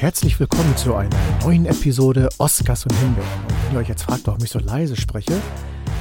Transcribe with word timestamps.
herzlich 0.00 0.40
willkommen 0.40 0.74
zu 0.78 0.94
einer 0.94 1.14
neuen 1.42 1.66
Episode 1.66 2.30
Oscars 2.38 2.86
und 2.86 2.94
Himbeeren. 2.94 3.28
Und 3.46 3.66
wenn 3.66 3.74
ihr 3.74 3.80
euch 3.80 3.88
jetzt 3.90 4.04
fragt, 4.04 4.26
warum 4.26 4.42
ich 4.42 4.48
so 4.48 4.58
leise 4.58 4.96
spreche, 4.96 5.34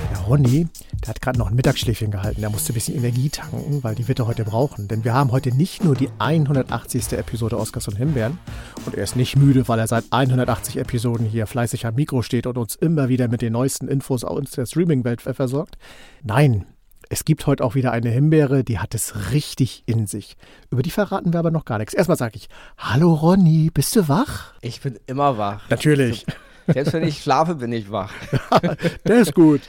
der 0.09 0.19
Ronny, 0.19 0.67
der 1.01 1.09
hat 1.09 1.21
gerade 1.21 1.37
noch 1.37 1.49
ein 1.49 1.55
Mittagsschläfchen 1.55 2.09
gehalten. 2.09 2.39
Der 2.39 2.49
musste 2.49 2.71
ein 2.71 2.75
bisschen 2.75 2.95
Energie 2.95 3.27
tanken, 3.27 3.83
weil 3.83 3.95
die 3.95 4.07
wird 4.07 4.19
er 4.19 4.27
heute 4.27 4.45
brauchen. 4.45 4.87
Denn 4.87 5.03
wir 5.03 5.13
haben 5.13 5.33
heute 5.33 5.53
nicht 5.53 5.83
nur 5.83 5.95
die 5.95 6.07
180. 6.17 7.11
Episode 7.11 7.59
Oscars 7.59 7.89
und 7.89 7.97
Himbeeren. 7.97 8.39
Und 8.85 8.95
er 8.95 9.03
ist 9.03 9.17
nicht 9.17 9.35
müde, 9.35 9.67
weil 9.67 9.79
er 9.79 9.87
seit 9.87 10.05
180 10.11 10.77
Episoden 10.77 11.25
hier 11.25 11.45
fleißig 11.45 11.85
am 11.85 11.95
Mikro 11.95 12.21
steht 12.21 12.47
und 12.47 12.57
uns 12.57 12.75
immer 12.75 13.09
wieder 13.09 13.27
mit 13.27 13.41
den 13.41 13.51
neuesten 13.51 13.89
Infos 13.89 14.23
aus 14.23 14.51
der 14.51 14.65
Streaming-Welt 14.65 15.21
versorgt. 15.21 15.77
Nein, 16.23 16.65
es 17.09 17.25
gibt 17.25 17.47
heute 17.47 17.63
auch 17.63 17.73
wieder 17.75 17.91
eine 17.91 18.09
Himbeere, 18.09 18.63
die 18.63 18.77
hat 18.79 18.93
es 18.93 19.31
richtig 19.31 19.83
in 19.87 20.05
sich. 20.07 20.37
Über 20.69 20.83
die 20.83 20.91
verraten 20.91 21.33
wir 21.33 21.39
aber 21.39 21.49
noch 21.51 21.65
gar 21.65 21.79
nichts. 21.79 21.93
Erstmal 21.93 22.17
sage 22.17 22.35
ich, 22.35 22.49
hallo 22.77 23.13
Ronny, 23.13 23.71
bist 23.73 23.95
du 23.95 24.07
wach? 24.07 24.53
Ich 24.61 24.81
bin 24.81 24.99
immer 25.07 25.37
wach. 25.37 25.67
Natürlich. 25.69 26.25
Selbst 26.67 26.93
wenn 26.93 27.03
ich 27.03 27.21
schlafe, 27.23 27.55
bin 27.55 27.71
ich 27.71 27.91
wach. 27.91 28.13
Der 29.07 29.21
ist 29.21 29.33
gut. 29.33 29.61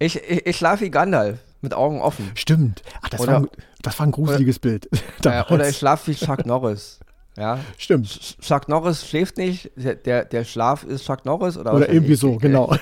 Ich, 0.00 0.16
ich, 0.16 0.46
ich 0.46 0.56
schlafe 0.56 0.84
wie 0.86 0.90
Gandalf, 0.90 1.38
mit 1.60 1.72
Augen 1.72 2.00
offen. 2.00 2.32
Stimmt. 2.34 2.82
Ach, 3.02 3.08
das, 3.10 3.20
Oder- 3.20 3.32
war, 3.32 3.40
ein- 3.42 3.48
das 3.82 3.98
war 4.00 4.06
ein 4.06 4.12
gruseliges 4.12 4.58
Bild. 4.58 4.88
Ja, 5.24 5.30
damals. 5.42 5.50
oder 5.52 5.68
ich 5.68 5.76
schlafe 5.76 6.10
wie 6.10 6.16
Chuck 6.16 6.46
Norris. 6.46 6.98
Ja. 7.36 7.60
Stimmt. 7.76 8.08
Chuck 8.40 8.68
Norris 8.68 9.06
schläft 9.08 9.36
nicht, 9.36 9.70
der, 9.76 10.24
der, 10.24 10.44
Schlaf 10.44 10.82
ist 10.82 11.04
Chuck 11.06 11.24
Norris 11.24 11.56
oder 11.56 11.72
Oder 11.74 11.88
irgendwie 11.88 12.14
ich. 12.14 12.18
so, 12.20 12.36
genau. 12.36 12.74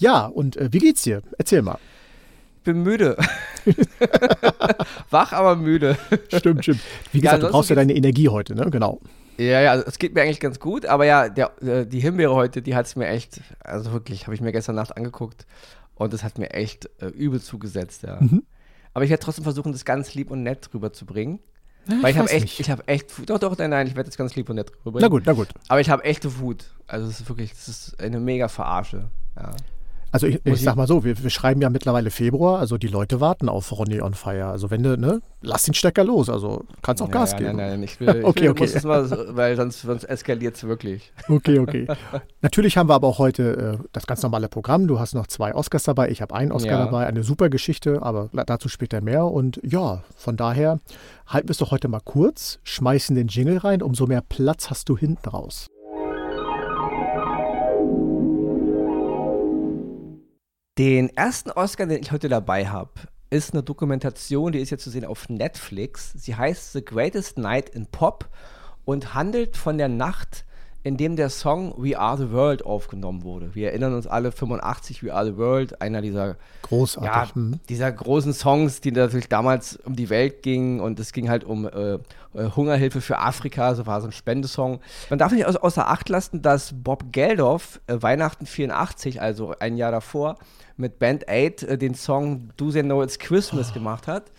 Ja, 0.00 0.26
und 0.26 0.56
äh, 0.56 0.68
wie 0.72 0.78
geht's 0.78 1.02
dir? 1.02 1.22
Erzähl 1.38 1.62
mal. 1.62 1.78
Ich 2.58 2.64
bin 2.64 2.82
müde. 2.82 3.16
Wach, 5.10 5.32
aber 5.32 5.56
müde. 5.56 5.96
Stimmt, 6.28 6.64
stimmt. 6.64 6.80
Wie 7.12 7.18
Ja, 7.18 7.22
gesagt, 7.22 7.42
du 7.42 7.46
ansonsten 7.46 7.52
brauchst 7.52 7.70
ja 7.70 7.76
deine 7.76 7.94
Energie 7.94 8.28
heute, 8.28 8.54
ne? 8.54 8.68
Genau. 8.70 9.00
Ja, 9.38 9.60
ja, 9.62 9.74
es 9.76 9.98
geht 9.98 10.14
mir 10.14 10.22
eigentlich 10.22 10.40
ganz 10.40 10.60
gut, 10.60 10.84
aber 10.84 11.06
ja, 11.06 11.28
der, 11.30 11.52
äh, 11.62 11.86
die 11.86 12.00
Himbeere 12.00 12.34
heute, 12.34 12.60
die 12.60 12.74
hat 12.74 12.84
es 12.86 12.96
mir 12.96 13.06
echt, 13.08 13.40
also 13.60 13.92
wirklich, 13.92 14.26
habe 14.26 14.34
ich 14.34 14.42
mir 14.42 14.52
gestern 14.52 14.74
Nacht 14.74 14.94
angeguckt 14.96 15.46
und 15.94 16.12
es 16.12 16.22
hat 16.22 16.38
mir 16.38 16.50
echt 16.50 16.90
äh, 17.00 17.06
übel 17.06 17.40
zugesetzt, 17.40 18.02
ja. 18.02 18.18
Mhm. 18.20 18.42
Aber 18.92 19.04
ich 19.04 19.10
werde 19.10 19.22
trotzdem 19.22 19.44
versuchen, 19.44 19.72
das 19.72 19.84
ganz 19.86 20.14
lieb 20.14 20.30
und 20.30 20.42
nett 20.42 20.68
rüberzubringen. 20.74 21.38
Ja, 21.88 22.02
Weil 22.02 22.10
ich 22.10 22.18
habe 22.18 22.28
echt, 22.28 22.42
nicht. 22.42 22.60
ich 22.60 22.70
habe 22.70 22.86
echt, 22.88 23.30
doch, 23.30 23.38
doch, 23.38 23.56
nein, 23.56 23.70
nein, 23.70 23.86
ich 23.86 23.96
werde 23.96 24.10
das 24.10 24.18
ganz 24.18 24.34
lieb 24.34 24.50
und 24.50 24.56
nett 24.56 24.70
rüberbringen. 24.84 25.00
Na 25.00 25.08
gut, 25.08 25.22
na 25.24 25.32
gut. 25.32 25.48
Aber 25.68 25.80
ich 25.80 25.88
habe 25.88 26.04
echte 26.04 26.38
Wut. 26.40 26.74
Also 26.86 27.06
es 27.08 27.20
ist 27.20 27.28
wirklich, 27.30 27.52
das 27.52 27.68
ist 27.68 28.00
eine 28.00 28.20
mega 28.20 28.48
Verarsche. 28.48 29.10
Ja. 29.36 29.52
Also 30.12 30.26
ich, 30.26 30.40
ich 30.44 30.60
sag 30.60 30.76
mal 30.76 30.86
so, 30.86 31.04
wir, 31.04 31.22
wir 31.22 31.30
schreiben 31.30 31.60
ja 31.60 31.70
mittlerweile 31.70 32.10
Februar, 32.10 32.58
also 32.58 32.78
die 32.78 32.88
Leute 32.88 33.20
warten 33.20 33.48
auf 33.48 33.70
Ronny 33.78 34.00
on 34.00 34.14
Fire. 34.14 34.46
Also 34.46 34.70
wenn 34.70 34.82
du, 34.82 34.96
ne, 34.98 35.20
lass 35.40 35.62
den 35.64 35.74
Stecker 35.74 36.02
los, 36.04 36.28
also 36.28 36.64
kannst 36.82 37.02
auch 37.02 37.08
ja, 37.08 37.12
Gas 37.12 37.32
ja, 37.32 37.38
geben. 37.38 37.56
Nein, 37.56 37.70
nein, 37.70 37.82
ich 37.84 38.00
will, 38.00 38.08
ich 38.18 38.24
Okay, 38.24 38.42
will, 38.42 38.50
okay. 38.50 38.62
muss 38.62 38.72
das 38.72 38.84
mal, 38.84 39.36
weil 39.36 39.56
sonst, 39.56 39.82
sonst 39.82 40.04
eskaliert 40.04 40.56
es 40.56 40.64
wirklich. 40.64 41.12
Okay, 41.28 41.58
okay. 41.60 41.86
Natürlich 42.42 42.76
haben 42.76 42.88
wir 42.88 42.94
aber 42.94 43.06
auch 43.06 43.18
heute 43.18 43.78
äh, 43.80 43.84
das 43.92 44.06
ganz 44.06 44.22
normale 44.22 44.48
Programm. 44.48 44.88
Du 44.88 44.98
hast 44.98 45.14
noch 45.14 45.26
zwei 45.28 45.54
Oscars 45.54 45.84
dabei, 45.84 46.10
ich 46.10 46.20
habe 46.20 46.34
einen 46.34 46.50
Oscar 46.52 46.72
Ja. 46.72 46.84
dabei, 46.86 47.06
eine 47.06 47.22
super 47.22 47.48
Geschichte, 47.48 48.02
aber 48.02 48.28
dazu 48.46 48.68
später 48.68 49.00
mehr. 49.00 49.24
Und 49.26 49.60
ja, 49.62 50.02
von 50.16 50.36
daher 50.36 50.80
halten 51.26 51.48
wir 51.48 51.52
es 51.52 51.58
doch 51.58 51.70
heute 51.70 51.88
mal 51.88 52.00
kurz, 52.04 52.58
schmeißen 52.64 53.14
den 53.14 53.28
Jingle 53.28 53.58
rein, 53.58 53.80
umso 53.80 54.06
mehr 54.06 54.22
Platz 54.28 54.70
hast 54.70 54.88
du 54.88 54.98
hinten 54.98 55.28
raus. 55.28 55.66
Den 60.80 61.14
ersten 61.14 61.50
Oscar, 61.50 61.84
den 61.84 62.00
ich 62.00 62.10
heute 62.10 62.30
dabei 62.30 62.66
habe, 62.66 62.92
ist 63.28 63.52
eine 63.52 63.62
Dokumentation, 63.62 64.50
die 64.50 64.60
ist 64.60 64.70
jetzt 64.70 64.82
zu 64.82 64.88
sehen 64.88 65.04
auf 65.04 65.28
Netflix. 65.28 66.14
Sie 66.14 66.34
heißt 66.34 66.72
The 66.72 66.82
Greatest 66.82 67.36
Night 67.36 67.68
in 67.68 67.84
Pop 67.84 68.30
und 68.86 69.12
handelt 69.12 69.58
von 69.58 69.76
der 69.76 69.88
Nacht, 69.90 70.46
in 70.82 70.96
dem 70.96 71.16
der 71.16 71.28
Song 71.28 71.74
We 71.76 71.98
Are 71.98 72.16
the 72.16 72.30
World 72.30 72.64
aufgenommen 72.64 73.22
wurde. 73.22 73.54
Wir 73.54 73.68
erinnern 73.68 73.94
uns 73.94 74.06
alle 74.06 74.32
85 74.32 75.02
We 75.02 75.12
Are 75.12 75.26
the 75.26 75.36
World, 75.36 75.82
einer 75.82 76.00
dieser 76.00 76.36
ja, 76.70 77.28
hm. 77.34 77.60
dieser 77.68 77.92
großen 77.92 78.32
Songs, 78.32 78.80
die 78.80 78.92
natürlich 78.92 79.28
damals 79.28 79.76
um 79.84 79.94
die 79.94 80.08
Welt 80.08 80.42
gingen 80.42 80.80
und 80.80 80.98
es 80.98 81.12
ging 81.12 81.28
halt 81.28 81.44
um 81.44 81.66
äh, 81.66 81.94
äh, 81.94 81.98
Hungerhilfe 82.56 83.00
für 83.00 83.18
Afrika, 83.18 83.74
so 83.74 83.86
war 83.86 84.00
so 84.00 84.08
ein 84.08 84.12
Spendesong. 84.12 84.80
Man 85.10 85.18
darf 85.18 85.32
nicht 85.32 85.46
außer 85.46 85.88
Acht 85.88 86.08
lassen, 86.08 86.42
dass 86.42 86.72
Bob 86.74 87.12
Geldof 87.12 87.80
äh, 87.86 87.96
Weihnachten 88.00 88.46
84, 88.46 89.20
also 89.20 89.54
ein 89.58 89.76
Jahr 89.76 89.90
davor, 89.90 90.36
mit 90.76 90.98
Band 90.98 91.28
8 91.28 91.62
äh, 91.62 91.78
den 91.78 91.94
Song 91.94 92.50
Do 92.56 92.70
They 92.70 92.82
Know 92.82 93.02
It's 93.02 93.18
Christmas 93.18 93.74
gemacht 93.74 94.06
hat. 94.06 94.30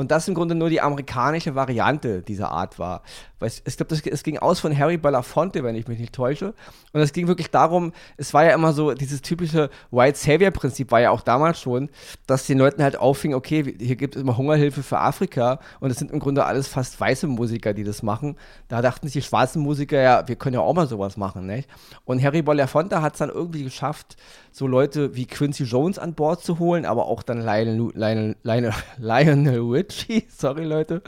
Und 0.00 0.10
das 0.10 0.26
im 0.28 0.34
Grunde 0.34 0.54
nur 0.54 0.70
die 0.70 0.80
amerikanische 0.80 1.54
Variante 1.54 2.22
dieser 2.22 2.50
Art 2.50 2.78
war. 2.78 3.02
Weil 3.38 3.50
ich 3.64 3.76
glaube, 3.76 3.94
es 3.94 4.22
ging 4.22 4.38
aus 4.38 4.58
von 4.58 4.76
Harry 4.76 4.96
Belafonte, 4.96 5.62
wenn 5.62 5.74
ich 5.74 5.88
mich 5.88 5.98
nicht 5.98 6.14
täusche. 6.14 6.54
Und 6.94 7.02
es 7.02 7.12
ging 7.12 7.28
wirklich 7.28 7.50
darum, 7.50 7.92
es 8.16 8.32
war 8.32 8.44
ja 8.44 8.54
immer 8.54 8.72
so, 8.72 8.94
dieses 8.94 9.20
typische 9.20 9.68
White 9.90 10.18
Savior-Prinzip 10.18 10.90
war 10.90 11.02
ja 11.02 11.10
auch 11.10 11.20
damals 11.20 11.60
schon, 11.60 11.90
dass 12.26 12.46
den 12.46 12.56
Leuten 12.56 12.82
halt 12.82 12.98
auffing, 12.98 13.34
okay, 13.34 13.74
hier 13.78 13.96
gibt 13.96 14.16
es 14.16 14.22
immer 14.22 14.38
Hungerhilfe 14.38 14.82
für 14.82 14.98
Afrika 14.98 15.60
und 15.80 15.90
es 15.90 15.98
sind 15.98 16.10
im 16.10 16.18
Grunde 16.18 16.46
alles 16.46 16.66
fast 16.66 16.98
weiße 16.98 17.26
Musiker, 17.26 17.74
die 17.74 17.84
das 17.84 18.02
machen. 18.02 18.36
Da 18.68 18.80
dachten 18.80 19.06
sich 19.06 19.22
die 19.22 19.28
schwarzen 19.28 19.60
Musiker, 19.60 20.00
ja, 20.00 20.26
wir 20.28 20.36
können 20.36 20.54
ja 20.54 20.60
auch 20.60 20.74
mal 20.74 20.86
sowas 20.86 21.18
machen, 21.18 21.46
nicht? 21.46 21.68
Und 22.06 22.22
Harry 22.22 22.40
Belafonte 22.40 23.02
hat 23.02 23.14
es 23.14 23.18
dann 23.18 23.28
irgendwie 23.28 23.64
geschafft, 23.64 24.16
so 24.52 24.66
Leute 24.66 25.14
wie 25.14 25.26
Quincy 25.26 25.64
Jones 25.64 25.98
an 25.98 26.14
Bord 26.14 26.42
zu 26.42 26.58
holen, 26.58 26.84
aber 26.84 27.06
auch 27.06 27.22
dann 27.22 27.40
Lionel, 27.40 27.90
Lionel, 27.94 28.36
Lionel, 28.42 28.72
Lionel 28.98 29.60
Richie, 29.90 30.26
sorry 30.36 30.64
Leute, 30.64 31.02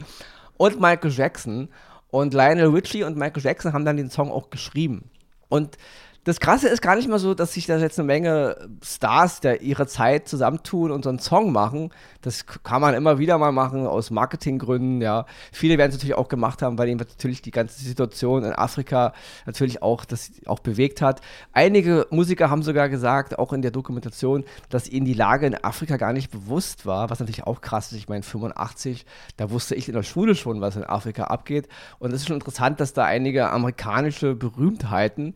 und 0.57 0.79
Michael 0.79 1.11
Jackson. 1.11 1.69
Und 2.09 2.35
Lionel 2.35 2.67
Richie 2.67 3.03
und 3.03 3.17
Michael 3.17 3.41
Jackson 3.41 3.73
haben 3.73 3.85
dann 3.85 3.97
den 3.97 4.11
Song 4.11 4.31
auch 4.31 4.51
geschrieben. 4.51 5.09
Und 5.49 5.77
das 6.25 6.39
Krasse 6.39 6.69
ist 6.69 6.81
gar 6.81 6.95
nicht 6.95 7.09
mal 7.09 7.19
so, 7.19 7.33
dass 7.33 7.53
sich 7.53 7.65
da 7.65 7.77
jetzt 7.77 7.99
eine 7.99 8.07
Menge 8.07 8.69
Stars 8.81 9.41
der 9.41 9.61
ihre 9.61 9.87
Zeit 9.87 10.29
zusammentun 10.29 10.91
und 10.91 11.03
so 11.03 11.09
einen 11.09 11.19
Song 11.19 11.51
machen. 11.51 11.89
Das 12.21 12.45
kann 12.45 12.79
man 12.79 12.93
immer 12.93 13.19
wieder 13.19 13.37
mal 13.37 13.51
machen 13.51 13.85
aus 13.85 14.09
Marketinggründen, 14.09 15.01
ja. 15.01 15.25
Viele 15.51 15.77
werden 15.77 15.89
es 15.89 15.97
natürlich 15.97 16.15
auch 16.15 16.29
gemacht 16.29 16.61
haben, 16.61 16.77
weil 16.77 16.87
ihnen 16.87 16.99
natürlich 16.99 17.41
die 17.41 17.51
ganze 17.51 17.83
Situation 17.83 18.45
in 18.45 18.53
Afrika 18.53 19.11
natürlich 19.45 19.81
auch 19.81 20.05
das 20.05 20.31
auch 20.45 20.59
bewegt 20.59 21.01
hat. 21.01 21.19
Einige 21.51 22.07
Musiker 22.09 22.49
haben 22.49 22.63
sogar 22.63 22.87
gesagt, 22.87 23.37
auch 23.37 23.51
in 23.51 23.61
der 23.61 23.71
Dokumentation, 23.71 24.45
dass 24.69 24.87
ihnen 24.87 25.05
die 25.05 25.13
Lage 25.13 25.45
in 25.45 25.61
Afrika 25.61 25.97
gar 25.97 26.13
nicht 26.13 26.31
bewusst 26.31 26.85
war, 26.85 27.09
was 27.09 27.19
natürlich 27.19 27.43
auch 27.43 27.59
krass 27.59 27.91
ist. 27.91 27.97
Ich 27.97 28.07
meine, 28.07 28.23
85, 28.23 29.05
da 29.35 29.51
wusste 29.51 29.75
ich 29.75 29.89
in 29.89 29.93
der 29.93 30.03
Schule 30.03 30.35
schon, 30.35 30.61
was 30.61 30.77
in 30.77 30.85
Afrika 30.85 31.25
abgeht. 31.25 31.67
Und 31.99 32.13
es 32.13 32.21
ist 32.21 32.27
schon 32.27 32.37
interessant, 32.37 32.79
dass 32.79 32.93
da 32.93 33.03
einige 33.03 33.49
amerikanische 33.49 34.35
Berühmtheiten 34.35 35.35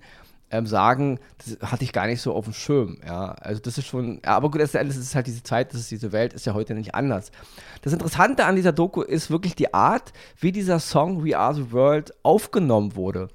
ähm, 0.50 0.66
sagen, 0.66 1.19
das 1.38 1.72
hatte 1.72 1.84
ich 1.84 1.94
gar 1.94 2.08
nicht 2.08 2.22
so 2.22 2.34
auf 2.34 2.46
dem 2.46 2.53
Schirm. 2.53 2.97
Ja, 3.06 3.31
also 3.34 3.62
das 3.62 3.78
ist 3.78 3.88
schon, 3.88 4.22
ja, 4.24 4.35
aber 4.35 4.50
gut, 4.50 4.62
letzten 4.62 4.78
Endes 4.78 4.97
ist 4.97 5.16
halt 5.16 5.28
diese 5.28 5.44
Zeit, 5.44 5.74
das 5.74 5.81
ist 5.81 5.91
diese 5.91 6.12
Welt, 6.12 6.34
ist 6.34 6.46
ja 6.46 6.53
heute 6.53 6.74
nicht 6.74 6.96
anders. 6.96 7.31
Das 7.81 7.94
Interessante 7.94 8.46
an 8.46 8.56
dieser 8.56 8.72
Doku 8.72 9.02
ist 9.02 9.30
wirklich 9.30 9.56
die 9.56 9.74
Art, 9.74 10.13
wie 10.40 10.52
dieser 10.52 10.80
Song 10.80 11.25
We 11.25 11.38
Are 11.38 11.53
the 11.53 11.72
World 11.72 12.13
aufgenommen 12.24 12.96
wurde. 12.96 13.28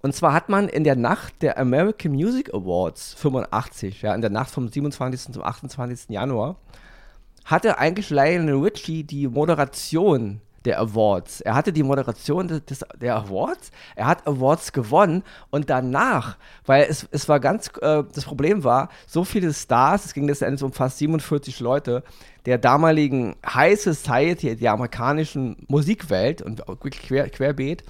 Und 0.00 0.14
zwar 0.14 0.34
hat 0.34 0.48
man 0.50 0.68
in 0.68 0.84
der 0.84 0.96
Nacht 0.96 1.40
der 1.40 1.58
American 1.58 2.12
Music 2.12 2.52
Awards 2.52 3.14
85, 3.14 4.02
ja, 4.02 4.14
in 4.14 4.20
der 4.20 4.30
Nacht 4.30 4.50
vom 4.50 4.68
27. 4.68 5.32
zum 5.32 5.42
28. 5.42 6.10
Januar, 6.10 6.56
hatte 7.44 7.78
eigentlich 7.78 8.10
Lionel 8.10 8.56
Richie 8.56 9.04
die 9.04 9.28
Moderation 9.28 10.40
der 10.64 10.80
Awards. 10.80 11.40
Er 11.40 11.54
hatte 11.54 11.72
die 11.72 11.82
Moderation 11.82 12.48
des, 12.48 12.84
der 13.00 13.16
Awards, 13.16 13.70
er 13.96 14.06
hat 14.06 14.26
Awards 14.26 14.72
gewonnen 14.72 15.22
und 15.50 15.70
danach, 15.70 16.36
weil 16.64 16.86
es, 16.88 17.06
es 17.10 17.28
war 17.28 17.40
ganz, 17.40 17.70
äh, 17.80 18.02
das 18.14 18.24
Problem 18.24 18.64
war, 18.64 18.88
so 19.06 19.24
viele 19.24 19.52
Stars, 19.52 20.06
es 20.06 20.14
ging 20.14 20.26
letztendlich 20.26 20.62
um 20.62 20.72
fast 20.72 20.98
47 20.98 21.60
Leute, 21.60 22.02
der 22.46 22.58
damaligen 22.58 23.36
High 23.46 23.80
Society, 23.80 24.56
der 24.56 24.72
amerikanischen 24.72 25.56
Musikwelt 25.68 26.42
und 26.42 26.62
quer, 26.90 27.28
querbeet, 27.28 27.84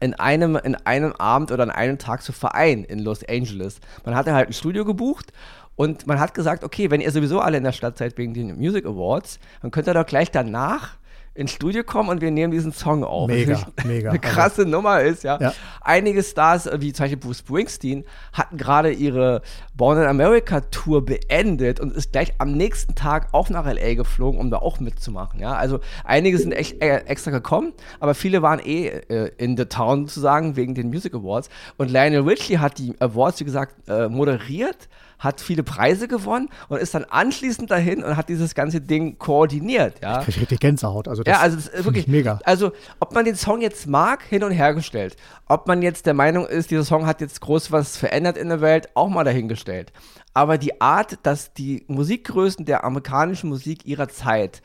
in 0.00 0.14
einem, 0.14 0.56
in 0.56 0.74
einem 0.76 1.12
Abend 1.12 1.50
oder 1.50 1.64
an 1.64 1.70
einem 1.70 1.98
Tag 1.98 2.22
zu 2.22 2.32
vereinen 2.32 2.84
in 2.84 3.00
Los 3.00 3.24
Angeles. 3.28 3.80
Man 4.04 4.14
hatte 4.14 4.32
halt 4.32 4.48
ein 4.48 4.52
Studio 4.52 4.84
gebucht 4.84 5.32
und 5.74 6.06
man 6.06 6.20
hat 6.20 6.34
gesagt, 6.34 6.64
okay, 6.64 6.90
wenn 6.90 7.00
ihr 7.00 7.10
sowieso 7.10 7.40
alle 7.40 7.58
in 7.58 7.64
der 7.64 7.72
Stadt 7.72 7.98
seid 7.98 8.16
wegen 8.18 8.34
den 8.34 8.56
Music 8.56 8.86
Awards, 8.86 9.40
dann 9.62 9.70
könnt 9.70 9.88
ihr 9.88 9.94
doch 9.94 10.06
gleich 10.06 10.30
danach 10.30 10.97
ins 11.38 11.52
Studio 11.52 11.84
kommen 11.84 12.08
und 12.08 12.20
wir 12.20 12.32
nehmen 12.32 12.50
diesen 12.50 12.72
Song 12.72 13.04
auf. 13.04 13.28
Mega, 13.28 13.60
mega. 13.84 14.10
Eine 14.10 14.18
krasse 14.18 14.66
Nummer 14.66 15.00
ist, 15.02 15.22
ja. 15.22 15.38
Ja. 15.40 15.54
Einige 15.80 16.24
Stars, 16.24 16.66
äh, 16.66 16.80
wie 16.80 16.92
zum 16.92 17.04
Beispiel 17.04 17.18
Bruce 17.18 17.38
Springsteen, 17.38 18.04
hatten 18.32 18.56
gerade 18.56 18.90
ihre 18.90 19.42
Born 19.76 19.98
in 19.98 20.04
America 20.08 20.60
Tour 20.62 21.04
beendet 21.04 21.78
und 21.78 21.94
ist 21.94 22.10
gleich 22.10 22.34
am 22.38 22.52
nächsten 22.52 22.96
Tag 22.96 23.28
auch 23.30 23.50
nach 23.50 23.66
LA 23.66 23.94
geflogen, 23.94 24.40
um 24.40 24.50
da 24.50 24.56
auch 24.58 24.80
mitzumachen, 24.80 25.38
ja. 25.38 25.54
Also 25.54 25.78
einige 26.02 26.38
sind 26.38 26.50
echt 26.50 26.82
äh, 26.82 27.04
extra 27.04 27.30
gekommen, 27.30 27.72
aber 28.00 28.14
viele 28.14 28.42
waren 28.42 28.58
eh 28.58 28.88
äh, 28.88 29.30
in 29.38 29.56
the 29.56 29.66
town 29.66 30.06
sozusagen 30.06 30.56
wegen 30.56 30.74
den 30.74 30.88
Music 30.88 31.14
Awards. 31.14 31.50
Und 31.76 31.92
Lionel 31.92 32.22
Richie 32.22 32.58
hat 32.58 32.78
die 32.78 32.96
Awards, 32.98 33.38
wie 33.38 33.44
gesagt, 33.44 33.88
äh, 33.88 34.08
moderiert 34.08 34.88
hat 35.18 35.40
viele 35.40 35.62
Preise 35.62 36.08
gewonnen 36.08 36.48
und 36.68 36.78
ist 36.78 36.94
dann 36.94 37.04
anschließend 37.04 37.70
dahin 37.70 38.04
und 38.04 38.16
hat 38.16 38.28
dieses 38.28 38.54
ganze 38.54 38.80
Ding 38.80 39.18
koordiniert, 39.18 40.00
ja. 40.02 40.20
Ich 40.20 40.26
krieg 40.26 40.40
richtig 40.40 40.60
Gänsehaut. 40.60 41.08
Also 41.08 41.22
ja, 41.24 41.40
also 41.40 41.56
das 41.56 41.68
ist 41.68 41.84
wirklich 41.84 42.06
mega. 42.06 42.38
Also, 42.44 42.72
ob 43.00 43.14
man 43.14 43.24
den 43.24 43.34
Song 43.34 43.60
jetzt 43.60 43.86
mag, 43.86 44.22
hin 44.22 44.44
und 44.44 44.52
her 44.52 44.74
gestellt. 44.74 45.16
Ob 45.46 45.66
man 45.66 45.82
jetzt 45.82 46.06
der 46.06 46.14
Meinung 46.14 46.46
ist, 46.46 46.70
dieser 46.70 46.84
Song 46.84 47.06
hat 47.06 47.20
jetzt 47.20 47.40
groß 47.40 47.72
was 47.72 47.96
verändert 47.96 48.36
in 48.36 48.48
der 48.48 48.60
Welt, 48.60 48.88
auch 48.94 49.08
mal 49.08 49.24
dahingestellt. 49.24 49.92
Aber 50.34 50.58
die 50.58 50.80
Art, 50.80 51.18
dass 51.24 51.52
die 51.52 51.84
Musikgrößen 51.88 52.64
der 52.64 52.84
amerikanischen 52.84 53.48
Musik 53.48 53.86
ihrer 53.86 54.08
Zeit 54.08 54.62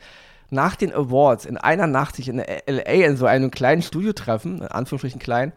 nach 0.50 0.76
den 0.76 0.92
Awards 0.92 1.46
in 1.46 1.56
einer 1.56 1.86
Nacht 1.86 2.16
sich 2.16 2.28
in 2.28 2.36
LA 2.36 3.06
in 3.06 3.16
so 3.16 3.26
einem 3.26 3.50
kleinen 3.50 3.82
Studio 3.82 4.12
treffen, 4.12 4.58
in 4.58 4.68
Anführungsstrichen 4.68 5.20
klein, 5.20 5.52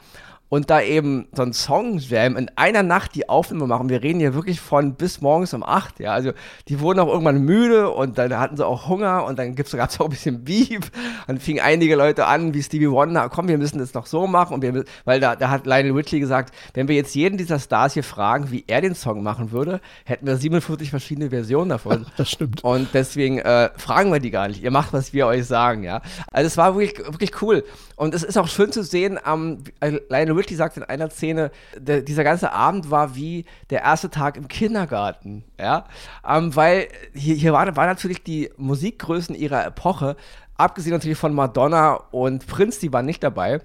und 0.49 0.69
da 0.69 0.81
eben 0.81 1.27
so 1.33 1.43
ein 1.43 1.53
Song-Jam 1.53 2.37
in 2.37 2.49
einer 2.55 2.83
Nacht 2.83 3.15
die 3.15 3.27
Aufnahme 3.27 3.67
machen. 3.67 3.89
Wir 3.89 4.01
reden 4.01 4.19
hier 4.19 4.33
wirklich 4.33 4.59
von 4.61 4.95
bis 4.95 5.21
morgens 5.21 5.53
um 5.53 5.63
8, 5.63 5.99
ja. 5.99 6.13
Also 6.13 6.31
die 6.67 6.79
wurden 6.79 6.99
auch 6.99 7.07
irgendwann 7.07 7.41
müde 7.41 7.89
und 7.89 8.17
dann 8.17 8.37
hatten 8.37 8.55
sie 8.55 8.65
auch 8.65 8.87
Hunger 8.87 9.25
und 9.25 9.37
dann 9.39 9.55
gab 9.55 9.65
es 9.65 9.99
auch 9.99 10.05
ein 10.05 10.09
bisschen 10.09 10.43
Beef. 10.45 10.91
Dann 11.27 11.39
fingen 11.39 11.59
einige 11.59 11.95
Leute 11.95 12.25
an, 12.25 12.53
wie 12.53 12.63
Stevie 12.63 12.89
Wonder, 12.89 13.29
komm, 13.29 13.47
wir 13.47 13.57
müssen 13.57 13.79
das 13.79 13.93
noch 13.93 14.05
so 14.05 14.27
machen. 14.27 14.53
Und 14.53 14.61
wir, 14.61 14.85
weil 15.05 15.19
da, 15.19 15.35
da 15.35 15.49
hat 15.49 15.65
Lionel 15.65 15.91
Richie 15.91 16.19
gesagt, 16.19 16.53
wenn 16.73 16.87
wir 16.87 16.95
jetzt 16.95 17.13
jeden 17.15 17.37
dieser 17.37 17.59
Stars 17.59 17.93
hier 17.93 18.03
fragen, 18.03 18.51
wie 18.51 18.63
er 18.67 18.81
den 18.81 18.95
Song 18.95 19.23
machen 19.23 19.51
würde, 19.51 19.81
hätten 20.05 20.25
wir 20.25 20.37
47 20.37 20.89
verschiedene 20.89 21.29
Versionen 21.29 21.69
davon. 21.69 22.05
Das 22.17 22.31
stimmt. 22.31 22.63
Und 22.63 22.89
deswegen 22.93 23.37
äh, 23.39 23.69
fragen 23.75 24.11
wir 24.11 24.19
die 24.19 24.31
gar 24.31 24.47
nicht. 24.47 24.63
Ihr 24.63 24.71
macht, 24.71 24.91
was 24.91 25.13
wir 25.13 25.27
euch 25.27 25.45
sagen, 25.45 25.83
ja. 25.83 26.01
Also 26.31 26.47
es 26.47 26.57
war 26.57 26.75
wirklich, 26.75 27.05
wirklich 27.05 27.41
cool. 27.41 27.63
Und 27.97 28.13
es 28.13 28.21
ist 28.21 28.37
auch 28.37 28.47
schön 28.47 28.71
zu 28.71 28.83
sehen, 28.83 29.19
ähm, 29.25 29.63
Lionel 29.81 30.35
Ridley 30.35 30.55
sagt 30.55 30.77
in 30.77 30.83
einer 30.83 31.09
Szene, 31.09 31.49
der, 31.75 32.03
dieser 32.03 32.23
ganze 32.23 32.51
Abend 32.51 32.91
war 32.91 33.15
wie 33.15 33.45
der 33.71 33.81
erste 33.81 34.11
Tag 34.11 34.37
im 34.37 34.47
Kindergarten, 34.47 35.43
ja, 35.59 35.85
ähm, 36.25 36.55
weil 36.55 36.89
hier, 37.15 37.33
hier 37.33 37.53
war, 37.53 37.75
war 37.75 37.87
natürlich 37.87 38.23
die 38.23 38.51
Musikgrößen 38.55 39.33
ihrer 39.33 39.65
Epoche, 39.65 40.15
abgesehen 40.57 40.93
natürlich 40.93 41.17
von 41.17 41.33
Madonna 41.33 41.95
und 42.11 42.45
Prince, 42.45 42.79
die 42.79 42.93
waren 42.93 43.07
nicht 43.07 43.23
dabei. 43.23 43.61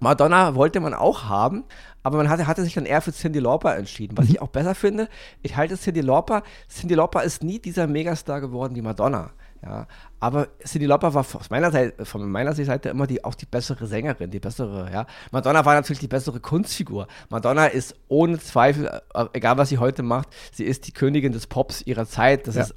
Madonna 0.00 0.54
wollte 0.54 0.80
man 0.80 0.92
auch 0.92 1.24
haben, 1.24 1.64
aber 2.02 2.18
man 2.18 2.28
hatte, 2.28 2.46
hatte 2.46 2.64
sich 2.64 2.74
dann 2.74 2.84
eher 2.84 3.00
für 3.00 3.12
Cindy 3.12 3.38
Lauper 3.38 3.74
entschieden. 3.74 4.18
Was 4.18 4.26
mhm. 4.26 4.32
ich 4.32 4.42
auch 4.42 4.48
besser 4.48 4.74
finde, 4.74 5.08
ich 5.40 5.56
halte 5.56 5.78
Cindy 5.78 6.02
Lauper, 6.02 6.42
Cindy 6.68 6.94
Lauper 6.94 7.22
ist 7.22 7.42
nie 7.42 7.58
dieser 7.58 7.86
Megastar 7.86 8.42
geworden 8.42 8.74
wie 8.74 8.82
Madonna. 8.82 9.30
Ja, 9.64 9.86
aber 10.18 10.48
Cindy 10.66 10.86
Lauper 10.86 11.14
war 11.14 11.20
aus 11.20 11.50
meiner 11.50 11.70
Seite, 11.70 12.04
von 12.04 12.28
meiner 12.28 12.52
Seite 12.52 12.88
immer 12.88 13.06
die, 13.06 13.22
auch 13.22 13.36
die 13.36 13.46
bessere 13.46 13.86
Sängerin, 13.86 14.28
die 14.28 14.40
bessere, 14.40 14.90
ja. 14.92 15.06
Madonna 15.30 15.64
war 15.64 15.74
natürlich 15.74 16.00
die 16.00 16.08
bessere 16.08 16.40
Kunstfigur. 16.40 17.06
Madonna 17.28 17.66
ist 17.66 17.94
ohne 18.08 18.40
Zweifel, 18.40 18.86
äh, 19.14 19.24
egal 19.34 19.58
was 19.58 19.68
sie 19.68 19.78
heute 19.78 20.02
macht, 20.02 20.28
sie 20.52 20.64
ist 20.64 20.88
die 20.88 20.92
Königin 20.92 21.30
des 21.30 21.46
Pops 21.46 21.80
ihrer 21.82 22.06
Zeit. 22.06 22.48
Das 22.48 22.56
ja. 22.56 22.62
ist 22.62 22.74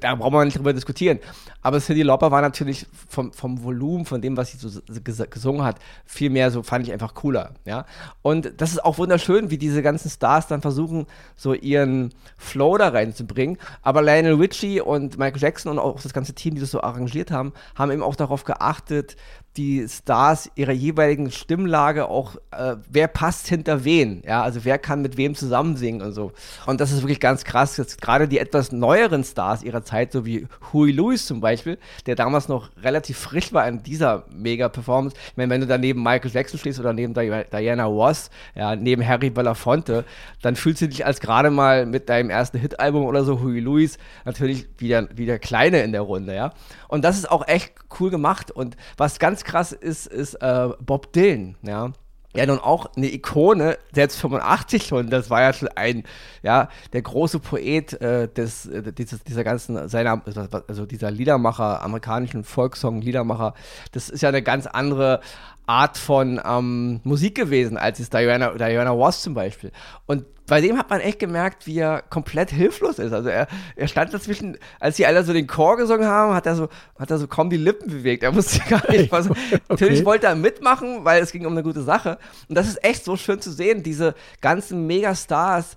da 0.00 0.14
brauchen 0.14 0.34
wir 0.34 0.44
nicht 0.44 0.58
drüber 0.58 0.72
diskutieren. 0.72 1.18
Aber 1.62 1.80
Cindy 1.80 2.02
Lauper 2.02 2.30
war 2.30 2.42
natürlich 2.42 2.86
vom, 3.08 3.32
vom 3.32 3.62
Volumen, 3.62 4.04
von 4.04 4.20
dem, 4.20 4.36
was 4.36 4.52
sie 4.52 4.58
so 4.58 4.80
gesungen 5.02 5.64
hat, 5.64 5.78
viel 6.04 6.30
mehr 6.30 6.50
so, 6.50 6.62
fand 6.62 6.86
ich 6.86 6.92
einfach 6.92 7.14
cooler. 7.14 7.50
Ja? 7.64 7.86
Und 8.22 8.52
das 8.58 8.70
ist 8.70 8.84
auch 8.84 8.98
wunderschön, 8.98 9.50
wie 9.50 9.58
diese 9.58 9.82
ganzen 9.82 10.10
Stars 10.10 10.46
dann 10.46 10.62
versuchen, 10.62 11.06
so 11.34 11.54
ihren 11.54 12.14
Flow 12.36 12.76
da 12.78 12.88
reinzubringen. 12.88 13.58
Aber 13.82 14.02
Lionel 14.02 14.34
Richie 14.34 14.80
und 14.80 15.18
Michael 15.18 15.40
Jackson 15.40 15.72
und 15.72 15.78
auch 15.78 16.00
das 16.00 16.12
ganze 16.12 16.34
Team, 16.34 16.54
die 16.54 16.60
das 16.60 16.70
so 16.70 16.82
arrangiert 16.82 17.30
haben, 17.30 17.52
haben 17.74 17.90
eben 17.90 18.02
auch 18.02 18.16
darauf 18.16 18.44
geachtet, 18.44 19.16
die 19.56 19.88
Stars 19.88 20.50
ihrer 20.54 20.72
jeweiligen 20.72 21.30
Stimmlage 21.30 22.08
auch, 22.08 22.36
äh, 22.50 22.76
wer 22.90 23.08
passt 23.08 23.48
hinter 23.48 23.84
wen, 23.84 24.22
ja, 24.26 24.42
also 24.42 24.64
wer 24.64 24.78
kann 24.78 25.02
mit 25.02 25.16
wem 25.16 25.34
zusammen 25.34 25.76
singen 25.76 26.02
und 26.02 26.12
so. 26.12 26.32
Und 26.66 26.80
das 26.80 26.92
ist 26.92 27.02
wirklich 27.02 27.20
ganz 27.20 27.44
krass, 27.44 27.80
gerade 28.00 28.28
die 28.28 28.38
etwas 28.38 28.72
neueren 28.72 29.24
Stars 29.24 29.55
ihrer 29.62 29.82
Zeit, 29.82 30.12
so 30.12 30.24
wie 30.26 30.46
Huey 30.72 30.92
Lewis 30.92 31.26
zum 31.26 31.40
Beispiel, 31.40 31.78
der 32.06 32.14
damals 32.14 32.48
noch 32.48 32.70
relativ 32.82 33.18
frisch 33.18 33.52
war 33.52 33.66
in 33.68 33.82
dieser 33.82 34.24
Mega-Performance. 34.30 35.16
Ich 35.30 35.36
meine, 35.36 35.50
wenn 35.50 35.60
du 35.60 35.66
da 35.66 35.78
neben 35.78 36.02
Michael 36.02 36.30
Jackson 36.30 36.58
stehst 36.58 36.80
oder 36.80 36.92
neben 36.92 37.14
Diana 37.14 37.84
Ross, 37.84 38.30
ja, 38.54 38.76
neben 38.76 39.06
Harry 39.06 39.30
Belafonte, 39.30 40.04
dann 40.42 40.56
fühlst 40.56 40.82
du 40.82 40.88
dich 40.88 41.06
als 41.06 41.20
gerade 41.20 41.50
mal 41.50 41.86
mit 41.86 42.08
deinem 42.08 42.30
ersten 42.30 42.58
Hit-Album 42.58 43.04
oder 43.04 43.24
so, 43.24 43.40
Huey 43.40 43.60
Lewis, 43.60 43.98
natürlich 44.24 44.68
wieder, 44.78 45.08
wieder 45.16 45.38
Kleine 45.38 45.82
in 45.82 45.92
der 45.92 46.02
Runde, 46.02 46.34
ja. 46.34 46.52
Und 46.88 47.04
das 47.04 47.18
ist 47.18 47.30
auch 47.30 47.46
echt 47.46 47.74
cool 48.00 48.10
gemacht. 48.10 48.50
Und 48.50 48.76
was 48.96 49.18
ganz 49.18 49.44
krass 49.44 49.72
ist, 49.72 50.06
ist 50.06 50.34
äh, 50.34 50.68
Bob 50.80 51.12
Dylan, 51.12 51.56
ja. 51.62 51.92
Ja, 52.36 52.46
nun 52.46 52.58
auch 52.58 52.86
eine 52.96 53.12
Ikone, 53.12 53.78
selbst 53.92 54.18
85 54.18 54.86
schon, 54.86 55.10
das 55.10 55.30
war 55.30 55.40
ja 55.40 55.52
schon 55.52 55.68
ein, 55.74 56.04
ja, 56.42 56.68
der 56.92 57.02
große 57.02 57.38
Poet 57.40 58.00
äh, 58.00 58.28
des, 58.28 58.66
äh, 58.66 58.92
dieses, 58.92 59.24
dieser 59.24 59.44
ganzen, 59.44 59.88
seiner, 59.88 60.22
also 60.68 60.86
dieser 60.86 61.10
Liedermacher, 61.10 61.82
amerikanischen 61.82 62.44
Volkssong-Liedermacher, 62.44 63.54
das 63.92 64.08
ist 64.10 64.22
ja 64.22 64.28
eine 64.28 64.42
ganz 64.42 64.66
andere 64.66 65.20
Art 65.66 65.98
von 65.98 66.40
ähm, 66.44 67.00
Musik 67.04 67.34
gewesen, 67.34 67.76
als 67.76 67.98
es 67.98 68.10
Diana, 68.10 68.50
Diana 68.54 68.90
Ross 68.90 69.22
zum 69.22 69.34
Beispiel. 69.34 69.72
Und 70.06 70.24
bei 70.46 70.60
dem 70.60 70.78
hat 70.78 70.90
man 70.90 71.00
echt 71.00 71.18
gemerkt, 71.18 71.66
wie 71.66 71.78
er 71.78 72.02
komplett 72.02 72.50
hilflos 72.50 72.98
ist. 72.98 73.12
Also 73.12 73.28
er, 73.28 73.48
er 73.74 73.88
stand 73.88 74.14
dazwischen, 74.14 74.56
als 74.78 74.96
die 74.96 75.04
alle 75.04 75.24
so 75.24 75.32
den 75.32 75.46
Chor 75.46 75.76
gesungen 75.76 76.06
haben, 76.06 76.34
hat 76.34 76.46
er 76.46 76.54
so, 76.54 76.68
hat 76.98 77.10
er 77.10 77.18
so 77.18 77.26
kaum 77.26 77.50
die 77.50 77.56
Lippen 77.56 77.90
bewegt. 77.90 78.22
Er 78.22 78.34
wusste 78.34 78.60
gar 78.68 78.88
nicht, 78.90 79.10
was. 79.10 79.28
okay. 79.28 79.58
Natürlich 79.68 80.04
wollte 80.04 80.28
er 80.28 80.36
mitmachen, 80.36 81.04
weil 81.04 81.20
es 81.20 81.32
ging 81.32 81.46
um 81.46 81.52
eine 81.52 81.64
gute 81.64 81.82
Sache. 81.82 82.18
Und 82.48 82.56
das 82.56 82.68
ist 82.68 82.82
echt 82.84 83.04
so 83.04 83.16
schön 83.16 83.40
zu 83.40 83.50
sehen, 83.50 83.82
diese 83.82 84.14
ganzen 84.40 84.86
Megastars 84.86 85.76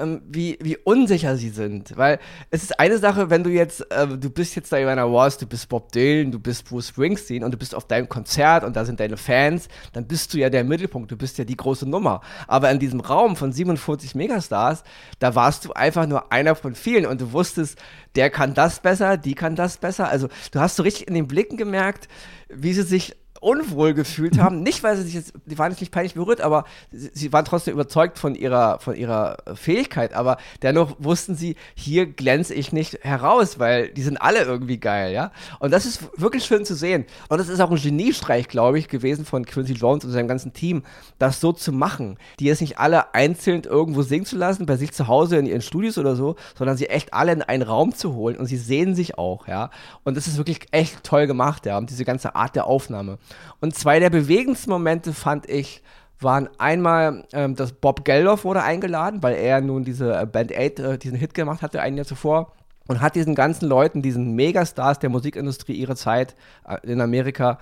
ähm, 0.00 0.22
wie, 0.26 0.58
wie 0.60 0.76
unsicher 0.76 1.36
sie 1.36 1.50
sind. 1.50 1.96
Weil 1.96 2.18
es 2.50 2.62
ist 2.62 2.78
eine 2.78 2.98
Sache, 2.98 3.30
wenn 3.30 3.44
du 3.44 3.50
jetzt, 3.50 3.80
äh, 3.90 4.06
du 4.06 4.30
bist 4.30 4.54
jetzt 4.56 4.72
Diana 4.72 5.02
Ross, 5.02 5.38
du 5.38 5.46
bist 5.46 5.68
Bob 5.68 5.92
Dylan, 5.92 6.32
du 6.32 6.38
bist 6.38 6.68
Bruce 6.68 6.88
Springsteen 6.88 7.44
und 7.44 7.52
du 7.52 7.58
bist 7.58 7.74
auf 7.74 7.86
deinem 7.86 8.08
Konzert 8.08 8.64
und 8.64 8.76
da 8.76 8.84
sind 8.84 9.00
deine 9.00 9.16
Fans, 9.16 9.68
dann 9.92 10.06
bist 10.06 10.32
du 10.32 10.38
ja 10.38 10.50
der 10.50 10.64
Mittelpunkt, 10.64 11.10
du 11.10 11.16
bist 11.16 11.38
ja 11.38 11.44
die 11.44 11.56
große 11.56 11.88
Nummer. 11.88 12.20
Aber 12.46 12.70
in 12.70 12.78
diesem 12.78 13.00
Raum 13.00 13.36
von 13.36 13.52
47 13.52 14.14
Megastars, 14.14 14.84
da 15.18 15.34
warst 15.34 15.64
du 15.64 15.72
einfach 15.72 16.06
nur 16.06 16.32
einer 16.32 16.54
von 16.54 16.74
vielen 16.74 17.06
und 17.06 17.20
du 17.20 17.32
wusstest, 17.32 17.78
der 18.14 18.30
kann 18.30 18.54
das 18.54 18.80
besser, 18.80 19.16
die 19.16 19.34
kann 19.34 19.56
das 19.56 19.78
besser. 19.78 20.08
Also 20.08 20.28
du 20.52 20.60
hast 20.60 20.76
so 20.76 20.82
richtig 20.82 21.08
in 21.08 21.14
den 21.14 21.26
Blicken 21.26 21.56
gemerkt, 21.56 22.08
wie 22.48 22.72
sie 22.72 22.82
sich 22.82 23.16
unwohl 23.40 23.94
gefühlt 23.94 24.38
haben. 24.38 24.62
Nicht, 24.62 24.82
weil 24.82 24.96
sie 24.96 25.02
sich 25.02 25.14
jetzt, 25.14 25.32
die 25.46 25.58
waren 25.58 25.70
jetzt 25.70 25.80
nicht 25.80 25.92
peinlich 25.92 26.14
berührt, 26.14 26.40
aber 26.40 26.64
sie, 26.90 27.10
sie, 27.12 27.32
waren 27.32 27.44
trotzdem 27.44 27.74
überzeugt 27.74 28.18
von 28.18 28.34
ihrer, 28.34 28.78
von 28.80 28.94
ihrer 28.94 29.38
Fähigkeit. 29.54 30.12
Aber 30.14 30.38
dennoch 30.62 30.96
wussten 30.98 31.34
sie, 31.34 31.56
hier 31.74 32.06
glänze 32.06 32.54
ich 32.54 32.72
nicht 32.72 32.98
heraus, 33.02 33.58
weil 33.58 33.88
die 33.88 34.02
sind 34.02 34.16
alle 34.20 34.42
irgendwie 34.42 34.78
geil, 34.78 35.12
ja. 35.12 35.32
Und 35.58 35.72
das 35.72 35.86
ist 35.86 36.00
wirklich 36.18 36.44
schön 36.44 36.64
zu 36.64 36.74
sehen. 36.74 37.06
Und 37.28 37.38
das 37.38 37.48
ist 37.48 37.60
auch 37.60 37.70
ein 37.70 37.76
Geniestreich, 37.76 38.48
glaube 38.48 38.78
ich, 38.78 38.88
gewesen 38.88 39.24
von 39.24 39.44
Quincy 39.44 39.74
Jones 39.74 40.04
und 40.04 40.10
seinem 40.10 40.28
ganzen 40.28 40.52
Team, 40.52 40.82
das 41.18 41.40
so 41.40 41.52
zu 41.52 41.72
machen. 41.72 42.18
Die 42.40 42.46
jetzt 42.46 42.60
nicht 42.60 42.78
alle 42.78 43.14
einzeln 43.14 43.62
irgendwo 43.62 44.02
singen 44.02 44.26
zu 44.26 44.36
lassen, 44.36 44.66
bei 44.66 44.76
sich 44.76 44.92
zu 44.92 45.08
Hause 45.08 45.36
in 45.36 45.46
ihren 45.46 45.62
Studios 45.62 45.98
oder 45.98 46.16
so, 46.16 46.36
sondern 46.56 46.76
sie 46.76 46.86
echt 46.86 47.14
alle 47.14 47.32
in 47.32 47.42
einen 47.42 47.62
Raum 47.62 47.94
zu 47.94 48.14
holen. 48.14 48.36
Und 48.36 48.46
sie 48.46 48.56
sehen 48.56 48.94
sich 48.94 49.18
auch, 49.18 49.46
ja. 49.48 49.70
Und 50.04 50.16
das 50.16 50.26
ist 50.26 50.36
wirklich 50.36 50.60
echt 50.70 51.04
toll 51.04 51.26
gemacht, 51.26 51.66
ja. 51.66 51.78
Und 51.78 51.90
diese 51.90 52.04
ganze 52.04 52.34
Art 52.34 52.56
der 52.56 52.66
Aufnahme. 52.66 53.18
Und 53.60 53.74
zwei 53.74 54.00
der 54.00 54.10
bewegendsten 54.10 54.70
Momente 54.70 55.12
fand 55.12 55.48
ich, 55.48 55.82
waren 56.20 56.48
einmal, 56.58 57.24
ähm, 57.32 57.54
dass 57.54 57.72
Bob 57.72 58.04
Geldof 58.04 58.44
wurde 58.44 58.62
eingeladen, 58.62 59.22
weil 59.22 59.36
er 59.36 59.60
nun 59.60 59.84
diese 59.84 60.20
äh, 60.20 60.26
Band 60.26 60.52
8, 60.52 60.78
äh, 60.78 60.98
diesen 60.98 61.16
Hit 61.16 61.34
gemacht 61.34 61.62
hatte, 61.62 61.80
ein 61.80 61.96
Jahr 61.96 62.06
zuvor. 62.06 62.52
Und 62.86 63.02
hat 63.02 63.16
diesen 63.16 63.34
ganzen 63.34 63.68
Leuten, 63.68 64.00
diesen 64.00 64.34
Megastars 64.34 64.98
der 64.98 65.10
Musikindustrie 65.10 65.74
ihrer 65.74 65.94
Zeit 65.94 66.34
äh, 66.66 66.78
in 66.90 67.00
Amerika, 67.00 67.58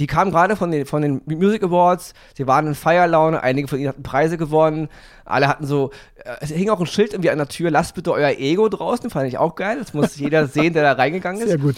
die 0.00 0.06
kamen 0.08 0.32
gerade 0.32 0.56
von 0.56 0.70
den, 0.70 0.86
von 0.86 1.02
den 1.02 1.22
Music 1.26 1.62
Awards, 1.62 2.14
sie 2.36 2.46
waren 2.46 2.66
in 2.66 2.74
Feierlaune, 2.74 3.42
einige 3.42 3.68
von 3.68 3.78
ihnen 3.78 3.88
hatten 3.88 4.02
Preise 4.02 4.36
gewonnen, 4.36 4.88
alle 5.24 5.46
hatten 5.46 5.66
so, 5.66 5.90
äh, 6.16 6.34
es 6.40 6.50
hing 6.50 6.68
auch 6.70 6.80
ein 6.80 6.86
Schild 6.86 7.12
irgendwie 7.12 7.30
an 7.30 7.38
der 7.38 7.48
Tür, 7.48 7.70
lasst 7.70 7.94
bitte 7.94 8.12
euer 8.12 8.30
Ego 8.30 8.68
draußen, 8.68 9.08
fand 9.10 9.28
ich 9.28 9.38
auch 9.38 9.54
geil, 9.54 9.78
das 9.78 9.94
muss 9.94 10.16
jeder 10.16 10.46
sehen, 10.48 10.72
der 10.72 10.82
da 10.82 10.92
reingegangen 10.92 11.40
ist. 11.42 11.48
Sehr 11.48 11.58
gut. 11.58 11.76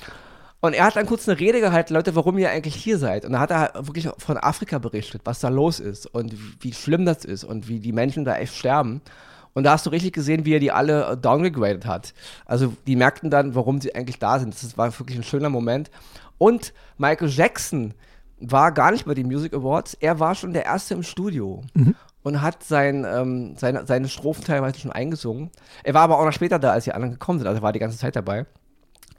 Und 0.67 0.75
er 0.75 0.85
hat 0.85 0.97
dann 0.97 1.07
kurz 1.07 1.29
eine 1.29 1.39
Rede 1.39 1.61
gehalten, 1.61 1.95
Leute, 1.95 2.15
warum 2.15 2.39
ihr 2.39 2.51
eigentlich 2.51 2.75
hier 2.75 2.99
seid. 2.99 3.25
Und 3.25 3.33
da 3.33 3.41
hat 3.41 3.51
er 3.51 3.73
wirklich 3.87 4.09
von 4.19 4.37
Afrika 4.37 4.79
berichtet, 4.79 5.23
was 5.25 5.41
da 5.41 5.49
los 5.49 5.81
ist 5.81 6.07
und 6.07 6.35
wie 6.63 6.73
schlimm 6.73 7.05
das 7.05 7.25
ist 7.25 7.45
und 7.45 7.69
wie 7.69 7.81
die 7.81 7.93
Menschen 7.93 8.25
da 8.25 8.37
echt 8.37 8.55
sterben. 8.55 9.01
Und 9.55 9.65
da 9.65 9.73
hast 9.73 9.87
du 9.87 9.91
richtig 9.91 10.13
gesehen, 10.13 10.45
wie 10.45 10.55
er 10.55 10.61
die 10.61 10.73
alle 10.73 11.17
downgegradet 11.17 11.87
hat. 11.87 12.13
Also 12.45 12.75
die 12.87 12.97
merkten 12.97 13.31
dann, 13.31 13.55
warum 13.55 13.81
sie 13.81 13.95
eigentlich 13.95 14.19
da 14.19 14.39
sind. 14.39 14.55
Das 14.55 14.77
war 14.77 14.99
wirklich 14.99 15.17
ein 15.17 15.25
schöner 15.25 15.49
Moment. 15.49 15.91
Und 16.37 16.75
Michael 16.99 17.29
Jackson 17.29 17.95
war 18.39 18.73
gar 18.73 18.91
nicht 18.91 19.07
bei 19.07 19.15
den 19.15 19.29
Music 19.29 19.55
Awards. 19.55 19.95
Er 19.95 20.21
war 20.21 20.35
schon 20.35 20.53
der 20.53 20.67
Erste 20.67 20.95
im 20.95 21.03
Studio. 21.03 21.63
Mhm 21.75 21.95
und 22.27 22.43
hat 22.43 22.65
sein, 22.65 23.07
ähm, 23.09 23.55
seine, 23.57 23.87
seine 23.87 24.09
Strophen 24.09 24.43
teilweise 24.43 24.81
schon 24.81 24.91
eingesungen. 24.91 25.53
Er 25.85 25.95
war 25.95 26.03
aber 26.03 26.19
auch 26.19 26.25
noch 26.25 26.33
später 26.33 26.59
da, 26.59 26.73
als 26.73 26.83
die 26.83 26.91
anderen 26.91 27.13
gekommen 27.13 27.39
sind, 27.39 27.47
also 27.47 27.61
er 27.61 27.63
war 27.63 27.73
die 27.73 27.79
ganze 27.79 27.99
Zeit 27.99 28.17
dabei. 28.17 28.47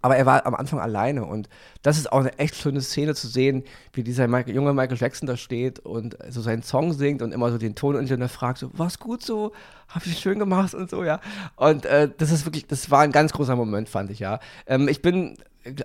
Aber 0.02 0.16
er 0.16 0.26
war 0.26 0.46
am 0.46 0.56
Anfang 0.56 0.80
alleine 0.80 1.26
und 1.26 1.50
das 1.82 1.98
ist 1.98 2.12
auch 2.12 2.20
eine 2.20 2.38
echt 2.40 2.56
schöne 2.56 2.82
Szene 2.82 3.16
zu 3.16 3.28
sehen, 3.28 3.64
wie 3.94 4.04
dieser 4.04 4.28
Michael, 4.28 4.56
junge 4.56 4.74
Michael 4.74 4.98
Jackson 4.98 5.28
da 5.28 5.38
steht 5.38 5.80
und 5.80 6.18
so 6.30 6.42
seinen 6.42 6.64
Song 6.64 6.94
singt 6.94 7.22
und 7.22 7.32
immer 7.32 7.52
so 7.52 7.58
den 7.58 7.76
Toningenieur 7.76 8.30
fragt, 8.30 8.60
so, 8.60 8.70
war's 8.78 9.00
gut 9.00 9.24
so? 9.24 9.54
Hab 9.88 10.06
ich 10.06 10.20
schön 10.20 10.40
gemacht 10.40 10.74
und 10.74 10.90
so, 10.90 11.04
ja. 11.04 11.20
Und 11.56 11.86
äh, 11.86 12.10
das 12.18 12.32
ist 12.32 12.46
wirklich, 12.46 12.68
das 12.68 12.92
war 12.92 13.02
ein 13.02 13.12
ganz 13.12 13.32
großer 13.34 13.56
Moment, 13.56 13.90
fand 13.90 14.12
ich, 14.12 14.20
ja. 14.20 14.40
Ähm, 14.66 14.88
ich 14.88 15.02
bin 15.02 15.38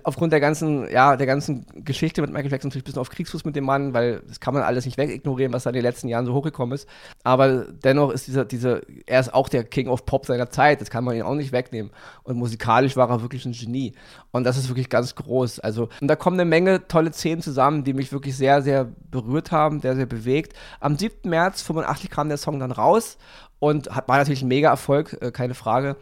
aufgrund 0.03 0.33
der 0.33 0.39
ganzen, 0.39 0.89
ja, 0.91 1.15
der 1.15 1.27
ganzen 1.27 1.65
Geschichte 1.83 2.21
mit 2.21 2.31
Michael 2.31 2.51
Jackson 2.51 2.69
natürlich 2.69 2.83
ein 2.83 2.85
bisschen 2.85 3.01
auf 3.01 3.09
Kriegsfuß 3.09 3.45
mit 3.45 3.55
dem 3.55 3.65
Mann, 3.65 3.93
weil 3.93 4.21
das 4.27 4.39
kann 4.39 4.53
man 4.53 4.63
alles 4.63 4.85
nicht 4.85 4.97
wegignorieren, 4.97 5.53
was 5.53 5.63
da 5.63 5.69
in 5.69 5.75
den 5.75 5.83
letzten 5.83 6.07
Jahren 6.07 6.25
so 6.25 6.33
hochgekommen 6.33 6.75
ist. 6.75 6.87
Aber 7.23 7.65
dennoch 7.65 8.11
ist 8.11 8.27
dieser, 8.27 8.45
diese, 8.45 8.81
er 9.05 9.19
ist 9.19 9.33
auch 9.33 9.49
der 9.49 9.63
King 9.63 9.87
of 9.87 10.05
Pop 10.05 10.25
seiner 10.25 10.49
Zeit, 10.49 10.81
das 10.81 10.89
kann 10.89 11.03
man 11.03 11.15
ihn 11.15 11.23
auch 11.23 11.35
nicht 11.35 11.51
wegnehmen. 11.51 11.91
Und 12.23 12.37
musikalisch 12.37 12.95
war 12.95 13.09
er 13.09 13.21
wirklich 13.21 13.45
ein 13.45 13.53
Genie. 13.53 13.93
Und 14.31 14.43
das 14.43 14.57
ist 14.57 14.69
wirklich 14.69 14.89
ganz 14.89 15.15
groß. 15.15 15.59
Also, 15.59 15.89
und 16.01 16.07
da 16.07 16.15
kommen 16.15 16.39
eine 16.39 16.49
Menge 16.49 16.87
tolle 16.87 17.13
Szenen 17.13 17.41
zusammen, 17.41 17.83
die 17.83 17.93
mich 17.93 18.11
wirklich 18.11 18.35
sehr, 18.35 18.61
sehr 18.61 18.89
berührt 19.09 19.51
haben, 19.51 19.81
sehr, 19.81 19.95
sehr 19.95 20.05
bewegt. 20.05 20.53
Am 20.79 20.97
7. 20.97 21.29
März 21.29 21.61
85 21.61 22.09
kam 22.09 22.29
der 22.29 22.37
Song 22.37 22.59
dann 22.59 22.71
raus 22.71 23.17
und 23.59 23.89
hat, 23.95 24.07
war 24.07 24.17
natürlich 24.17 24.41
ein 24.41 24.47
Mega-Erfolg, 24.47 25.17
äh, 25.21 25.31
keine 25.31 25.53
Frage. 25.53 25.95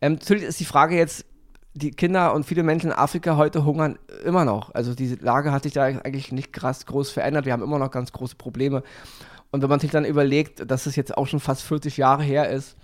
Ähm, 0.00 0.14
natürlich 0.14 0.44
ist 0.44 0.60
die 0.60 0.64
Frage 0.64 0.96
jetzt, 0.96 1.24
die 1.78 1.90
Kinder 1.92 2.34
und 2.34 2.44
viele 2.44 2.62
Menschen 2.62 2.90
in 2.90 2.96
Afrika 2.96 3.36
heute 3.36 3.64
hungern 3.64 3.98
immer 4.24 4.44
noch. 4.44 4.74
Also 4.74 4.94
diese 4.94 5.16
Lage 5.16 5.52
hat 5.52 5.62
sich 5.62 5.72
da 5.72 5.84
eigentlich 5.84 6.32
nicht 6.32 6.52
krass 6.52 6.86
groß 6.86 7.10
verändert. 7.10 7.46
Wir 7.46 7.52
haben 7.52 7.62
immer 7.62 7.78
noch 7.78 7.90
ganz 7.90 8.12
große 8.12 8.36
Probleme. 8.36 8.82
Und 9.50 9.62
wenn 9.62 9.70
man 9.70 9.80
sich 9.80 9.90
dann 9.90 10.04
überlegt, 10.04 10.70
dass 10.70 10.86
es 10.86 10.96
jetzt 10.96 11.16
auch 11.16 11.26
schon 11.26 11.40
fast 11.40 11.62
40 11.62 11.96
Jahre 11.96 12.22
her 12.22 12.50
ist, 12.50 12.76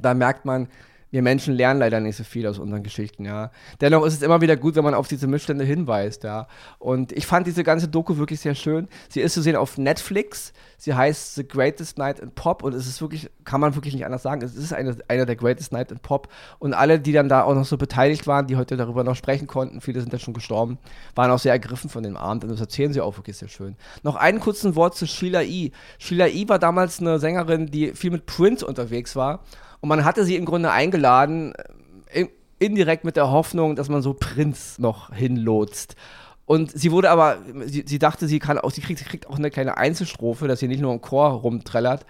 da 0.00 0.14
merkt 0.14 0.44
man, 0.44 0.68
wir 1.10 1.22
Menschen 1.22 1.54
lernen 1.54 1.80
leider 1.80 2.00
nicht 2.00 2.16
so 2.16 2.24
viel 2.24 2.46
aus 2.46 2.58
unseren 2.58 2.82
Geschichten, 2.82 3.24
ja. 3.24 3.50
Dennoch 3.80 4.04
ist 4.04 4.14
es 4.14 4.22
immer 4.22 4.40
wieder 4.40 4.56
gut, 4.56 4.76
wenn 4.76 4.84
man 4.84 4.94
auf 4.94 5.08
diese 5.08 5.26
Missstände 5.26 5.64
hinweist, 5.64 6.24
ja. 6.24 6.46
Und 6.78 7.12
ich 7.12 7.26
fand 7.26 7.46
diese 7.46 7.64
ganze 7.64 7.88
Doku 7.88 8.16
wirklich 8.16 8.40
sehr 8.40 8.54
schön. 8.54 8.88
Sie 9.08 9.20
ist 9.20 9.34
zu 9.34 9.42
sehen 9.42 9.56
auf 9.56 9.78
Netflix. 9.78 10.52
Sie 10.76 10.94
heißt 10.94 11.34
The 11.34 11.46
Greatest 11.46 11.98
Night 11.98 12.20
in 12.20 12.30
Pop 12.30 12.62
und 12.62 12.74
es 12.74 12.86
ist 12.86 13.02
wirklich, 13.02 13.28
kann 13.44 13.60
man 13.60 13.74
wirklich 13.74 13.92
nicht 13.92 14.06
anders 14.06 14.22
sagen, 14.22 14.40
es 14.42 14.54
ist 14.54 14.72
eine, 14.72 14.96
einer 15.08 15.26
der 15.26 15.36
Greatest 15.36 15.72
Night 15.72 15.90
in 15.90 15.98
Pop. 15.98 16.28
Und 16.58 16.72
alle, 16.72 16.98
die 16.98 17.12
dann 17.12 17.28
da 17.28 17.42
auch 17.42 17.54
noch 17.54 17.66
so 17.66 17.76
beteiligt 17.76 18.26
waren, 18.26 18.46
die 18.46 18.56
heute 18.56 18.76
darüber 18.76 19.04
noch 19.04 19.16
sprechen 19.16 19.46
konnten, 19.46 19.80
viele 19.80 20.00
sind 20.00 20.12
ja 20.12 20.18
schon 20.18 20.32
gestorben, 20.32 20.78
waren 21.14 21.30
auch 21.30 21.38
sehr 21.38 21.52
ergriffen 21.52 21.90
von 21.90 22.02
dem 22.02 22.16
Abend 22.16 22.44
und 22.44 22.50
das 22.50 22.60
erzählen 22.60 22.92
sie 22.92 23.00
auch 23.00 23.18
wirklich 23.18 23.36
sehr 23.36 23.48
schön. 23.48 23.76
Noch 24.02 24.16
ein 24.16 24.40
kurzes 24.40 24.74
Wort 24.74 24.96
zu 24.96 25.06
Sheila 25.06 25.42
E. 25.42 25.72
Sheila 25.98 26.28
E. 26.28 26.48
war 26.48 26.58
damals 26.58 27.00
eine 27.00 27.18
Sängerin, 27.18 27.66
die 27.66 27.92
viel 27.92 28.10
mit 28.10 28.24
Prince 28.24 28.64
unterwegs 28.64 29.16
war. 29.16 29.40
Und 29.80 29.88
man 29.88 30.04
hatte 30.04 30.24
sie 30.24 30.36
im 30.36 30.44
Grunde 30.44 30.70
eingeladen, 30.70 31.54
äh, 32.12 32.26
indirekt 32.58 33.04
mit 33.04 33.16
der 33.16 33.30
Hoffnung, 33.30 33.76
dass 33.76 33.88
man 33.88 34.02
so 34.02 34.14
Prinz 34.14 34.78
noch 34.78 35.14
hinlotst. 35.14 35.96
Und 36.44 36.72
sie 36.72 36.90
wurde 36.90 37.10
aber, 37.10 37.38
sie, 37.66 37.84
sie 37.86 37.98
dachte, 37.98 38.26
sie 38.26 38.40
kann 38.40 38.58
auch, 38.58 38.72
sie 38.72 38.80
kriegt, 38.80 38.98
sie 38.98 39.04
kriegt 39.04 39.28
auch 39.28 39.38
eine 39.38 39.50
kleine 39.50 39.78
Einzelstrophe, 39.78 40.48
dass 40.48 40.58
sie 40.58 40.68
nicht 40.68 40.80
nur 40.80 40.92
im 40.92 41.00
Chor 41.00 41.30
rumträllert. 41.30 42.04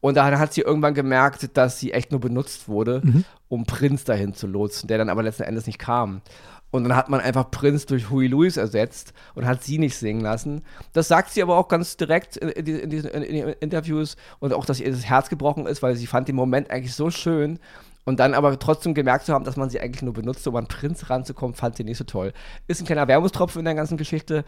Und 0.00 0.16
dann 0.16 0.38
hat 0.38 0.54
sie 0.54 0.62
irgendwann 0.62 0.94
gemerkt, 0.94 1.56
dass 1.56 1.78
sie 1.78 1.92
echt 1.92 2.10
nur 2.10 2.20
benutzt 2.20 2.68
wurde, 2.68 3.02
mhm. 3.04 3.24
um 3.48 3.66
Prinz 3.66 4.04
dahin 4.04 4.32
zu 4.32 4.46
lotsen, 4.46 4.88
der 4.88 4.96
dann 4.96 5.10
aber 5.10 5.22
letzten 5.22 5.42
Endes 5.42 5.66
nicht 5.66 5.78
kam. 5.78 6.22
Und 6.70 6.84
dann 6.84 6.96
hat 6.96 7.08
man 7.08 7.20
einfach 7.20 7.50
Prince 7.50 7.86
durch 7.86 8.10
Huey 8.10 8.28
Lewis 8.28 8.56
ersetzt 8.56 9.12
und 9.34 9.46
hat 9.46 9.62
sie 9.62 9.78
nicht 9.78 9.96
singen 9.96 10.20
lassen. 10.20 10.62
Das 10.92 11.08
sagt 11.08 11.30
sie 11.30 11.42
aber 11.42 11.56
auch 11.56 11.68
ganz 11.68 11.96
direkt 11.96 12.36
in, 12.36 12.48
in, 12.48 12.66
in, 12.66 12.90
diesen, 12.90 13.10
in 13.10 13.22
den 13.22 13.48
Interviews 13.60 14.16
und 14.38 14.52
auch, 14.52 14.64
dass 14.64 14.80
ihr 14.80 14.90
das 14.90 15.04
Herz 15.04 15.28
gebrochen 15.28 15.66
ist, 15.66 15.82
weil 15.82 15.96
sie 15.96 16.06
fand 16.06 16.28
den 16.28 16.36
Moment 16.36 16.70
eigentlich 16.70 16.94
so 16.94 17.10
schön. 17.10 17.58
Und 18.04 18.18
dann 18.18 18.34
aber 18.34 18.58
trotzdem 18.58 18.94
gemerkt 18.94 19.26
zu 19.26 19.34
haben, 19.34 19.44
dass 19.44 19.56
man 19.56 19.68
sie 19.68 19.78
eigentlich 19.78 20.02
nur 20.02 20.14
benutzt, 20.14 20.46
um 20.48 20.56
an 20.56 20.66
Prinz 20.66 21.10
ranzukommen, 21.10 21.54
fand 21.54 21.76
sie 21.76 21.84
nicht 21.84 21.98
so 21.98 22.04
toll. 22.04 22.32
Ist 22.66 22.80
ein 22.80 22.86
kleiner 22.86 23.06
Wermutstropfen 23.08 23.58
in 23.60 23.66
der 23.66 23.74
ganzen 23.74 23.98
Geschichte. 23.98 24.44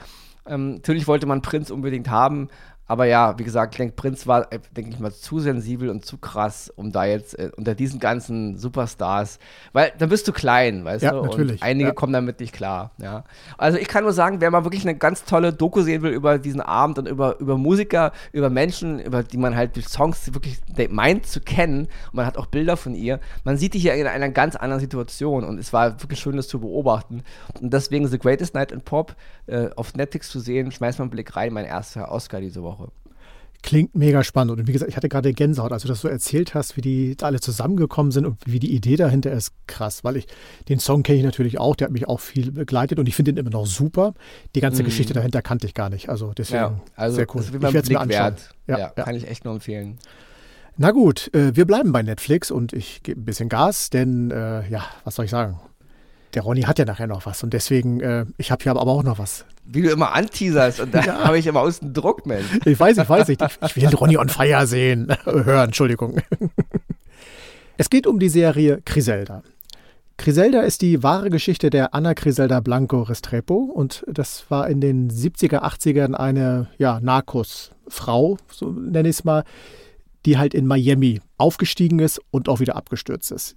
Ähm, 0.47 0.76
natürlich 0.76 1.07
wollte 1.07 1.26
man 1.26 1.43
Prinz 1.43 1.71
unbedingt 1.71 2.09
haben, 2.09 2.49
aber 2.87 3.07
ja, 3.07 3.39
wie 3.39 3.45
gesagt, 3.45 3.75
Clank 3.75 3.97
Prinz 3.97 4.27
war, 4.27 4.53
äh, 4.53 4.59
denke 4.77 4.91
ich 4.91 4.99
mal, 4.99 5.12
zu 5.12 5.39
sensibel 5.39 5.89
und 5.89 6.05
zu 6.05 6.19
krass, 6.19 6.71
um 6.75 6.93
da 6.93 7.05
jetzt 7.05 7.39
äh, 7.39 7.51
unter 7.57 7.75
diesen 7.75 8.01
ganzen 8.01 8.59
Superstars, 8.59 9.39
weil 9.73 9.93
dann 9.99 10.09
bist 10.09 10.27
du 10.27 10.33
klein, 10.33 10.85
weißt 10.85 11.03
ja, 11.03 11.12
du? 11.12 11.23
Natürlich. 11.23 11.62
Und 11.62 11.62
einige 11.62 11.91
ja. 11.91 11.95
kommen 11.95 12.12
damit 12.12 12.41
nicht 12.41 12.53
klar, 12.53 12.91
ja. 12.99 13.25
Also 13.57 13.79
ich 13.79 13.89
kann 13.89 14.03
nur 14.03 14.12
sagen, 14.12 14.41
wer 14.41 14.51
mal 14.51 14.65
wirklich 14.65 14.83
eine 14.83 14.97
ganz 14.97 15.25
tolle 15.25 15.53
Doku 15.53 15.83
sehen 15.83 16.03
will 16.03 16.12
über 16.12 16.39
diesen 16.39 16.61
Abend 16.61 16.99
und 16.99 17.09
über, 17.09 17.39
über 17.39 17.57
Musiker, 17.57 18.12
über 18.33 18.51
Menschen, 18.51 18.99
über 18.99 19.23
die 19.23 19.39
man 19.39 19.57
halt 19.57 19.77
durch 19.77 19.89
Songs 19.89 20.35
wirklich 20.35 20.59
meint 20.91 21.27
zu 21.27 21.41
kennen 21.41 21.83
und 21.83 22.15
man 22.15 22.27
hat 22.27 22.37
auch 22.37 22.47
Bilder 22.47 22.77
von 22.77 22.95
ihr, 22.95 23.21
man 23.45 23.57
sieht 23.57 23.75
die 23.75 23.79
hier 23.79 23.95
in 23.95 24.07
einer 24.07 24.29
ganz 24.31 24.57
anderen 24.57 24.81
Situation 24.81 25.45
und 25.45 25.59
es 25.59 25.73
war 25.73 26.03
wirklich 26.03 26.19
schön, 26.19 26.37
das 26.37 26.49
zu 26.49 26.61
beobachten. 26.61 27.23
Und 27.61 27.73
deswegen 27.73 28.09
The 28.09 28.19
Greatest 28.19 28.55
Night 28.55 28.73
in 28.73 28.81
Pop 28.81 29.15
äh, 29.47 29.71
auf 29.77 29.95
Netflix 29.95 30.29
zu 30.29 30.41
sehen, 30.41 30.73
schmeißt 30.73 30.99
mal 30.99 31.05
einen 31.05 31.11
Blick 31.11 31.37
rein, 31.37 31.53
mein 31.53 31.65
erster 31.65 32.11
Oscar 32.11 32.41
diese 32.41 32.62
Woche. 32.62 32.72
Klingt 33.62 33.95
mega 33.95 34.25
spannend. 34.25 34.59
Und 34.59 34.67
wie 34.67 34.73
gesagt, 34.73 34.88
ich 34.88 34.97
hatte 34.97 35.09
gerade 35.09 35.33
Gänsehaut, 35.33 35.71
als 35.71 35.83
du 35.83 35.88
das 35.88 36.00
so 36.00 36.09
erzählt 36.09 36.52
hast, 36.52 36.76
wie 36.76 36.81
die 36.81 37.17
alle 37.23 37.38
zusammengekommen 37.38 38.11
sind 38.11 38.26
und 38.26 38.38
wie 38.45 38.59
die 38.59 38.75
Idee 38.75 38.97
dahinter 38.97 39.31
ist, 39.31 39.52
krass. 39.69 40.02
Weil 40.02 40.17
ich, 40.17 40.26
den 40.69 40.81
Song 40.81 41.05
kenne 41.05 41.19
ich 41.19 41.25
natürlich 41.25 41.61
auch, 41.61 41.76
der 41.76 41.87
hat 41.87 41.93
mich 41.93 42.09
auch 42.09 42.19
viel 42.19 42.50
begleitet 42.50 42.99
und 42.99 43.07
ich 43.07 43.14
finde 43.14 43.31
ihn 43.31 43.37
immer 43.37 43.50
noch 43.50 43.67
super. 43.67 44.14
Die 44.57 44.61
ganze 44.61 44.83
mm. 44.83 44.87
Geschichte 44.87 45.14
dahinter 45.14 45.43
kannte 45.43 45.69
ich 45.69 45.75
gar 45.75 45.91
nicht. 45.91 46.09
Also 46.09 46.33
deswegen 46.37 46.61
ja, 46.61 46.81
also 46.97 47.17
sehr 47.17 47.26
cool. 47.35 47.43
ich 47.43 47.52
werde 47.52 47.79
es 47.79 47.88
mir 47.88 48.00
anschauen. 48.00 48.09
Wert. 48.09 48.55
Ja, 48.67 48.79
ja, 48.79 48.88
kann 48.88 49.14
ich 49.14 49.29
echt 49.29 49.45
nur 49.45 49.55
empfehlen. 49.55 49.99
Na 50.76 50.91
gut, 50.91 51.33
äh, 51.33 51.55
wir 51.55 51.64
bleiben 51.64 51.93
bei 51.93 52.02
Netflix 52.02 52.50
und 52.50 52.73
ich 52.73 53.05
gebe 53.05 53.21
ein 53.21 53.25
bisschen 53.25 53.49
Gas, 53.49 53.91
denn 53.91 54.33
äh, 54.33 54.69
ja, 54.69 54.85
was 55.05 55.14
soll 55.14 55.26
ich 55.26 55.31
sagen? 55.31 55.61
Der 56.35 56.43
Ronny 56.43 56.62
hat 56.62 56.81
ja 56.81 56.85
nachher 56.85 57.07
noch 57.07 57.26
was 57.26 57.45
und 57.45 57.52
deswegen, 57.52 58.00
äh, 58.00 58.25
ich 58.38 58.50
habe 58.50 58.61
hier 58.62 58.73
aber 58.73 58.91
auch 58.91 59.05
noch 59.05 59.19
was 59.21 59.45
wie 59.64 59.83
du 59.83 59.90
immer 59.90 60.12
anteaserst 60.12 60.81
und 60.81 60.95
da 60.95 61.00
ja. 61.04 61.25
habe 61.25 61.38
ich 61.38 61.47
immer 61.47 61.61
außen 61.61 61.92
Druck, 61.92 62.26
Mensch. 62.26 62.47
Ich 62.64 62.78
weiß, 62.78 62.99
ich 62.99 63.09
weiß 63.09 63.28
nicht. 63.28 63.42
Ich 63.42 63.76
will 63.76 63.95
Ronny 63.95 64.16
on 64.16 64.28
Fire 64.28 64.66
sehen. 64.66 65.14
Hören, 65.25 65.66
Entschuldigung. 65.66 66.21
Es 67.78 67.88
geht 67.88 68.07
um 68.07 68.21
die 68.21 68.28
Serie 68.28 68.81
Criselda. 68.85 69.42
Criselda 70.19 70.61
ist 70.61 70.83
die 70.83 71.02
wahre 71.02 71.31
Geschichte 71.31 71.71
der 71.71 71.95
Anna 71.95 72.14
Criselda 72.14 72.61
Blanco 72.61 73.02
Restrepo 73.02 73.57
und 73.57 74.04
das 74.07 74.45
war 74.50 74.69
in 74.69 74.81
den 74.81 75.11
70er, 75.11 75.62
80ern 75.62 76.14
eine 76.14 76.69
ja, 76.78 77.00
Narcos-Frau, 77.00 78.37
so 78.52 78.71
nenne 78.71 79.09
ich 79.09 79.16
es 79.16 79.25
mal, 79.25 79.42
die 80.25 80.38
halt 80.38 80.55
in 80.55 80.67
Miami 80.67 81.21
aufgestiegen 81.37 81.99
ist 81.99 82.21
und 82.31 82.49
auch 82.49 82.61
wieder 82.61 82.76
abgestürzt 82.76 83.33
ist. 83.33 83.57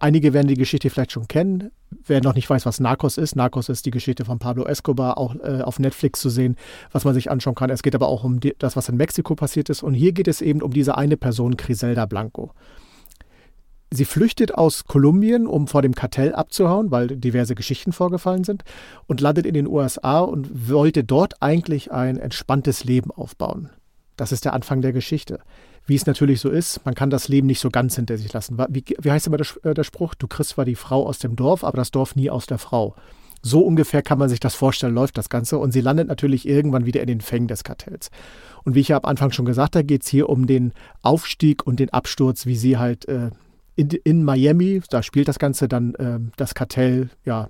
Einige 0.00 0.32
werden 0.32 0.48
die 0.48 0.54
Geschichte 0.54 0.88
vielleicht 0.88 1.12
schon 1.12 1.28
kennen. 1.28 1.70
Wer 2.06 2.22
noch 2.22 2.34
nicht 2.34 2.48
weiß, 2.48 2.64
was 2.64 2.80
Narcos 2.80 3.18
ist, 3.18 3.36
Narcos 3.36 3.68
ist 3.68 3.84
die 3.84 3.90
Geschichte 3.90 4.24
von 4.24 4.38
Pablo 4.38 4.64
Escobar, 4.64 5.18
auch 5.18 5.34
äh, 5.36 5.60
auf 5.62 5.78
Netflix 5.78 6.20
zu 6.20 6.30
sehen, 6.30 6.56
was 6.90 7.04
man 7.04 7.14
sich 7.14 7.30
anschauen 7.30 7.54
kann. 7.54 7.70
Es 7.70 7.82
geht 7.82 7.94
aber 7.94 8.08
auch 8.08 8.24
um 8.24 8.40
die, 8.40 8.54
das, 8.58 8.76
was 8.76 8.88
in 8.88 8.96
Mexiko 8.96 9.34
passiert 9.34 9.68
ist. 9.68 9.82
Und 9.82 9.94
hier 9.94 10.12
geht 10.12 10.28
es 10.28 10.40
eben 10.40 10.62
um 10.62 10.72
diese 10.72 10.96
eine 10.96 11.16
Person, 11.16 11.56
Griselda 11.56 12.06
Blanco. 12.06 12.52
Sie 13.92 14.04
flüchtet 14.04 14.54
aus 14.54 14.84
Kolumbien, 14.84 15.46
um 15.46 15.68
vor 15.68 15.82
dem 15.82 15.94
Kartell 15.94 16.34
abzuhauen, 16.34 16.90
weil 16.90 17.06
diverse 17.08 17.54
Geschichten 17.54 17.92
vorgefallen 17.92 18.42
sind, 18.42 18.64
und 19.06 19.20
landet 19.20 19.46
in 19.46 19.54
den 19.54 19.68
USA 19.68 20.20
und 20.20 20.70
wollte 20.70 21.04
dort 21.04 21.40
eigentlich 21.40 21.92
ein 21.92 22.16
entspanntes 22.16 22.84
Leben 22.84 23.10
aufbauen. 23.12 23.70
Das 24.16 24.32
ist 24.32 24.44
der 24.44 24.54
Anfang 24.54 24.80
der 24.80 24.92
Geschichte 24.92 25.40
wie 25.86 25.94
es 25.94 26.06
natürlich 26.06 26.40
so 26.40 26.50
ist, 26.50 26.84
man 26.84 26.94
kann 26.94 27.10
das 27.10 27.28
Leben 27.28 27.46
nicht 27.46 27.60
so 27.60 27.70
ganz 27.70 27.96
hinter 27.96 28.18
sich 28.18 28.32
lassen. 28.32 28.58
Wie, 28.68 28.84
wie 29.00 29.10
heißt 29.10 29.26
immer 29.26 29.36
der, 29.36 29.46
äh, 29.62 29.74
der 29.74 29.84
Spruch? 29.84 30.14
Du 30.14 30.26
kriegst 30.26 30.50
zwar 30.50 30.64
die 30.64 30.74
Frau 30.74 31.06
aus 31.06 31.18
dem 31.18 31.36
Dorf, 31.36 31.64
aber 31.64 31.76
das 31.76 31.90
Dorf 31.90 32.16
nie 32.16 32.30
aus 32.30 32.46
der 32.46 32.58
Frau. 32.58 32.94
So 33.42 33.60
ungefähr 33.60 34.02
kann 34.02 34.18
man 34.18 34.28
sich 34.28 34.40
das 34.40 34.56
vorstellen, 34.56 34.94
läuft 34.94 35.16
das 35.18 35.28
Ganze. 35.28 35.58
Und 35.58 35.70
sie 35.70 35.80
landet 35.80 36.08
natürlich 36.08 36.48
irgendwann 36.48 36.86
wieder 36.86 37.00
in 37.00 37.06
den 37.06 37.20
Fängen 37.20 37.46
des 37.46 37.62
Kartells. 37.62 38.10
Und 38.64 38.74
wie 38.74 38.80
ich 38.80 38.88
ja 38.88 38.96
am 38.96 39.04
Anfang 39.04 39.30
schon 39.30 39.44
gesagt 39.44 39.76
habe, 39.76 39.84
geht 39.84 40.02
es 40.02 40.08
hier 40.08 40.28
um 40.28 40.48
den 40.48 40.72
Aufstieg 41.02 41.64
und 41.64 41.78
den 41.78 41.90
Absturz, 41.90 42.46
wie 42.46 42.56
sie 42.56 42.78
halt 42.78 43.06
äh, 43.06 43.30
in, 43.76 43.90
in, 43.90 44.24
Miami, 44.24 44.82
da 44.90 45.02
spielt 45.02 45.28
das 45.28 45.38
Ganze 45.38 45.68
dann 45.68 45.94
äh, 45.94 46.18
das 46.36 46.54
Kartell, 46.54 47.10
ja, 47.24 47.48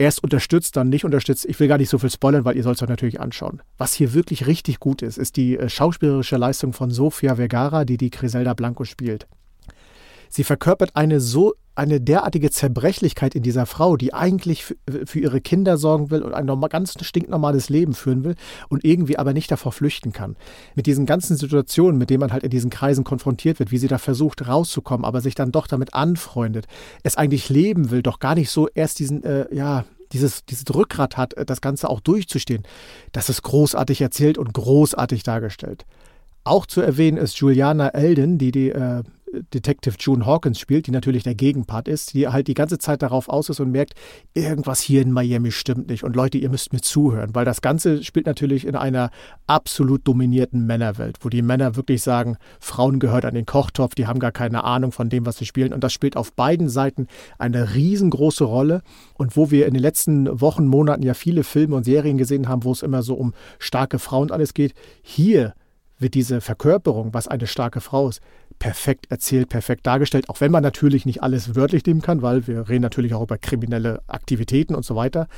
erst 0.00 0.24
unterstützt, 0.24 0.76
dann 0.76 0.88
nicht 0.88 1.04
unterstützt. 1.04 1.44
Ich 1.44 1.60
will 1.60 1.68
gar 1.68 1.78
nicht 1.78 1.90
so 1.90 1.98
viel 1.98 2.10
spoilern, 2.10 2.44
weil 2.44 2.56
ihr 2.56 2.62
sollt 2.62 2.76
es 2.76 2.82
euch 2.82 2.88
natürlich 2.88 3.20
anschauen. 3.20 3.62
Was 3.76 3.92
hier 3.92 4.14
wirklich 4.14 4.46
richtig 4.46 4.80
gut 4.80 5.02
ist, 5.02 5.18
ist 5.18 5.36
die 5.36 5.58
äh, 5.58 5.68
schauspielerische 5.68 6.38
Leistung 6.38 6.72
von 6.72 6.90
Sofia 6.90 7.36
Vergara, 7.36 7.84
die 7.84 7.98
die 7.98 8.10
Griselda 8.10 8.54
Blanco 8.54 8.84
spielt. 8.84 9.28
Sie 10.30 10.44
verkörpert 10.44 10.96
eine 10.96 11.20
so 11.20 11.54
eine 11.74 12.00
derartige 12.00 12.50
Zerbrechlichkeit 12.50 13.34
in 13.34 13.42
dieser 13.42 13.64
Frau, 13.64 13.96
die 13.96 14.12
eigentlich 14.12 14.64
für, 14.64 14.76
für 15.04 15.18
ihre 15.18 15.40
Kinder 15.40 15.76
sorgen 15.76 16.10
will 16.10 16.22
und 16.22 16.34
ein 16.34 16.46
ganz 16.68 16.94
stinknormales 17.00 17.68
Leben 17.68 17.94
führen 17.94 18.22
will 18.22 18.34
und 18.68 18.84
irgendwie 18.84 19.18
aber 19.18 19.32
nicht 19.32 19.50
davor 19.50 19.72
flüchten 19.72 20.12
kann. 20.12 20.36
Mit 20.74 20.86
diesen 20.86 21.06
ganzen 21.06 21.36
Situationen, 21.36 21.98
mit 21.98 22.10
denen 22.10 22.20
man 22.20 22.32
halt 22.32 22.42
in 22.42 22.50
diesen 22.50 22.70
Kreisen 22.70 23.02
konfrontiert 23.02 23.58
wird, 23.58 23.70
wie 23.70 23.78
sie 23.78 23.88
da 23.88 23.98
versucht 23.98 24.46
rauszukommen, 24.46 25.04
aber 25.04 25.20
sich 25.20 25.34
dann 25.34 25.52
doch 25.52 25.66
damit 25.66 25.94
anfreundet, 25.94 26.66
es 27.02 27.16
eigentlich 27.16 27.48
leben 27.48 27.90
will, 27.90 28.02
doch 28.02 28.18
gar 28.18 28.34
nicht 28.34 28.50
so 28.50 28.68
erst 28.68 28.98
diesen, 28.98 29.24
äh, 29.24 29.46
ja, 29.54 29.84
dieses, 30.12 30.44
dieses 30.44 30.64
Rückgrat 30.74 31.16
hat, 31.16 31.34
äh, 31.34 31.46
das 31.46 31.60
Ganze 31.60 31.88
auch 31.88 32.00
durchzustehen. 32.00 32.62
Das 33.12 33.28
ist 33.28 33.42
großartig 33.42 34.00
erzählt 34.00 34.38
und 34.38 34.52
großartig 34.52 35.22
dargestellt. 35.22 35.86
Auch 36.44 36.66
zu 36.66 36.80
erwähnen 36.80 37.16
ist 37.16 37.36
Juliana 37.38 37.88
Elden, 37.88 38.38
die 38.38 38.50
die 38.50 38.70
äh, 38.70 39.02
Detective 39.54 39.94
June 39.98 40.26
Hawkins 40.26 40.58
spielt, 40.58 40.86
die 40.86 40.90
natürlich 40.90 41.22
der 41.22 41.34
Gegenpart 41.34 41.88
ist, 41.88 42.14
die 42.14 42.28
halt 42.28 42.48
die 42.48 42.54
ganze 42.54 42.78
Zeit 42.78 43.02
darauf 43.02 43.28
aus 43.28 43.48
ist 43.48 43.60
und 43.60 43.70
merkt, 43.70 43.94
irgendwas 44.34 44.80
hier 44.80 45.02
in 45.02 45.12
Miami 45.12 45.52
stimmt 45.52 45.88
nicht. 45.88 46.04
Und 46.04 46.16
Leute, 46.16 46.38
ihr 46.38 46.50
müsst 46.50 46.72
mir 46.72 46.80
zuhören, 46.80 47.34
weil 47.34 47.44
das 47.44 47.60
Ganze 47.60 48.02
spielt 48.02 48.26
natürlich 48.26 48.66
in 48.66 48.76
einer 48.76 49.10
absolut 49.46 50.06
dominierten 50.06 50.66
Männerwelt, 50.66 51.18
wo 51.20 51.28
die 51.28 51.42
Männer 51.42 51.76
wirklich 51.76 52.02
sagen, 52.02 52.36
Frauen 52.58 52.98
gehört 52.98 53.24
an 53.24 53.34
den 53.34 53.46
Kochtopf, 53.46 53.94
die 53.94 54.06
haben 54.06 54.20
gar 54.20 54.32
keine 54.32 54.64
Ahnung 54.64 54.92
von 54.92 55.08
dem, 55.08 55.26
was 55.26 55.36
sie 55.38 55.46
spielen. 55.46 55.72
Und 55.72 55.84
das 55.84 55.92
spielt 55.92 56.16
auf 56.16 56.32
beiden 56.32 56.68
Seiten 56.68 57.06
eine 57.38 57.74
riesengroße 57.74 58.44
Rolle. 58.44 58.82
Und 59.14 59.36
wo 59.36 59.50
wir 59.50 59.66
in 59.66 59.74
den 59.74 59.82
letzten 59.82 60.40
Wochen, 60.40 60.66
Monaten 60.66 61.02
ja 61.02 61.14
viele 61.14 61.44
Filme 61.44 61.76
und 61.76 61.84
Serien 61.84 62.18
gesehen 62.18 62.48
haben, 62.48 62.64
wo 62.64 62.72
es 62.72 62.82
immer 62.82 63.02
so 63.02 63.14
um 63.14 63.32
starke 63.58 63.98
Frauen 63.98 64.22
und 64.22 64.32
alles 64.32 64.54
geht, 64.54 64.74
hier 65.02 65.54
wird 66.00 66.14
diese 66.14 66.40
Verkörperung, 66.40 67.14
was 67.14 67.28
eine 67.28 67.46
starke 67.46 67.80
Frau 67.80 68.08
ist, 68.08 68.20
perfekt 68.58 69.10
erzählt, 69.10 69.48
perfekt 69.48 69.86
dargestellt, 69.86 70.28
auch 70.28 70.40
wenn 70.40 70.50
man 70.50 70.62
natürlich 70.62 71.06
nicht 71.06 71.22
alles 71.22 71.54
wörtlich 71.54 71.84
nehmen 71.86 72.02
kann, 72.02 72.22
weil 72.22 72.46
wir 72.46 72.68
reden 72.68 72.82
natürlich 72.82 73.14
auch 73.14 73.22
über 73.22 73.38
kriminelle 73.38 74.02
Aktivitäten 74.06 74.74
und 74.74 74.84
so 74.84 74.96
weiter. 74.96 75.28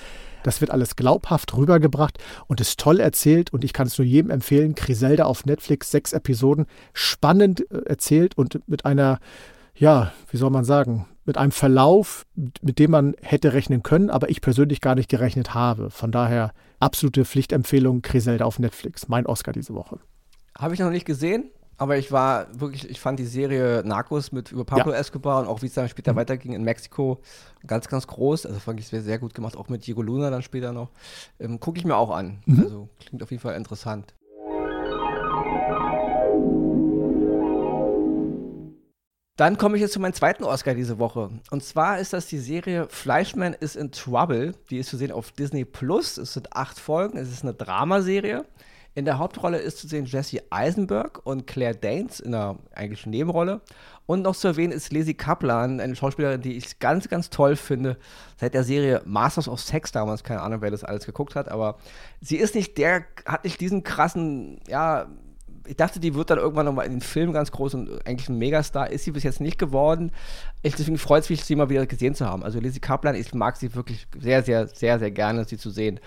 Das 0.42 0.60
wird 0.60 0.70
alles 0.70 0.96
glaubhaft 0.96 1.56
rübergebracht 1.56 2.18
und 2.48 2.60
ist 2.60 2.80
toll 2.80 2.98
erzählt 2.98 3.52
und 3.52 3.64
ich 3.64 3.72
kann 3.72 3.86
es 3.86 3.96
nur 3.96 4.06
jedem 4.06 4.30
empfehlen. 4.30 4.74
Griselda 4.74 5.24
auf 5.24 5.46
Netflix, 5.46 5.90
sechs 5.90 6.12
Episoden, 6.12 6.66
spannend 6.94 7.70
äh, 7.70 7.82
erzählt 7.86 8.36
und 8.36 8.60
mit 8.68 8.84
einer, 8.84 9.20
ja, 9.76 10.12
wie 10.30 10.36
soll 10.36 10.50
man 10.50 10.64
sagen, 10.64 11.06
mit 11.24 11.38
einem 11.38 11.52
Verlauf, 11.52 12.26
mit 12.60 12.80
dem 12.80 12.90
man 12.90 13.14
hätte 13.22 13.52
rechnen 13.52 13.84
können, 13.84 14.10
aber 14.10 14.30
ich 14.30 14.40
persönlich 14.40 14.80
gar 14.80 14.96
nicht 14.96 15.08
gerechnet 15.08 15.54
habe. 15.54 15.90
Von 15.90 16.10
daher 16.10 16.52
absolute 16.80 17.24
Pflichtempfehlung, 17.24 18.02
Griselda 18.02 18.44
auf 18.44 18.58
Netflix, 18.58 19.06
mein 19.06 19.26
Oscar 19.26 19.52
diese 19.52 19.74
Woche. 19.74 20.00
Habe 20.58 20.74
ich 20.74 20.80
noch 20.80 20.90
nicht 20.90 21.06
gesehen, 21.06 21.50
aber 21.78 21.96
ich 21.96 22.12
war 22.12 22.46
wirklich, 22.58 22.88
ich 22.88 23.00
fand 23.00 23.18
die 23.18 23.24
Serie 23.24 23.82
Narcos 23.84 24.32
mit 24.32 24.52
über 24.52 24.64
Pablo 24.64 24.92
ja. 24.92 24.98
Escobar 24.98 25.40
und 25.40 25.48
auch 25.48 25.62
wie 25.62 25.66
es 25.66 25.74
dann 25.74 25.88
später 25.88 26.12
mhm. 26.12 26.16
weiterging 26.16 26.52
in 26.52 26.62
Mexiko 26.62 27.20
ganz, 27.66 27.88
ganz 27.88 28.06
groß. 28.06 28.46
Also 28.46 28.60
fand 28.60 28.78
ich 28.78 28.88
sehr, 28.88 29.02
sehr 29.02 29.18
gut 29.18 29.34
gemacht, 29.34 29.56
auch 29.56 29.68
mit 29.68 29.86
Diego 29.86 30.02
Luna 30.02 30.30
dann 30.30 30.42
später 30.42 30.72
noch. 30.72 30.90
Ähm, 31.40 31.58
Gucke 31.58 31.78
ich 31.78 31.84
mir 31.84 31.96
auch 31.96 32.10
an. 32.10 32.42
Mhm. 32.46 32.62
Also 32.62 32.88
klingt 33.00 33.22
auf 33.22 33.30
jeden 33.30 33.42
Fall 33.42 33.56
interessant. 33.56 34.14
Dann 39.36 39.56
komme 39.56 39.76
ich 39.76 39.80
jetzt 39.80 39.94
zu 39.94 40.00
meinem 40.00 40.12
zweiten 40.12 40.44
Oscar 40.44 40.74
diese 40.74 40.98
Woche. 40.98 41.30
Und 41.50 41.64
zwar 41.64 41.98
ist 41.98 42.12
das 42.12 42.26
die 42.26 42.38
Serie 42.38 42.86
Fleischman 42.90 43.54
is 43.54 43.76
in 43.76 43.90
Trouble. 43.90 44.54
Die 44.68 44.76
ist 44.76 44.90
zu 44.90 44.98
sehen 44.98 45.10
auf 45.10 45.32
Disney 45.32 45.64
Plus. 45.64 46.18
Es 46.18 46.34
sind 46.34 46.52
acht 46.52 46.78
Folgen. 46.78 47.16
Es 47.16 47.32
ist 47.32 47.42
eine 47.42 47.54
Dramaserie. 47.54 48.44
In 48.94 49.06
der 49.06 49.18
Hauptrolle 49.18 49.58
ist 49.58 49.78
zu 49.78 49.88
sehen 49.88 50.04
Jesse 50.04 50.42
Eisenberg 50.50 51.20
und 51.24 51.46
Claire 51.46 51.74
Danes 51.74 52.20
in 52.20 52.34
einer 52.34 52.58
eigentlichen 52.74 53.10
Nebenrolle. 53.10 53.62
Und 54.04 54.22
noch 54.22 54.36
zu 54.36 54.48
erwähnen 54.48 54.72
ist 54.72 54.92
Lizzie 54.92 55.14
Kaplan, 55.14 55.80
eine 55.80 55.96
Schauspielerin, 55.96 56.42
die 56.42 56.56
ich 56.58 56.78
ganz, 56.78 57.08
ganz 57.08 57.30
toll 57.30 57.56
finde. 57.56 57.96
Seit 58.36 58.52
der 58.52 58.64
Serie 58.64 59.00
Masters 59.06 59.48
of 59.48 59.60
Sex 59.60 59.92
damals, 59.92 60.24
keine 60.24 60.42
Ahnung, 60.42 60.60
wer 60.60 60.70
das 60.70 60.84
alles 60.84 61.06
geguckt 61.06 61.36
hat, 61.36 61.48
aber 61.48 61.78
sie 62.20 62.36
ist 62.36 62.54
nicht 62.54 62.76
der, 62.76 63.04
hat 63.24 63.44
nicht 63.44 63.60
diesen 63.60 63.82
krassen, 63.82 64.60
ja, 64.68 65.06
ich 65.66 65.76
dachte, 65.76 66.00
die 66.00 66.14
wird 66.14 66.28
dann 66.28 66.38
irgendwann 66.38 66.66
nochmal 66.66 66.86
in 66.86 66.92
den 66.92 67.00
Film 67.00 67.32
ganz 67.32 67.52
groß 67.52 67.74
und 67.74 68.06
eigentlich 68.06 68.28
ein 68.28 68.36
Megastar. 68.36 68.90
Ist 68.90 69.04
sie 69.04 69.12
bis 69.12 69.22
jetzt 69.22 69.40
nicht 69.40 69.58
geworden. 69.58 70.10
Ich, 70.62 70.74
deswegen 70.74 70.98
freut 70.98 71.22
es 71.22 71.30
mich, 71.30 71.44
sie 71.44 71.54
mal 71.54 71.70
wieder 71.70 71.86
gesehen 71.86 72.14
zu 72.14 72.26
haben. 72.26 72.42
Also 72.42 72.58
Lizzie 72.58 72.80
Kaplan, 72.80 73.14
ich 73.14 73.32
mag 73.32 73.56
sie 73.56 73.74
wirklich 73.74 74.06
sehr, 74.18 74.42
sehr, 74.42 74.66
sehr, 74.66 74.98
sehr 74.98 75.12
gerne, 75.12 75.44
sie 75.44 75.58
zu 75.58 75.70
sehen. 75.70 76.00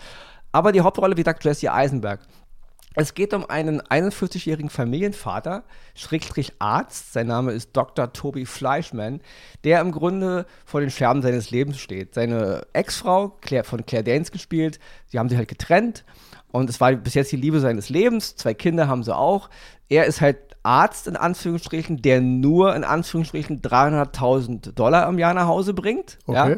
Aber 0.51 0.71
die 0.71 0.81
Hauptrolle, 0.81 1.17
wie 1.17 1.23
gesagt, 1.23 1.43
Jesse 1.43 1.71
Eisenberg. 1.71 2.19
Es 2.95 3.13
geht 3.13 3.33
um 3.33 3.49
einen 3.49 3.81
41-jährigen 3.81 4.69
Familienvater, 4.69 5.63
Schrägstrich 5.93 6.53
Arzt, 6.59 7.13
sein 7.13 7.27
Name 7.27 7.51
ist 7.51 7.71
Dr. 7.73 8.13
Toby 8.13 8.45
Fleischman, 8.45 9.21
der 9.63 9.81
im 9.81 9.91
Grunde 9.91 10.45
vor 10.65 10.79
den 10.79 10.89
Scherben 10.89 11.21
seines 11.21 11.51
Lebens 11.51 11.79
steht. 11.79 12.13
Seine 12.13 12.65
Ex-Frau, 12.73 13.29
Claire, 13.41 13.65
von 13.65 13.85
Claire 13.85 14.03
Danes 14.03 14.31
gespielt, 14.31 14.79
sie 15.07 15.19
haben 15.19 15.29
sich 15.29 15.37
halt 15.37 15.49
getrennt 15.49 16.05
und 16.55 16.69
es 16.69 16.79
war 16.79 16.93
bis 16.93 17.15
jetzt 17.15 17.31
die 17.33 17.37
Liebe 17.37 17.59
seines 17.59 17.89
Lebens. 17.89 18.37
Zwei 18.37 18.53
Kinder 18.53 18.87
haben 18.87 19.03
sie 19.03 19.15
auch. 19.15 19.49
Er 19.89 20.05
ist 20.05 20.21
halt 20.21 20.37
Arzt 20.63 21.07
in 21.07 21.15
Anführungsstrichen, 21.15 22.01
der 22.01 22.21
nur 22.21 22.75
in 22.75 22.83
Anführungsstrichen 22.83 23.61
300.000 23.61 24.71
Dollar 24.71 25.07
im 25.07 25.19
Jahr 25.19 25.33
nach 25.33 25.47
Hause 25.47 25.73
bringt. 25.73 26.17
Okay. 26.25 26.53
Ja. 26.53 26.57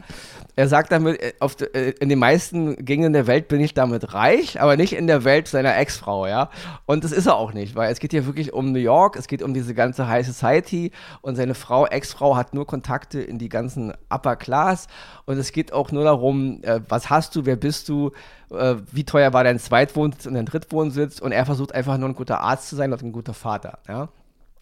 Er 0.57 0.67
sagt 0.67 0.91
damit, 0.91 1.21
äh, 1.21 1.33
auf, 1.39 1.55
äh, 1.61 1.91
in 1.99 2.09
den 2.09 2.17
meisten 2.17 2.83
Gegenden 2.83 3.13
der 3.13 3.27
Welt 3.27 3.47
bin 3.47 3.61
ich 3.61 3.75
damit 3.75 4.15
reich, 4.15 4.59
aber 4.59 4.75
nicht 4.75 4.93
in 4.93 5.05
der 5.05 5.23
Welt 5.23 5.47
seiner 5.47 5.77
Ex-Frau, 5.77 6.25
ja. 6.25 6.49
Und 6.87 7.03
das 7.03 7.11
ist 7.11 7.27
er 7.27 7.35
auch 7.35 7.53
nicht, 7.53 7.75
weil 7.75 7.91
es 7.91 7.99
geht 7.99 8.09
hier 8.09 8.25
wirklich 8.25 8.53
um 8.53 8.71
New 8.71 8.79
York, 8.79 9.17
es 9.17 9.27
geht 9.27 9.43
um 9.43 9.53
diese 9.53 9.75
ganze 9.75 10.07
High 10.07 10.25
Society 10.25 10.91
und 11.21 11.35
seine 11.35 11.53
Frau, 11.53 11.85
Ex-Frau, 11.85 12.35
hat 12.35 12.55
nur 12.55 12.65
Kontakte 12.65 13.21
in 13.21 13.37
die 13.37 13.49
ganzen 13.49 13.93
Upper 14.09 14.35
Class 14.35 14.87
und 15.25 15.37
es 15.37 15.51
geht 15.51 15.73
auch 15.73 15.91
nur 15.91 16.03
darum, 16.03 16.63
äh, 16.63 16.79
was 16.89 17.11
hast 17.11 17.35
du, 17.35 17.45
wer 17.45 17.55
bist 17.55 17.87
du, 17.87 18.11
wie 18.49 19.03
teuer 19.03 19.33
war 19.33 19.43
dein 19.43 19.59
Zweitwohnsitz 19.59 20.25
und 20.25 20.35
dein 20.35 20.45
Drittwohnsitz 20.45 21.19
und 21.19 21.33
er 21.33 21.45
versucht 21.45 21.75
einfach 21.75 21.97
nur 21.97 22.07
ein 22.07 22.15
guter 22.15 22.39
Arzt 22.39 22.69
zu 22.69 22.77
sein 22.77 22.93
und 22.93 23.03
ein 23.03 23.11
guter 23.11 23.33
Vater, 23.33 23.77
ja. 23.89 24.07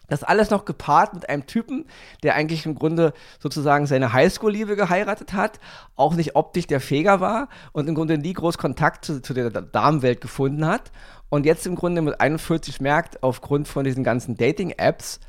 Das 0.08 0.22
alles 0.22 0.50
noch 0.50 0.64
gepaart 0.64 1.14
mit 1.14 1.28
einem 1.28 1.46
Typen, 1.46 1.86
der 2.22 2.34
eigentlich 2.34 2.66
im 2.66 2.74
Grunde 2.74 3.12
sozusagen 3.38 3.86
seine 3.86 4.12
Highschool-Liebe 4.12 4.76
geheiratet 4.76 5.32
hat, 5.32 5.58
auch 5.96 6.14
nicht 6.14 6.36
optisch 6.36 6.66
der 6.66 6.80
Feger 6.80 7.20
war 7.20 7.48
und 7.72 7.88
im 7.88 7.94
Grunde 7.94 8.18
nie 8.18 8.32
groß 8.32 8.58
Kontakt 8.58 9.04
zu, 9.04 9.20
zu 9.20 9.34
der 9.34 9.50
Damenwelt 9.50 10.20
gefunden 10.20 10.66
hat. 10.66 10.92
Und 11.28 11.44
jetzt 11.44 11.66
im 11.66 11.74
Grunde 11.74 12.02
mit 12.02 12.20
41 12.20 12.80
merkt, 12.80 13.22
aufgrund 13.22 13.66
von 13.66 13.84
diesen 13.84 14.04
ganzen 14.04 14.36
Dating-Apps, 14.36 15.20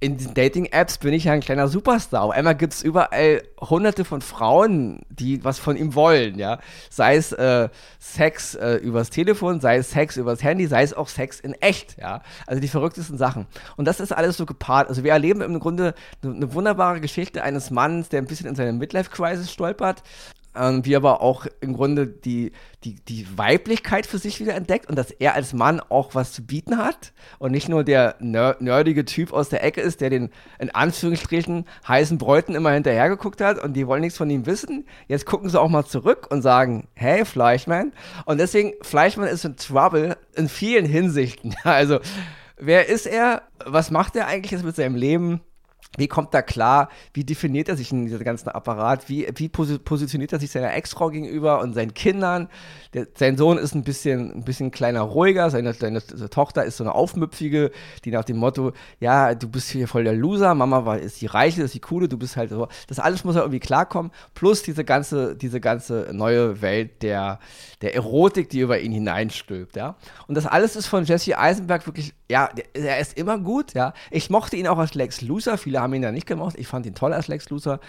in 0.00 0.16
diesen 0.16 0.32
Dating-Apps 0.32 0.96
bin 0.98 1.12
ich 1.12 1.24
ja 1.24 1.32
ein 1.32 1.40
kleiner 1.40 1.68
Superstar. 1.68 2.22
Auf 2.22 2.30
einmal 2.32 2.54
gibt 2.54 2.72
es 2.72 2.82
überall 2.82 3.42
hunderte 3.60 4.06
von 4.06 4.22
Frauen, 4.22 5.00
die 5.10 5.44
was 5.44 5.58
von 5.58 5.76
ihm 5.76 5.94
wollen, 5.94 6.38
ja. 6.38 6.58
Sei 6.88 7.16
es 7.16 7.32
äh, 7.32 7.68
Sex 7.98 8.54
äh, 8.54 8.76
übers 8.76 9.10
Telefon, 9.10 9.60
sei 9.60 9.76
es 9.76 9.90
Sex 9.90 10.16
übers 10.16 10.42
Handy, 10.42 10.66
sei 10.66 10.82
es 10.82 10.94
auch 10.94 11.08
Sex 11.08 11.38
in 11.38 11.52
echt, 11.52 11.98
ja. 11.98 12.22
Also 12.46 12.62
die 12.62 12.68
verrücktesten 12.68 13.18
Sachen. 13.18 13.46
Und 13.76 13.84
das 13.84 14.00
ist 14.00 14.12
alles 14.12 14.38
so 14.38 14.46
gepaart. 14.46 14.88
Also 14.88 15.04
wir 15.04 15.12
erleben 15.12 15.42
im 15.42 15.60
Grunde 15.60 15.94
eine, 16.22 16.34
eine 16.34 16.54
wunderbare 16.54 17.02
Geschichte 17.02 17.42
eines 17.42 17.70
Mannes, 17.70 18.08
der 18.08 18.22
ein 18.22 18.26
bisschen 18.26 18.46
in 18.46 18.54
seine 18.54 18.72
Midlife-Crisis 18.72 19.52
stolpert, 19.52 20.02
ähm, 20.54 20.84
wie 20.84 20.96
aber 20.96 21.20
auch 21.20 21.46
im 21.60 21.74
Grunde 21.74 22.06
die, 22.06 22.52
die, 22.84 22.96
die 22.96 23.26
Weiblichkeit 23.36 24.06
für 24.06 24.18
sich 24.18 24.40
wieder 24.40 24.54
entdeckt 24.54 24.88
und 24.88 24.96
dass 24.96 25.10
er 25.10 25.34
als 25.34 25.52
Mann 25.52 25.80
auch 25.80 26.14
was 26.14 26.32
zu 26.32 26.44
bieten 26.44 26.78
hat 26.78 27.12
und 27.38 27.52
nicht 27.52 27.68
nur 27.68 27.84
der 27.84 28.16
ner 28.20 28.56
nerdige 28.60 29.04
Typ 29.04 29.32
aus 29.32 29.48
der 29.48 29.62
Ecke 29.62 29.80
ist, 29.80 30.00
der 30.00 30.10
den 30.10 30.30
in 30.58 30.70
Anführungsstrichen 30.70 31.66
heißen 31.86 32.18
Bräuten 32.18 32.54
immer 32.54 32.72
hinterhergeguckt 32.72 33.40
hat 33.40 33.62
und 33.62 33.74
die 33.74 33.86
wollen 33.86 34.00
nichts 34.00 34.18
von 34.18 34.30
ihm 34.30 34.46
wissen. 34.46 34.86
Jetzt 35.08 35.26
gucken 35.26 35.48
sie 35.48 35.60
auch 35.60 35.68
mal 35.68 35.84
zurück 35.84 36.26
und 36.30 36.42
sagen, 36.42 36.88
hey 36.94 37.24
Fleischmann. 37.24 37.92
Und 38.24 38.38
deswegen, 38.38 38.72
Fleischmann 38.82 39.28
ist 39.28 39.44
in 39.44 39.56
Trouble 39.56 40.16
in 40.34 40.48
vielen 40.48 40.86
Hinsichten. 40.86 41.54
Also, 41.70 42.00
wer 42.58 42.88
ist 42.88 43.06
er? 43.06 43.42
Was 43.64 43.90
macht 43.90 44.16
er 44.16 44.26
eigentlich 44.26 44.50
jetzt 44.50 44.64
mit 44.64 44.74
seinem 44.74 44.96
Leben? 44.96 45.40
Wie 46.00 46.08
kommt 46.08 46.32
er 46.32 46.42
klar? 46.42 46.88
Wie 47.12 47.24
definiert 47.24 47.68
er 47.68 47.76
sich 47.76 47.92
in 47.92 48.06
diesem 48.06 48.24
ganzen 48.24 48.48
Apparat? 48.48 49.10
Wie, 49.10 49.28
wie 49.36 49.50
positioniert 49.50 50.32
er 50.32 50.40
sich 50.40 50.50
seiner 50.50 50.74
Ex-Frau 50.74 51.10
gegenüber 51.10 51.60
und 51.60 51.74
seinen 51.74 51.92
Kindern? 51.92 52.48
Der, 52.94 53.06
sein 53.14 53.36
Sohn 53.36 53.58
ist 53.58 53.74
ein 53.74 53.84
bisschen, 53.84 54.32
ein 54.32 54.44
bisschen 54.44 54.70
kleiner, 54.70 55.02
ruhiger. 55.02 55.50
Seine, 55.50 55.74
seine, 55.74 56.00
Tochter 56.30 56.64
ist 56.64 56.78
so 56.78 56.84
eine 56.84 56.94
Aufmüpfige, 56.94 57.70
die 58.06 58.10
nach 58.10 58.24
dem 58.24 58.38
Motto: 58.38 58.72
Ja, 58.98 59.34
du 59.34 59.46
bist 59.46 59.68
hier 59.70 59.86
voll 59.86 60.04
der 60.04 60.14
Loser. 60.14 60.54
Mama 60.54 60.86
war, 60.86 60.98
ist 60.98 61.20
die 61.20 61.26
Reiche, 61.26 61.62
ist 61.62 61.74
die 61.74 61.80
Coole. 61.80 62.08
Du 62.08 62.16
bist 62.16 62.38
halt 62.38 62.48
so. 62.48 62.66
Das 62.88 62.98
alles 62.98 63.22
muss 63.24 63.34
ja 63.34 63.42
irgendwie 63.42 63.60
klarkommen. 63.60 64.10
Plus 64.34 64.62
diese 64.62 64.84
ganze, 64.84 65.36
diese 65.36 65.60
ganze 65.60 66.08
neue 66.12 66.62
Welt 66.62 67.02
der, 67.02 67.40
der 67.82 67.94
Erotik, 67.94 68.48
die 68.48 68.60
über 68.60 68.80
ihn 68.80 68.92
hineinstülpt. 68.92 69.76
Ja? 69.76 69.96
Und 70.26 70.34
das 70.34 70.46
alles 70.46 70.76
ist 70.76 70.86
von 70.86 71.04
Jesse 71.04 71.38
Eisenberg 71.38 71.86
wirklich, 71.86 72.14
ja, 72.30 72.48
er 72.74 73.00
ist 73.00 73.18
immer 73.18 73.38
gut. 73.38 73.74
Ja? 73.74 73.92
Ich 74.10 74.30
mochte 74.30 74.56
ihn 74.56 74.68
auch 74.68 74.78
als 74.78 74.94
Lex 74.94 75.20
Loser. 75.20 75.58
Viele 75.58 75.80
haben 75.80 75.92
ihn 75.94 76.04
ja 76.04 76.12
nicht 76.12 76.26
gemocht. 76.26 76.54
Ich 76.56 76.68
fand 76.68 76.86
ihn 76.86 76.94
toll 76.94 77.12
als 77.12 77.26
Lex 77.26 77.50
Luthor. 77.50 77.80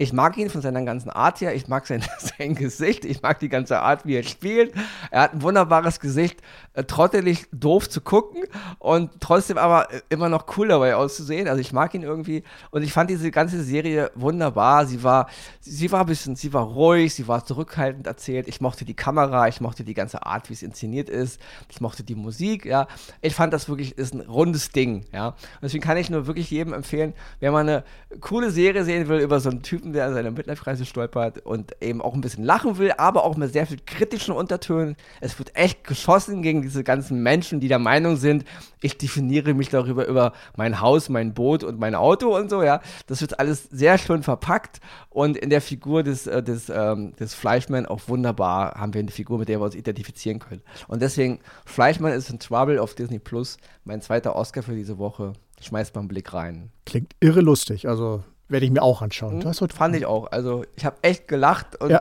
Ich 0.00 0.14
mag 0.14 0.38
ihn 0.38 0.48
von 0.48 0.62
seiner 0.62 0.80
ganzen 0.82 1.10
Art 1.10 1.42
her. 1.42 1.54
Ich 1.54 1.68
mag 1.68 1.86
sein, 1.86 2.02
sein 2.38 2.54
Gesicht. 2.54 3.04
Ich 3.04 3.20
mag 3.20 3.38
die 3.38 3.50
ganze 3.50 3.80
Art, 3.80 4.06
wie 4.06 4.16
er 4.16 4.22
spielt. 4.22 4.72
Er 5.10 5.20
hat 5.20 5.34
ein 5.34 5.42
wunderbares 5.42 6.00
Gesicht. 6.00 6.40
Äh, 6.72 6.84
trottelig 6.84 7.48
doof 7.52 7.86
zu 7.90 8.00
gucken 8.00 8.44
und 8.78 9.10
trotzdem 9.20 9.58
aber 9.58 9.92
äh, 9.92 10.00
immer 10.08 10.30
noch 10.30 10.56
cool 10.56 10.68
dabei 10.68 10.96
auszusehen. 10.96 11.48
Also 11.48 11.60
ich 11.60 11.74
mag 11.74 11.92
ihn 11.92 12.02
irgendwie. 12.02 12.44
Und 12.70 12.82
ich 12.82 12.94
fand 12.94 13.10
diese 13.10 13.30
ganze 13.30 13.62
Serie 13.62 14.10
wunderbar. 14.14 14.86
Sie 14.86 15.02
war, 15.02 15.28
sie 15.60 15.92
war 15.92 16.00
ein 16.00 16.06
bisschen, 16.06 16.34
sie 16.34 16.54
war 16.54 16.62
ruhig, 16.62 17.12
sie 17.12 17.28
war 17.28 17.44
zurückhaltend 17.44 18.06
erzählt. 18.06 18.48
Ich 18.48 18.62
mochte 18.62 18.86
die 18.86 18.94
Kamera, 18.94 19.48
ich 19.48 19.60
mochte 19.60 19.84
die 19.84 19.92
ganze 19.92 20.24
Art, 20.24 20.48
wie 20.48 20.54
es 20.54 20.62
inszeniert 20.62 21.10
ist. 21.10 21.38
Ich 21.68 21.82
mochte 21.82 22.04
die 22.04 22.14
Musik, 22.14 22.64
ja. 22.64 22.88
Ich 23.20 23.34
fand 23.34 23.52
das 23.52 23.68
wirklich 23.68 23.98
ist 23.98 24.14
ein 24.14 24.20
rundes 24.20 24.70
Ding, 24.70 25.04
ja. 25.12 25.28
Und 25.28 25.36
deswegen 25.64 25.84
kann 25.84 25.98
ich 25.98 26.08
nur 26.08 26.26
wirklich 26.26 26.50
jedem 26.50 26.72
empfehlen, 26.72 27.12
Wer 27.40 27.52
mal 27.52 27.60
eine 27.60 27.84
coole 28.20 28.50
Serie 28.50 28.84
sehen 28.84 29.08
will 29.08 29.20
über 29.20 29.40
so 29.40 29.50
einen 29.50 29.62
Typen, 29.62 29.89
der 29.92 30.06
an 30.06 30.14
seiner 30.14 30.30
Midlife-Kreise 30.30 30.84
stolpert 30.84 31.38
und 31.38 31.76
eben 31.80 32.00
auch 32.02 32.14
ein 32.14 32.20
bisschen 32.20 32.44
lachen 32.44 32.78
will, 32.78 32.92
aber 32.96 33.24
auch 33.24 33.36
mit 33.36 33.52
sehr 33.52 33.66
viel 33.66 33.78
kritischen 33.84 34.34
Untertönen. 34.34 34.96
Es 35.20 35.38
wird 35.38 35.56
echt 35.56 35.84
geschossen 35.84 36.42
gegen 36.42 36.62
diese 36.62 36.84
ganzen 36.84 37.22
Menschen, 37.22 37.60
die 37.60 37.68
der 37.68 37.78
Meinung 37.78 38.16
sind, 38.16 38.44
ich 38.80 38.96
definiere 38.98 39.54
mich 39.54 39.68
darüber 39.68 40.06
über 40.06 40.32
mein 40.56 40.80
Haus, 40.80 41.08
mein 41.08 41.34
Boot 41.34 41.64
und 41.64 41.78
mein 41.78 41.94
Auto 41.94 42.36
und 42.36 42.50
so, 42.50 42.62
ja. 42.62 42.80
Das 43.06 43.20
wird 43.20 43.38
alles 43.38 43.68
sehr 43.70 43.98
schön 43.98 44.22
verpackt 44.22 44.80
und 45.10 45.36
in 45.36 45.50
der 45.50 45.60
Figur 45.60 46.02
des, 46.02 46.26
äh, 46.26 46.42
des, 46.42 46.70
ähm, 46.70 47.14
des 47.16 47.34
Fleischmann 47.34 47.86
auch 47.86 48.08
wunderbar 48.08 48.74
haben 48.74 48.94
wir 48.94 49.00
eine 49.00 49.10
Figur, 49.10 49.38
mit 49.38 49.48
der 49.48 49.60
wir 49.60 49.64
uns 49.64 49.74
identifizieren 49.74 50.38
können. 50.38 50.62
Und 50.88 51.02
deswegen, 51.02 51.40
Fleischmann 51.66 52.12
ist 52.12 52.30
in 52.30 52.38
Trouble 52.38 52.78
auf 52.78 52.94
Disney 52.94 53.18
Plus, 53.18 53.58
mein 53.84 54.00
zweiter 54.00 54.36
Oscar 54.36 54.62
für 54.62 54.74
diese 54.74 54.98
Woche. 54.98 55.32
Schmeißt 55.60 55.94
mal 55.94 56.00
einen 56.00 56.08
Blick 56.08 56.32
rein. 56.32 56.70
Klingt 56.86 57.14
irre 57.20 57.40
lustig, 57.40 57.86
also 57.86 58.24
werde 58.50 58.66
ich 58.66 58.72
mir 58.72 58.82
auch 58.82 59.02
anschauen. 59.02 59.36
Mhm, 59.36 59.40
das 59.40 59.62
fand 59.74 59.96
ich 59.96 60.06
auch. 60.06 60.30
Also 60.30 60.64
ich 60.76 60.84
habe 60.84 60.96
echt 61.02 61.28
gelacht 61.28 61.80
und 61.80 61.90
ja. 61.90 62.00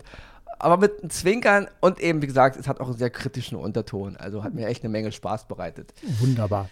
aber 0.60 0.78
mit 0.78 1.00
einem 1.00 1.10
Zwinkern 1.10 1.68
und 1.80 2.00
eben, 2.00 2.22
wie 2.22 2.28
gesagt, 2.28 2.58
es 2.58 2.68
hat 2.68 2.80
auch 2.80 2.88
einen 2.88 2.98
sehr 2.98 3.10
kritischen 3.10 3.58
Unterton. 3.58 4.18
Also 4.18 4.44
hat 4.44 4.54
mir 4.54 4.68
echt 4.68 4.84
eine 4.84 4.90
Menge 4.90 5.12
Spaß 5.12 5.48
bereitet. 5.48 5.94
Wunderbar. 6.20 6.70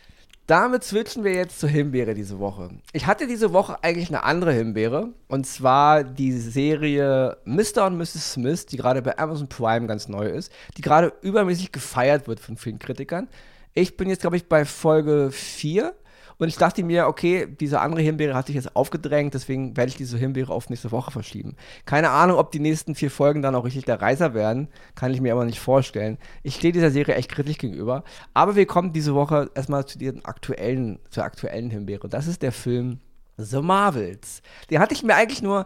Damit 0.48 0.86
switchen 0.86 1.26
wir 1.26 1.34
jetzt 1.34 1.60
zur 1.60 1.68
Himbeere 1.68 2.13
diese 2.13 2.40
Woche. 2.40 2.70
Ich 2.94 3.06
hatte 3.06 3.28
diese 3.28 3.52
Woche 3.52 3.84
eigentlich 3.84 4.08
eine 4.08 4.24
andere 4.24 4.54
Himbeere. 4.54 5.10
Und 5.28 5.46
zwar 5.46 6.06
die 6.06 6.32
Serie 6.32 7.36
Mr. 7.44 7.86
und 7.86 7.98
Mrs. 7.98 8.32
Smith, 8.32 8.66
die 8.66 8.78
gerade 8.78 9.02
bei 9.02 9.18
Amazon 9.18 9.50
Prime 9.50 9.88
ganz 9.88 10.08
neu 10.08 10.26
ist, 10.26 10.50
die 10.78 10.82
gerade 10.82 11.12
übermäßig 11.22 11.74
gefeiert 11.74 12.30
wird 12.30 12.40
von 12.40 12.56
vielen 12.56 12.80
Kritikern. 12.80 13.28
Ich 13.74 13.98
bin 13.98 14.08
jetzt, 14.10 14.22
glaube 14.22 14.38
ich, 14.38 14.48
bei 14.48 14.63
Folge 14.63 15.32
4 15.32 15.94
und 16.39 16.47
ich 16.47 16.58
dachte 16.58 16.84
mir, 16.84 17.08
okay, 17.08 17.47
diese 17.60 17.80
andere 17.82 18.02
Himbeere 18.02 18.36
hat 18.36 18.47
sich 18.47 18.56
jetzt 18.56 18.76
aufgedrängt, 18.76 19.34
deswegen 19.34 19.76
werde 19.76 19.89
ich 19.89 19.97
diese 19.97 20.17
Himbeere 20.17 20.54
auf 20.54 20.69
nächste 20.69 20.91
Woche 20.91 21.12
verschieben. 21.12 21.56
Keine 21.86 22.12
Ahnung, 22.12 22.38
ob 22.38 22.52
die 22.52 22.60
nächsten 22.60 22.95
vier 22.95 23.10
Folgen 23.10 23.41
dann 23.41 23.56
auch 23.56 23.65
richtig 23.65 23.86
der 23.86 24.02
Reißer 24.02 24.34
werden, 24.34 24.67
kann 24.95 25.13
ich 25.13 25.21
mir 25.21 25.34
aber 25.34 25.45
nicht 25.45 25.60
vorstellen. 25.60 26.17
Ich 26.43 26.56
stehe 26.56 26.73
dieser 26.73 26.91
Serie 26.91 27.15
echt 27.15 27.32
kritisch 27.32 27.58
gegenüber. 27.58 28.04
Aber 28.34 28.56
wir 28.56 28.67
kommen 28.67 28.93
diese 28.93 29.15
Woche 29.15 29.50
erstmal 29.56 29.86
zu 29.86 29.97
den 29.97 30.26
aktuellen, 30.26 31.00
zur 31.10 31.23
aktuellen 31.23 31.71
Himbeere. 31.71 32.08
Das 32.08 32.28
ist 32.28 32.41
der 32.41 32.52
Film 32.52 33.00
The 33.38 33.62
Marvels. 33.62 34.41
Den 34.69 34.80
hatte 34.80 34.93
ich 34.93 35.04
mir 35.04 35.15
eigentlich 35.15 35.41
nur 35.41 35.65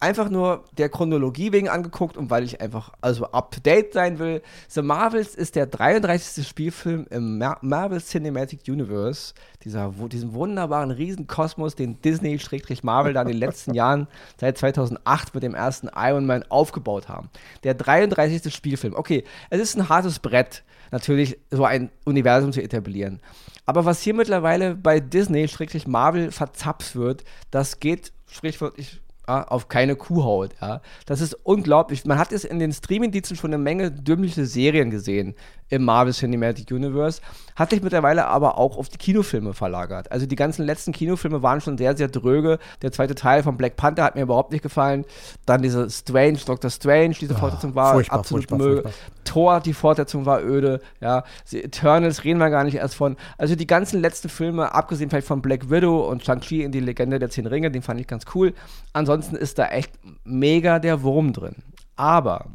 einfach 0.00 0.28
nur 0.28 0.64
der 0.76 0.88
Chronologie 0.88 1.52
wegen 1.52 1.68
angeguckt 1.68 2.16
und 2.16 2.30
weil 2.30 2.44
ich 2.44 2.60
einfach 2.60 2.92
also 3.00 3.26
up 3.32 3.50
to 3.50 3.60
date 3.60 3.92
sein 3.92 4.18
will. 4.18 4.42
The 4.68 4.82
Marvels 4.82 5.34
ist 5.34 5.56
der 5.56 5.66
33. 5.66 6.46
Spielfilm 6.46 7.06
im 7.10 7.38
Mar 7.38 7.58
Marvel 7.62 8.00
Cinematic 8.00 8.60
Universe, 8.68 9.34
dieser, 9.64 9.98
wo, 9.98 10.06
diesem 10.08 10.34
wunderbaren 10.34 10.90
Riesenkosmos, 10.90 11.74
den 11.74 12.00
Disney-Marvel 12.00 13.12
da 13.12 13.22
in 13.22 13.28
den 13.28 13.38
letzten 13.38 13.74
Jahren 13.74 14.06
seit 14.36 14.58
2008 14.58 15.34
mit 15.34 15.42
dem 15.42 15.54
ersten 15.54 15.90
Iron 15.96 16.26
Man 16.26 16.44
aufgebaut 16.48 17.08
haben. 17.08 17.28
Der 17.64 17.74
33. 17.74 18.54
Spielfilm. 18.54 18.94
Okay, 18.94 19.24
es 19.50 19.60
ist 19.60 19.76
ein 19.76 19.88
hartes 19.88 20.20
Brett, 20.20 20.62
natürlich 20.92 21.38
so 21.50 21.64
ein 21.64 21.90
Universum 22.04 22.52
zu 22.52 22.62
etablieren. 22.62 23.20
Aber 23.66 23.84
was 23.84 24.00
hier 24.00 24.14
mittlerweile 24.14 24.76
bei 24.76 25.00
Disney-Marvel 25.00 26.30
verzapft 26.30 26.94
wird, 26.94 27.24
das 27.50 27.80
geht 27.80 28.12
sprichwörtlich 28.30 29.00
ja, 29.28 29.46
auf 29.46 29.68
keine 29.68 29.94
Kuhhaut. 29.94 30.54
Ja. 30.60 30.80
Das 31.06 31.20
ist 31.20 31.34
unglaublich. 31.44 32.04
Man 32.04 32.18
hat 32.18 32.32
es 32.32 32.44
in 32.44 32.58
den 32.58 32.72
Streaming-Diensten 32.72 33.36
schon 33.36 33.50
eine 33.50 33.62
Menge 33.62 33.90
dümmliche 33.90 34.46
Serien 34.46 34.90
gesehen 34.90 35.34
im 35.68 35.84
Marvel 35.84 36.12
Cinematic 36.12 36.70
Universe, 36.70 37.20
hat 37.56 37.70
sich 37.70 37.82
mittlerweile 37.82 38.26
aber 38.26 38.58
auch 38.58 38.76
auf 38.78 38.88
die 38.88 38.98
Kinofilme 38.98 39.52
verlagert. 39.52 40.10
Also 40.12 40.26
die 40.26 40.36
ganzen 40.36 40.64
letzten 40.64 40.92
Kinofilme 40.92 41.42
waren 41.42 41.60
schon 41.60 41.76
sehr, 41.76 41.96
sehr 41.96 42.08
dröge. 42.08 42.58
Der 42.82 42.92
zweite 42.92 43.14
Teil 43.14 43.42
von 43.42 43.56
Black 43.56 43.76
Panther 43.76 44.04
hat 44.04 44.14
mir 44.14 44.22
überhaupt 44.22 44.52
nicht 44.52 44.62
gefallen. 44.62 45.04
Dann 45.46 45.62
diese 45.62 45.90
Strange, 45.90 46.38
Doctor 46.46 46.70
Strange, 46.70 47.14
diese 47.20 47.34
oh, 47.34 47.38
Fortsetzung 47.38 47.74
war 47.74 47.94
furchtbar, 47.94 48.18
absolut 48.18 48.48
furchtbar, 48.48 48.58
Müll. 48.58 48.82
Furchtbar. 48.82 48.92
Thor, 49.24 49.60
die 49.60 49.74
Fortsetzung 49.74 50.24
war 50.24 50.42
öde. 50.42 50.80
Ja, 51.00 51.24
die 51.50 51.64
Eternals 51.64 52.24
reden 52.24 52.38
wir 52.38 52.50
gar 52.50 52.64
nicht 52.64 52.76
erst 52.76 52.94
von. 52.94 53.16
Also 53.36 53.56
die 53.56 53.66
ganzen 53.66 54.00
letzten 54.00 54.28
Filme, 54.28 54.74
abgesehen 54.74 55.10
vielleicht 55.10 55.26
von 55.26 55.42
Black 55.42 55.70
Widow 55.70 56.08
und 56.08 56.24
Shang-Chi 56.24 56.62
in 56.62 56.72
die 56.72 56.80
Legende 56.80 57.18
der 57.18 57.28
Zehn 57.28 57.46
Ringe, 57.46 57.70
den 57.70 57.82
fand 57.82 58.00
ich 58.00 58.06
ganz 58.06 58.24
cool. 58.34 58.54
Ansonsten 58.92 59.36
ist 59.36 59.58
da 59.58 59.66
echt 59.66 59.92
mega 60.24 60.78
der 60.78 61.02
Wurm 61.02 61.32
drin. 61.32 61.56
Aber 61.96 62.46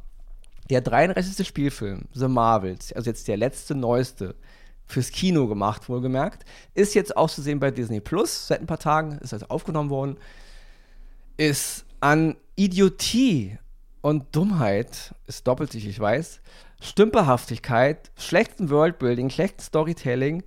der 0.70 0.82
33. 0.82 1.46
Spielfilm, 1.48 2.06
The 2.14 2.28
Marvels, 2.28 2.94
also 2.94 3.10
jetzt 3.10 3.28
der 3.28 3.38
letzte, 3.38 3.76
neueste, 3.76 4.36
fürs 4.86 5.12
Kino 5.12 5.48
gemacht, 5.48 5.90
wohlgemerkt, 5.90 6.46
ist 6.74 6.94
jetzt 6.94 7.16
auch 7.16 7.30
zu 7.30 7.42
sehen 7.42 7.60
bei 7.60 7.72
Disney 7.72 8.00
Plus. 8.00 8.48
Seit 8.48 8.62
ein 8.62 8.68
paar 8.68 8.80
Tagen 8.80 9.18
ist 9.20 9.34
das 9.34 9.50
aufgenommen 9.50 9.90
worden. 9.90 10.18
Ist 11.38 11.86
an 12.00 12.36
Idiotie 12.56 13.58
und 14.02 14.36
Dummheit, 14.36 15.16
ist 15.26 15.48
doppelt 15.48 15.72
sich, 15.72 15.88
ich 15.88 16.00
weiß, 16.00 16.42
Stümperhaftigkeit, 16.82 18.12
schlechten 18.18 18.70
Worldbuilding, 18.70 19.30
schlechten 19.30 19.62
Storytelling, 19.62 20.44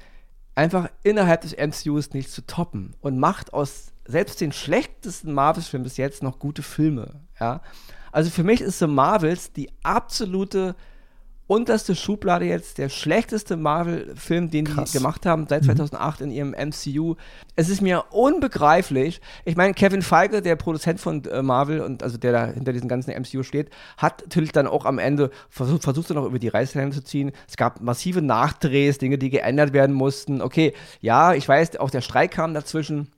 einfach 0.55 0.89
innerhalb 1.03 1.41
des 1.41 1.57
MCUs 1.57 2.13
nicht 2.13 2.31
zu 2.31 2.47
toppen 2.47 2.95
und 3.01 3.19
macht 3.19 3.55
aus 3.55 3.93
selbst 4.05 4.41
den 4.41 4.53
schlechtesten 4.53 5.33
Marvel-Filmen 5.33 5.85
bis 5.85 5.97
jetzt 5.97 6.23
noch 6.23 6.39
gute 6.39 6.63
Filme. 6.63 7.21
Ja? 7.41 7.63
Also 8.17 8.31
für 8.31 8.45
mich 8.45 8.63
ist 8.63 8.79
The 8.79 8.87
Marvels 8.87 9.53
die 9.53 9.69
absolute 9.83 10.75
unterste 11.47 11.95
Schublade 11.95 12.47
jetzt, 12.47 12.79
der 12.79 12.89
schlechteste 12.89 13.59
Marvel-Film, 13.59 14.51
den 14.51 14.65
Krass. 14.65 14.91
die 14.91 14.97
gemacht 14.97 15.27
haben 15.27 15.47
seit 15.47 15.65
2008 15.65 16.21
mhm. 16.21 16.27
in 16.27 16.33
ihrem 16.33 16.51
MCU. 16.71 17.17
Es 17.57 17.69
ist 17.69 17.83
mir 17.83 18.05
unbegreiflich. 18.13 19.21
Ich 19.45 19.55
meine, 19.55 19.75
Kevin 19.75 20.01
Feige, 20.01 20.41
der 20.41 20.57
Produzent 20.57 20.99
von 20.99 21.27
äh, 21.27 21.43
Marvel 21.43 21.83
und 21.83 22.03
also 22.03 22.17
der 22.17 22.33
da 22.33 22.47
hinter 22.47 22.73
diesem 22.73 22.89
ganzen 22.89 23.11
MCU 23.11 23.43
steht, 23.43 23.69
hat 23.99 24.23
natürlich 24.23 24.53
dann 24.53 24.67
auch 24.67 24.87
am 24.87 24.99
Ende 24.99 25.31
versucht, 25.51 25.83
versucht 25.83 26.09
noch 26.09 26.25
über 26.25 26.39
die 26.39 26.49
Reißleine 26.49 26.93
zu 26.93 27.05
ziehen. 27.05 27.33
Es 27.47 27.59
gab 27.59 27.83
massive 27.83 28.23
Nachdrehs, 28.23 28.97
Dinge, 28.97 29.19
die 29.19 29.29
geändert 29.29 29.75
werden 29.75 29.95
mussten. 29.95 30.41
Okay, 30.41 30.73
ja, 31.03 31.35
ich 31.35 31.47
weiß, 31.47 31.77
auch 31.77 31.91
der 31.91 32.01
Streik 32.01 32.31
kam 32.31 32.55
dazwischen. 32.55 33.09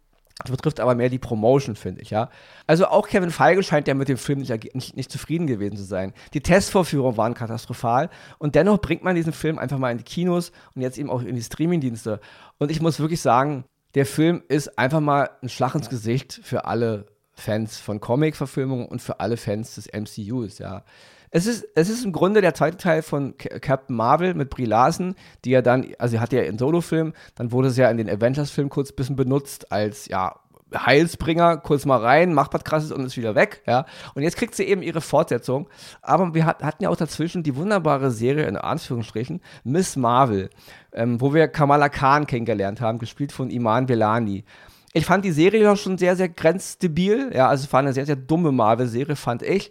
Das 0.45 0.53
betrifft 0.53 0.79
aber 0.79 0.95
mehr 0.95 1.09
die 1.09 1.19
Promotion, 1.19 1.75
finde 1.75 2.01
ich, 2.01 2.11
ja. 2.11 2.31
Also 2.67 2.87
auch 2.87 3.09
Kevin 3.09 3.31
Feige 3.31 3.63
scheint 3.65 3.89
ja 3.89 3.95
mit 3.95 4.09
dem 4.09 4.17
Film 4.17 4.39
nicht, 4.39 4.75
nicht, 4.75 4.97
nicht, 4.97 5.11
zufrieden 5.11 5.49
gewesen 5.49 5.77
zu 5.77 5.83
sein. 5.83 6.13
Die 6.33 6.41
Testvorführungen 6.41 7.17
waren 7.17 7.35
katastrophal 7.35 8.09
und 8.39 8.55
dennoch 8.55 8.79
bringt 8.79 9.03
man 9.03 9.17
diesen 9.17 9.33
Film 9.33 9.59
einfach 9.59 9.79
mal 9.79 9.91
in 9.91 9.99
die 9.99 10.05
Kinos 10.05 10.53
und 10.77 10.83
jetzt 10.83 10.97
eben 10.97 11.11
auch 11.11 11.23
in 11.23 11.35
die 11.35 11.43
Streamingdienste. 11.43 12.21
Und 12.59 12.71
ich 12.71 12.81
muss 12.81 13.01
wirklich 13.01 13.21
sagen, 13.21 13.65
der 13.95 14.07
Film 14.07 14.43
ist 14.49 14.79
einfach 14.79 15.01
mal 15.01 15.29
ein 15.43 15.49
Schlag 15.49 15.75
ins 15.75 15.89
Gesicht 15.89 16.39
für 16.45 16.67
alle 16.67 17.07
Fans 17.39 17.79
von 17.79 18.01
Comic-Verfilmungen 18.01 18.87
und 18.87 19.01
für 19.01 19.21
alle 19.21 19.37
Fans 19.37 19.77
des 19.77 19.89
MCUs, 19.93 20.59
ja. 20.59 20.85
Es 21.31 21.47
ist, 21.47 21.67
es 21.75 21.91
ist 21.91 22.05
im 22.05 22.13
Grunde 22.13 22.41
der 22.41 22.55
zweite 22.55 22.79
Teil 22.79 23.03
von 23.03 23.37
Captain 23.37 23.95
Marvel 23.95 24.33
mit 24.33 24.49
Brie 24.49 24.65
Larson, 24.65 25.15
die 25.45 25.51
ja 25.51 25.61
dann, 25.61 25.87
also 25.99 26.13
sie 26.13 26.21
hatte 26.21 26.37
ja 26.37 26.43
einen 26.43 26.59
Solo-Film, 26.59 27.13
dann 27.35 27.53
wurde 27.53 27.71
sie 27.71 27.83
ja 27.83 27.91
in 27.91 27.99
den 27.99 28.09
Avengers-Film 28.09 28.71
kurz 28.71 28.91
ein 28.91 28.97
bisschen 28.97 29.17
benutzt 29.17 29.71
als, 29.71 30.09
ja, 30.09 30.37
Heilsbringer, 30.75 31.57
kurz 31.59 31.87
mal 31.87 31.99
rein, 31.99 32.35
macht 32.35 32.53
was 32.53 32.65
krasses 32.65 32.93
und 32.93 33.05
ist 33.05 33.17
wieder 33.17 33.35
weg, 33.35 33.63
ja. 33.67 33.87
Und 34.15 34.23
jetzt 34.23 34.37
kriegt 34.37 34.55
sie 34.55 34.65
eben 34.65 34.83
ihre 34.83 35.01
Fortsetzung. 35.01 35.69
Aber 36.03 36.35
wir 36.35 36.45
hat, 36.45 36.63
hatten 36.63 36.83
ja 36.83 36.91
auch 36.91 36.97
dazwischen 36.97 37.43
die 37.43 37.57
wunderbare 37.57 38.11
Serie, 38.11 38.47
in 38.47 38.57
Anführungsstrichen, 38.57 39.41
Miss 39.65 39.97
Marvel, 39.97 40.51
ähm, 40.93 41.21
wo 41.21 41.33
wir 41.33 41.49
Kamala 41.49 41.89
Khan 41.89 42.27
kennengelernt 42.27 42.81
haben, 42.81 42.99
gespielt 42.99 43.33
von 43.33 43.51
Iman 43.51 43.89
Velani. 43.89 44.45
Ich 44.93 45.05
fand 45.05 45.25
die 45.25 45.33
Serie 45.33 45.63
ja 45.63 45.77
schon 45.77 45.99
sehr, 45.99 46.17
sehr 46.17 46.29
grenzdebil, 46.29 47.31
ja, 47.35 47.49
also 47.49 47.65
es 47.65 47.73
war 47.73 47.81
eine 47.81 47.93
sehr, 47.93 48.07
sehr 48.07 48.17
dumme 48.17 48.53
Marvel-Serie, 48.53 49.17
fand 49.17 49.43
ich. 49.43 49.71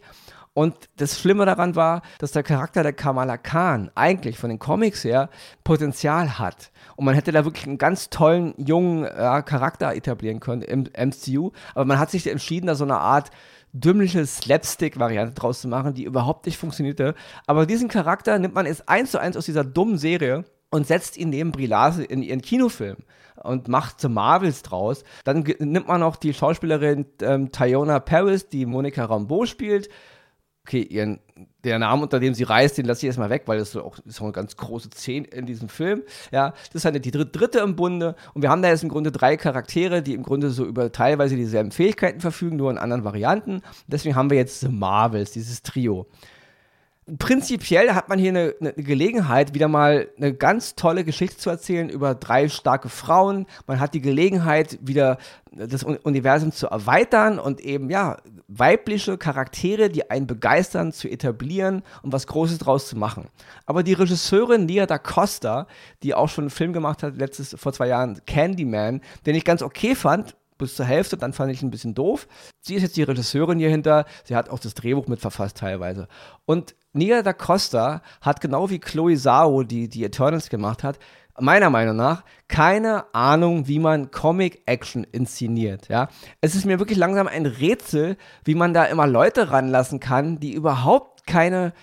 Und 0.54 0.76
das 0.96 1.20
Schlimme 1.20 1.46
daran 1.46 1.76
war, 1.76 2.02
dass 2.18 2.32
der 2.32 2.42
Charakter 2.42 2.82
der 2.82 2.94
Kamala 2.94 3.38
Khan 3.38 3.92
eigentlich 3.94 4.40
von 4.40 4.50
den 4.50 4.58
Comics 4.58 5.04
her 5.04 5.30
Potenzial 5.64 6.40
hat. 6.40 6.72
Und 6.96 7.06
man 7.06 7.14
hätte 7.14 7.32
da 7.32 7.46
wirklich 7.46 7.68
einen 7.68 7.78
ganz 7.78 8.10
tollen, 8.10 8.56
jungen 8.58 9.04
äh, 9.06 9.44
Charakter 9.46 9.94
etablieren 9.94 10.40
können 10.40 10.64
im 10.64 10.86
MCU. 10.98 11.52
Aber 11.76 11.86
man 11.86 12.00
hat 12.00 12.10
sich 12.10 12.26
entschieden, 12.26 12.66
da 12.66 12.74
so 12.74 12.86
eine 12.86 12.98
Art 12.98 13.30
dümmliche 13.72 14.26
Slapstick-Variante 14.26 15.36
draus 15.36 15.62
zu 15.62 15.68
machen, 15.68 15.94
die 15.94 16.06
überhaupt 16.06 16.48
nicht 16.48 16.58
funktionierte. 16.58 17.14
Aber 17.46 17.68
diesen 17.68 17.88
Charakter 17.88 18.40
nimmt 18.40 18.56
man 18.56 18.66
jetzt 18.66 18.90
eins 18.90 19.12
zu 19.12 19.20
eins 19.20 19.38
aus 19.38 19.46
dieser 19.46 19.64
dummen 19.64 20.00
Serie 20.00 20.44
und 20.70 20.88
setzt 20.88 21.18
ihn 21.18 21.30
neben 21.30 21.52
Brie 21.52 21.68
Larson 21.68 22.06
in 22.06 22.24
ihren 22.24 22.42
Kinofilm 22.42 22.98
und 23.44 23.68
macht 23.68 24.02
The 24.02 24.10
Marvels 24.10 24.64
draus. 24.64 25.04
Dann 25.24 25.44
nimmt 25.60 25.88
man 25.88 26.04
auch 26.04 26.16
die 26.16 26.34
Schauspielerin 26.34 27.06
ähm, 27.22 27.52
Tyona 27.52 28.00
Paris, 28.00 28.50
die 28.50 28.66
Monica 28.66 29.06
Rambeau 29.06 29.46
spielt, 29.46 29.90
okay, 30.68 30.82
ihren, 30.82 31.22
der 31.64 31.80
Name, 31.80 32.04
unter 32.04 32.20
dem 32.20 32.34
sie 32.34 32.44
reist, 32.44 32.78
den 32.78 32.86
lasse 32.86 33.00
ich 33.00 33.08
erstmal 33.08 33.30
weg, 33.30 33.44
weil 33.46 33.58
das 33.58 33.70
ist 33.70 33.78
auch, 33.78 33.98
ist 34.00 34.20
auch 34.20 34.26
eine 34.26 34.34
ganz 34.34 34.58
große 34.58 34.90
Szene 34.94 35.28
in 35.28 35.46
diesem 35.46 35.70
Film. 35.70 36.04
Ja, 36.32 36.54
das 36.74 36.76
ist 36.76 36.86
halt 36.86 37.06
die 37.06 37.12
dritte 37.12 37.60
im 37.60 37.78
Bunde. 37.78 38.16
Und 38.34 38.42
wir 38.42 38.50
haben 38.50 38.62
da 38.62 38.68
jetzt 38.68 38.84
im 38.84 38.90
Grunde 38.90 39.14
drei 39.14 39.38
Charaktere, 39.38 40.02
die 40.02 40.14
im 40.14 40.24
Grunde 40.24 40.50
so 40.50 40.66
über 40.66 40.92
teilweise 40.92 41.38
dieselben 41.38 41.72
Fähigkeiten 41.72 42.20
verfügen, 42.20 42.58
nur 42.58 42.70
in 42.70 42.78
anderen 42.78 43.06
Varianten. 43.06 43.62
Deswegen 43.88 44.16
haben 44.16 44.30
wir 44.30 44.38
jetzt 44.38 44.60
The 44.60 44.68
Marvels, 44.68 45.32
dieses 45.32 45.62
Trio. 45.62 46.08
Prinzipiell 47.20 47.94
hat 47.94 48.10
man 48.10 48.20
hier 48.20 48.30
eine, 48.30 48.56
eine, 48.60 48.74
Gelegenheit, 48.74 49.54
wieder 49.54 49.68
mal 49.68 50.10
eine 50.18 50.34
ganz 50.34 50.76
tolle 50.76 51.04
Geschichte 51.04 51.38
zu 51.38 51.50
erzählen 51.50 51.90
über 51.90 52.16
drei 52.16 52.50
starke 52.50 52.90
Frauen. 52.90 53.46
Man 53.66 53.80
hat 53.80 53.94
die 53.94 54.02
Gelegenheit, 54.02 54.78
wieder 54.82 55.18
das 55.52 55.84
Universum 55.84 56.52
zu 56.52 56.68
erweitern 56.68 57.40
und 57.40 57.62
eben, 57.62 57.90
ja, 57.90 58.18
weibliche 58.48 59.18
Charaktere, 59.18 59.90
die 59.90 60.10
einen 60.10 60.28
begeistern, 60.28 60.94
zu 60.94 61.10
etablieren 61.10 61.84
und 62.02 62.14
was 62.14 62.28
Großes 62.28 62.60
draus 62.60 62.88
zu 62.88 62.98
machen. 62.98 63.28
Aber 63.66 63.84
die 63.84 63.94
Regisseurin 63.94 64.66
Nia 64.66 64.86
da 64.86 64.98
Costa, 64.98 65.68
die 66.04 66.14
auch 66.14 66.30
schon 66.30 66.46
einen 66.46 66.50
Film 66.50 66.72
gemacht 66.72 67.04
hat, 67.04 67.18
letztes, 67.18 67.56
vor 67.60 67.74
zwei 67.74 67.88
Jahren, 67.88 68.22
Candyman, 68.26 69.02
den 69.26 69.36
ich 69.36 69.44
ganz 69.44 69.62
okay 69.62 69.96
fand, 69.96 70.37
bis 70.58 70.76
zur 70.76 70.86
Hälfte, 70.86 71.18
dann 71.18 71.34
fand 71.34 71.52
ich 71.52 71.62
ein 71.62 71.72
bisschen 71.72 71.94
doof. 71.94 72.28
Sie 72.62 72.76
ist 72.76 72.82
jetzt 72.84 72.98
die 72.98 73.04
Regisseurin 73.04 73.60
hier 73.60 73.70
hinter, 73.70 74.06
sie 74.24 74.36
hat 74.36 74.50
auch 74.50 74.60
das 74.60 74.74
Drehbuch 74.74 75.08
mitverfasst 75.08 75.58
teilweise. 75.58 76.08
Und 76.46 76.76
Nia 76.94 77.22
da 77.22 77.34
Costa 77.34 78.02
hat 78.22 78.42
genau 78.42 78.70
wie 78.70 78.80
Chloe 78.80 79.16
Zhao, 79.16 79.64
die 79.64 79.88
die 79.88 80.04
Eternals 80.04 80.50
gemacht 80.50 80.84
hat, 80.84 81.00
meiner 81.40 81.70
Meinung 81.70 81.96
nach 81.96 82.24
keine 82.48 83.14
Ahnung, 83.14 83.68
wie 83.68 83.80
man 83.80 84.12
Comic-Action 84.12 85.04
inszeniert. 85.04 85.90
Ja? 85.90 86.10
Es 86.42 86.56
ist 86.56 86.66
mir 86.66 86.80
wirklich 86.80 86.98
langsam 86.98 87.28
ein 87.28 87.46
Rätsel, 87.46 88.18
wie 88.46 88.56
man 88.56 88.74
da 88.74 88.86
immer 88.86 89.08
Leute 89.08 89.52
ranlassen 89.52 90.00
kann, 90.00 90.40
die 90.40 90.54
überhaupt 90.54 91.28
keine, 91.28 91.74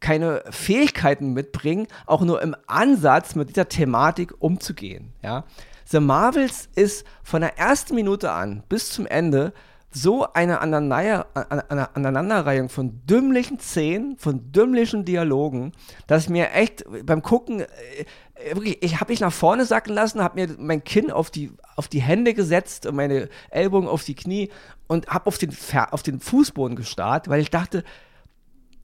keine 0.00 0.42
Fähigkeiten 0.50 1.32
mitbringen, 1.32 1.86
auch 2.06 2.22
nur 2.22 2.42
im 2.42 2.56
Ansatz 2.66 3.34
mit 3.34 3.50
dieser 3.50 3.68
Thematik 3.68 4.34
umzugehen. 4.38 5.12
Ja? 5.22 5.44
The 5.88 6.00
Marvels 6.00 6.68
ist 6.74 7.06
von 7.22 7.42
der 7.42 7.58
ersten 7.58 7.94
Minute 7.94 8.32
an 8.32 8.62
bis 8.68 8.90
zum 8.90 9.06
Ende 9.06 9.52
so 9.90 10.26
eine 10.34 10.60
Aneinanderreihung 10.60 12.68
von 12.68 13.06
dümmlichen 13.06 13.58
Szenen, 13.58 14.18
von 14.18 14.52
dümmlichen 14.52 15.04
Dialogen, 15.04 15.72
dass 16.06 16.28
mir 16.28 16.52
echt 16.52 16.84
beim 17.04 17.22
Gucken, 17.22 17.60
äh, 17.60 18.54
wirklich, 18.54 18.82
ich 18.82 19.00
habe 19.00 19.12
mich 19.12 19.20
nach 19.20 19.32
vorne 19.32 19.64
sacken 19.64 19.94
lassen, 19.94 20.22
habe 20.22 20.46
mir 20.46 20.56
mein 20.58 20.84
Kinn 20.84 21.10
auf 21.10 21.30
die, 21.30 21.52
auf 21.76 21.88
die 21.88 22.02
Hände 22.02 22.34
gesetzt 22.34 22.84
und 22.84 22.96
meine 22.96 23.30
Ellbogen 23.48 23.88
auf 23.88 24.04
die 24.04 24.14
Knie 24.14 24.50
und 24.86 25.08
habe 25.08 25.28
auf 25.28 25.38
den, 25.38 25.56
auf 25.90 26.02
den 26.02 26.20
Fußboden 26.20 26.76
gestarrt, 26.76 27.28
weil 27.28 27.40
ich 27.40 27.50
dachte, 27.50 27.82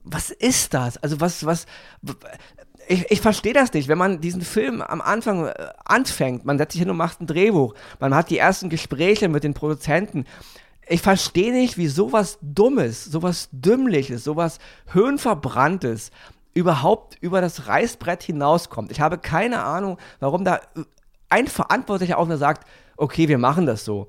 was 0.03 0.31
ist 0.31 0.73
das? 0.73 0.97
Also 0.97 1.21
was, 1.21 1.45
was, 1.45 1.65
ich, 2.87 3.11
ich 3.11 3.21
verstehe 3.21 3.53
das 3.53 3.73
nicht, 3.73 3.87
wenn 3.87 3.97
man 3.97 4.21
diesen 4.21 4.41
Film 4.41 4.81
am 4.81 5.01
Anfang 5.01 5.47
äh, 5.47 5.53
anfängt, 5.85 6.45
man 6.45 6.57
setzt 6.57 6.73
sich 6.73 6.81
hin 6.81 6.89
und 6.89 6.97
macht 6.97 7.21
ein 7.21 7.27
Drehbuch, 7.27 7.73
man 7.99 8.15
hat 8.15 8.29
die 8.29 8.37
ersten 8.37 8.69
Gespräche 8.69 9.29
mit 9.29 9.43
den 9.43 9.53
Produzenten. 9.53 10.25
Ich 10.87 11.01
verstehe 11.01 11.53
nicht, 11.53 11.77
wie 11.77 11.87
sowas 11.87 12.37
Dummes, 12.41 13.05
sowas 13.05 13.49
Dümmliches, 13.51 14.23
sowas 14.23 14.59
Höhenverbranntes 14.91 16.11
überhaupt 16.53 17.17
über 17.21 17.41
das 17.41 17.67
Reißbrett 17.67 18.23
hinauskommt. 18.23 18.91
Ich 18.91 18.99
habe 19.01 19.17
keine 19.17 19.63
Ahnung, 19.63 19.97
warum 20.19 20.43
da 20.43 20.59
ein 21.29 21.47
Verantwortlicher 21.47 22.17
auch 22.17 22.27
nur 22.27 22.37
sagt, 22.37 22.67
okay, 22.97 23.27
wir 23.27 23.37
machen 23.37 23.65
das 23.65 23.85
so 23.85 24.07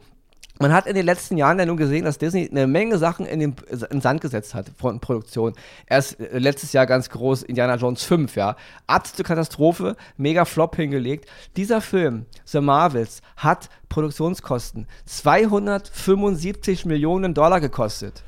man 0.61 0.73
hat 0.73 0.87
in 0.87 0.95
den 0.95 1.05
letzten 1.05 1.37
Jahren 1.37 1.59
ja 1.59 1.67
nun 1.67 1.77
gesehen, 1.77 2.05
dass 2.05 2.19
Disney 2.19 2.49
eine 2.49 2.67
Menge 2.67 2.99
Sachen 2.99 3.27
in 3.27 3.41
den, 3.41 3.57
in 3.91 4.01
Sand 4.01 4.21
gesetzt 4.21 4.55
hat 4.55 4.71
von 4.77 5.01
Produktion. 5.01 5.53
Erst 5.87 6.21
äh, 6.21 6.39
letztes 6.39 6.73
Jahr 6.73 6.87
ganz 6.87 7.11
groß 7.11 7.43
Indiana 7.43 7.75
Jones 7.75 8.05
5, 8.05 8.37
ja. 8.37 8.57
Absolute 8.87 9.25
Katastrophe, 9.25 9.97
mega 10.17 10.45
Flop 10.45 10.77
hingelegt. 10.77 11.29
Dieser 11.57 11.81
Film, 11.81 12.27
The 12.45 12.61
Marvels, 12.61 13.21
hat 13.37 13.69
Produktionskosten 13.89 14.87
275 15.07 16.87
Millionen 16.87 17.35
Dollar 17.35 17.61
gekostet. 17.61 18.23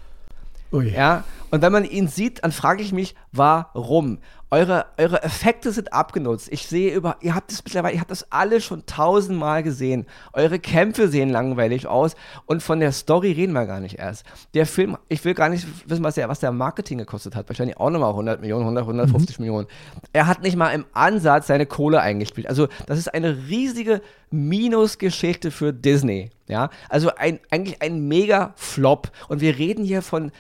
Ui. 0.73 0.91
Ja, 0.93 1.23
und 1.51 1.63
wenn 1.63 1.73
man 1.73 1.85
ihn 1.85 2.09
sieht, 2.09 2.43
dann 2.43 2.51
frage 2.51 2.83
ich 2.83 2.93
mich, 2.93 3.15
warum? 3.31 4.19
Eure, 4.49 4.87
eure 4.97 5.25
Effekte 5.25 5.73
sind 5.73 5.93
abgenutzt. 5.93 6.53
Ich 6.53 6.69
sehe 6.69 6.95
über, 6.95 7.17
ihr 7.21 7.35
habt 7.35 7.51
das 7.51 7.65
mittlerweile, 7.65 7.95
ihr 7.95 8.01
habt 8.01 8.13
das 8.13 8.31
alle 8.31 8.61
schon 8.61 8.87
tausendmal 8.87 9.65
gesehen. 9.65 10.07
Eure 10.33 10.61
Kämpfe 10.61 11.09
sehen 11.09 11.31
langweilig 11.31 11.89
aus 11.89 12.15
und 12.47 12.63
von 12.63 12.79
der 12.79 12.93
Story 12.93 13.33
reden 13.33 13.55
wir 13.55 13.67
gar 13.67 13.81
nicht 13.81 13.99
erst. 13.99 14.25
Der 14.55 14.67
Film, 14.67 14.97
ich 15.09 15.25
will 15.25 15.35
gar 15.35 15.49
nicht 15.49 15.67
wissen, 15.89 16.05
was 16.05 16.15
der, 16.15 16.29
was 16.29 16.39
der 16.39 16.53
Marketing 16.53 16.99
gekostet 16.99 17.35
hat. 17.35 17.49
Wahrscheinlich 17.49 17.77
auch 17.79 17.91
nochmal 17.91 18.11
100 18.11 18.41
Millionen, 18.41 18.63
100, 18.63 18.85
150 18.85 19.39
mhm. 19.39 19.43
Millionen. 19.43 19.67
Er 20.13 20.29
hat 20.29 20.43
nicht 20.43 20.57
mal 20.57 20.71
im 20.71 20.85
Ansatz 20.93 21.49
seine 21.49 21.67
Kohle 21.67 22.01
eingespielt. 22.01 22.47
Also, 22.47 22.69
das 22.87 22.99
ist 22.99 23.13
eine 23.13 23.49
riesige 23.49 24.01
Minusgeschichte 24.31 25.51
für 25.51 25.73
Disney. 25.73 26.31
Ja, 26.49 26.71
also 26.89 27.11
ein, 27.17 27.41
eigentlich 27.51 27.83
ein 27.83 28.07
mega 28.07 28.53
Flop. 28.57 29.11
Und 29.29 29.41
wir 29.41 29.59
reden 29.59 29.85
hier 29.85 30.03
von 30.03 30.31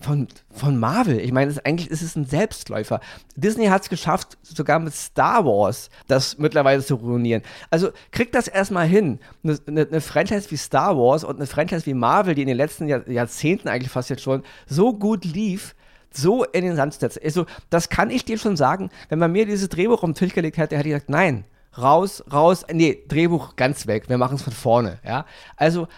von, 0.00 0.28
von 0.50 0.78
Marvel. 0.78 1.20
Ich 1.20 1.32
meine, 1.32 1.54
eigentlich 1.64 1.90
ist 1.90 2.02
es 2.02 2.16
ein 2.16 2.24
Selbstläufer. 2.24 3.00
Disney 3.34 3.66
hat 3.66 3.82
es 3.82 3.88
geschafft, 3.88 4.38
sogar 4.42 4.78
mit 4.78 4.94
Star 4.94 5.44
Wars 5.44 5.90
das 6.06 6.38
mittlerweile 6.38 6.82
zu 6.82 6.94
ruinieren. 6.94 7.42
Also 7.70 7.90
kriegt 8.10 8.34
das 8.34 8.48
erstmal 8.48 8.86
hin. 8.86 9.18
Eine, 9.44 9.58
eine, 9.66 9.86
eine, 9.86 10.00
Franchise 10.00 10.50
wie 10.50 10.56
Star 10.56 10.96
Wars 10.96 11.24
und 11.24 11.36
eine 11.36 11.46
Franchise 11.46 11.86
wie 11.86 11.94
Marvel, 11.94 12.34
die 12.34 12.42
in 12.42 12.48
den 12.48 12.56
letzten 12.56 12.88
Jahr, 12.88 13.08
Jahrzehnten 13.08 13.68
eigentlich 13.68 13.90
fast 13.90 14.10
jetzt 14.10 14.22
schon 14.22 14.42
so 14.66 14.94
gut 14.94 15.24
lief, 15.24 15.74
so 16.10 16.44
in 16.44 16.64
den 16.64 16.76
Sand 16.76 16.94
zu 16.94 17.00
setzen. 17.00 17.20
Also, 17.22 17.46
das 17.68 17.88
kann 17.88 18.10
ich 18.10 18.24
dir 18.24 18.38
schon 18.38 18.56
sagen. 18.56 18.90
Wenn 19.08 19.18
man 19.18 19.32
mir 19.32 19.46
dieses 19.46 19.68
Drehbuch 19.68 20.02
um 20.02 20.12
den 20.12 20.16
Tisch 20.16 20.32
gelegt 20.32 20.56
hätte, 20.56 20.76
hätte 20.76 20.88
ich 20.88 20.94
gesagt, 20.94 21.10
nein, 21.10 21.44
raus, 21.78 22.24
raus, 22.32 22.64
nee, 22.72 23.04
Drehbuch 23.08 23.56
ganz 23.56 23.86
weg, 23.86 24.08
wir 24.08 24.18
machen 24.18 24.36
es 24.36 24.42
von 24.42 24.52
vorne, 24.52 24.98
ja. 25.04 25.26
Also, 25.56 25.88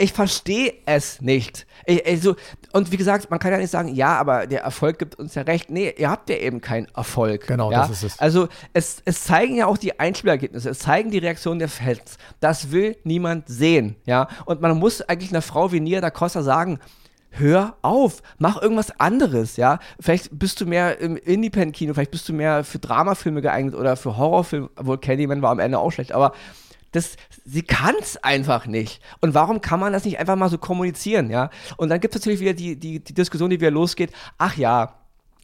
ich 0.00 0.12
verstehe 0.12 0.74
es 0.86 1.20
nicht. 1.20 1.66
Ich, 1.84 2.06
also, 2.06 2.36
und 2.72 2.92
wie 2.92 2.96
gesagt, 2.96 3.30
man 3.30 3.40
kann 3.40 3.50
ja 3.50 3.58
nicht 3.58 3.70
sagen, 3.70 3.92
ja, 3.92 4.16
aber 4.16 4.46
der 4.46 4.62
Erfolg 4.62 5.00
gibt 5.00 5.16
uns 5.16 5.34
ja 5.34 5.42
recht. 5.42 5.70
Nee, 5.70 5.92
ihr 5.98 6.08
habt 6.08 6.30
ja 6.30 6.36
eben 6.36 6.60
keinen 6.60 6.86
Erfolg. 6.94 7.48
Genau, 7.48 7.72
ja? 7.72 7.80
das 7.80 7.90
ist 7.90 8.02
es. 8.04 8.18
Also 8.20 8.48
es, 8.72 9.02
es 9.04 9.24
zeigen 9.24 9.56
ja 9.56 9.66
auch 9.66 9.76
die 9.76 9.98
Einspielergebnisse, 9.98 10.70
es 10.70 10.78
zeigen 10.78 11.10
die 11.10 11.18
Reaktion 11.18 11.58
der 11.58 11.68
Fans. 11.68 12.16
Das 12.38 12.70
will 12.70 12.96
niemand 13.02 13.48
sehen. 13.48 13.96
Ja? 14.04 14.28
Und 14.44 14.60
man 14.60 14.78
muss 14.78 15.02
eigentlich 15.02 15.30
einer 15.30 15.42
Frau 15.42 15.72
wie 15.72 15.80
Nia 15.80 16.00
da 16.00 16.10
Costa 16.10 16.42
sagen, 16.42 16.78
hör 17.30 17.76
auf, 17.82 18.22
mach 18.38 18.60
irgendwas 18.60 18.98
anderes, 18.98 19.56
ja. 19.56 19.78
Vielleicht 20.00 20.38
bist 20.38 20.60
du 20.60 20.66
mehr 20.66 20.98
im 20.98 21.16
Independent-Kino, 21.16 21.94
vielleicht 21.94 22.10
bist 22.10 22.28
du 22.28 22.32
mehr 22.32 22.64
für 22.64 22.78
Dramafilme 22.78 23.42
geeignet 23.42 23.74
oder 23.74 23.96
für 23.96 24.16
Horrorfilme, 24.16 24.70
obwohl 24.76 24.98
Candyman 24.98 25.42
war 25.42 25.50
am 25.50 25.58
Ende 25.58 25.78
auch 25.78 25.90
schlecht, 25.90 26.12
aber 26.12 26.32
das, 26.92 27.16
sie 27.44 27.62
kann 27.62 27.94
es 28.00 28.16
einfach 28.24 28.66
nicht. 28.66 29.02
Und 29.20 29.34
warum 29.34 29.60
kann 29.60 29.78
man 29.78 29.92
das 29.92 30.04
nicht 30.04 30.18
einfach 30.18 30.36
mal 30.36 30.48
so 30.48 30.58
kommunizieren, 30.58 31.30
ja? 31.30 31.50
Und 31.76 31.90
dann 31.90 32.00
gibt 32.00 32.14
es 32.14 32.20
natürlich 32.20 32.40
wieder 32.40 32.54
die, 32.54 32.76
die, 32.76 33.00
die 33.00 33.14
Diskussion, 33.14 33.50
die 33.50 33.60
wieder 33.60 33.70
losgeht, 33.70 34.10
ach 34.38 34.56
ja, 34.56 34.94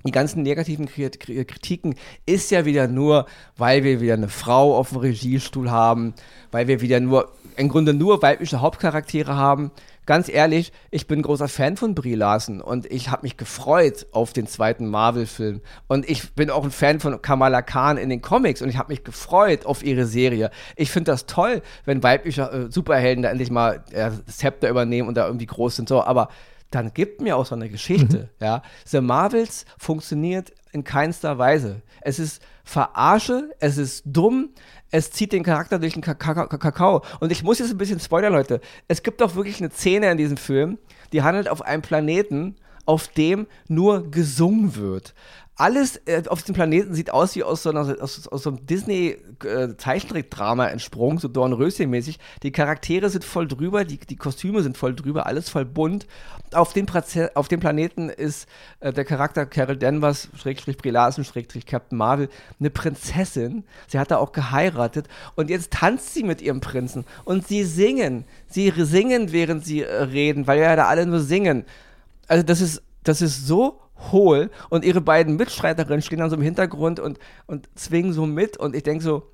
die 0.06 0.10
ganzen 0.10 0.42
negativen 0.42 0.86
Kritiken 0.86 1.94
ist 2.26 2.50
ja 2.50 2.66
wieder 2.66 2.88
nur, 2.88 3.26
weil 3.56 3.84
wir 3.84 4.02
wieder 4.02 4.14
eine 4.14 4.28
Frau 4.28 4.76
auf 4.76 4.90
dem 4.90 4.98
Regiestuhl 4.98 5.70
haben, 5.70 6.12
weil 6.50 6.68
wir 6.68 6.82
wieder 6.82 7.00
nur, 7.00 7.32
im 7.56 7.70
Grunde 7.70 7.94
nur 7.94 8.20
weibliche 8.20 8.60
Hauptcharaktere 8.60 9.36
haben 9.36 9.70
ganz 10.06 10.28
ehrlich, 10.28 10.72
ich 10.90 11.06
bin 11.06 11.20
ein 11.20 11.22
großer 11.22 11.48
Fan 11.48 11.76
von 11.76 11.94
Brie 11.94 12.14
Larson 12.14 12.60
und 12.60 12.86
ich 12.86 13.10
habe 13.10 13.22
mich 13.22 13.36
gefreut 13.36 14.06
auf 14.12 14.32
den 14.32 14.46
zweiten 14.46 14.86
Marvel-Film. 14.88 15.60
Und 15.86 16.08
ich 16.08 16.34
bin 16.34 16.50
auch 16.50 16.64
ein 16.64 16.70
Fan 16.70 17.00
von 17.00 17.20
Kamala 17.22 17.62
Khan 17.62 17.96
in 17.96 18.08
den 18.08 18.22
Comics 18.22 18.62
und 18.62 18.68
ich 18.68 18.78
habe 18.78 18.92
mich 18.92 19.04
gefreut 19.04 19.66
auf 19.66 19.84
ihre 19.84 20.06
Serie. 20.06 20.50
Ich 20.76 20.90
finde 20.90 21.10
das 21.10 21.26
toll, 21.26 21.62
wenn 21.84 22.02
weibliche 22.02 22.42
äh, 22.42 22.70
Superhelden 22.70 23.22
da 23.22 23.30
endlich 23.30 23.50
mal 23.50 23.84
äh, 23.90 24.10
das 24.26 24.38
Zepter 24.38 24.68
übernehmen 24.68 25.08
und 25.08 25.16
da 25.16 25.26
irgendwie 25.26 25.46
groß 25.46 25.76
sind. 25.76 25.88
So, 25.88 26.02
aber 26.02 26.28
dann 26.70 26.92
gibt 26.92 27.20
mir 27.20 27.36
auch 27.36 27.46
so 27.46 27.54
eine 27.54 27.68
Geschichte. 27.68 28.30
Mhm. 28.40 28.44
Ja. 28.44 28.62
The 28.84 29.00
Marvels 29.00 29.64
funktioniert 29.78 30.52
in 30.72 30.82
keinster 30.82 31.38
Weise. 31.38 31.82
Es 32.00 32.18
ist 32.18 32.42
Verarsche, 32.64 33.50
es 33.60 33.78
ist 33.78 34.02
dumm, 34.06 34.50
es 34.94 35.10
zieht 35.10 35.32
den 35.32 35.42
Charakter 35.42 35.80
durch 35.80 35.94
den 35.94 36.02
Kakao. 36.02 37.02
Und 37.18 37.32
ich 37.32 37.42
muss 37.42 37.58
jetzt 37.58 37.72
ein 37.72 37.78
bisschen 37.78 37.98
spoilern, 37.98 38.32
Leute. 38.32 38.60
Es 38.86 39.02
gibt 39.02 39.20
doch 39.20 39.34
wirklich 39.34 39.58
eine 39.58 39.72
Szene 39.72 40.08
in 40.08 40.16
diesem 40.16 40.36
Film, 40.36 40.78
die 41.12 41.22
handelt 41.22 41.48
auf 41.48 41.62
einem 41.62 41.82
Planeten, 41.82 42.54
auf 42.86 43.08
dem 43.08 43.48
nur 43.66 44.08
gesungen 44.12 44.76
wird 44.76 45.12
alles 45.56 46.00
äh, 46.06 46.22
auf 46.28 46.42
dem 46.42 46.54
Planeten 46.54 46.94
sieht 46.94 47.12
aus 47.12 47.36
wie 47.36 47.44
aus 47.44 47.62
so, 47.62 47.70
einer, 47.70 48.02
aus, 48.02 48.26
aus 48.26 48.42
so 48.42 48.50
einem 48.50 48.66
Disney-Zeichentrickdrama 48.66 50.66
äh, 50.66 50.72
entsprungen, 50.72 51.18
so 51.18 51.28
Dornröschen-mäßig. 51.28 52.18
Die 52.42 52.50
Charaktere 52.50 53.08
sind 53.08 53.24
voll 53.24 53.46
drüber, 53.46 53.84
die, 53.84 53.98
die 53.98 54.16
Kostüme 54.16 54.62
sind 54.62 54.76
voll 54.76 54.96
drüber, 54.96 55.26
alles 55.26 55.48
voll 55.48 55.64
bunt. 55.64 56.08
Auf 56.52 56.72
dem, 56.72 56.86
auf 57.34 57.46
dem 57.46 57.60
Planeten 57.60 58.08
ist 58.08 58.48
äh, 58.80 58.92
der 58.92 59.04
Charakter 59.04 59.46
Carol 59.46 59.76
Danvers, 59.76 60.28
Schrägstrich 60.36 60.76
Brie 60.76 60.92
Schrägstrich 61.22 61.66
Captain 61.66 61.98
Marvel, 61.98 62.30
eine 62.58 62.70
Prinzessin. 62.70 63.62
Sie 63.86 64.00
hat 64.00 64.10
da 64.10 64.16
auch 64.16 64.32
geheiratet 64.32 65.06
und 65.36 65.50
jetzt 65.50 65.72
tanzt 65.72 66.14
sie 66.14 66.24
mit 66.24 66.42
ihrem 66.42 66.60
Prinzen 66.60 67.04
und 67.24 67.46
sie 67.46 67.62
singen. 67.62 68.24
Sie 68.48 68.72
singen, 68.76 69.30
während 69.30 69.64
sie 69.64 69.82
äh, 69.82 70.02
reden, 70.02 70.48
weil 70.48 70.58
ja 70.58 70.74
da 70.74 70.86
alle 70.86 71.06
nur 71.06 71.20
singen. 71.20 71.64
Also 72.26 72.42
das 72.42 72.60
ist, 72.60 72.82
das 73.04 73.22
ist 73.22 73.46
so 73.46 73.83
hohl 74.12 74.50
und 74.70 74.84
ihre 74.84 75.00
beiden 75.00 75.36
Mitstreiterinnen 75.36 76.02
stehen 76.02 76.18
dann 76.18 76.30
so 76.30 76.36
im 76.36 76.42
Hintergrund 76.42 77.00
und, 77.00 77.18
und 77.46 77.68
zwingen 77.74 78.12
so 78.12 78.26
mit 78.26 78.56
und 78.56 78.74
ich 78.74 78.82
denke 78.82 79.04
so, 79.04 79.30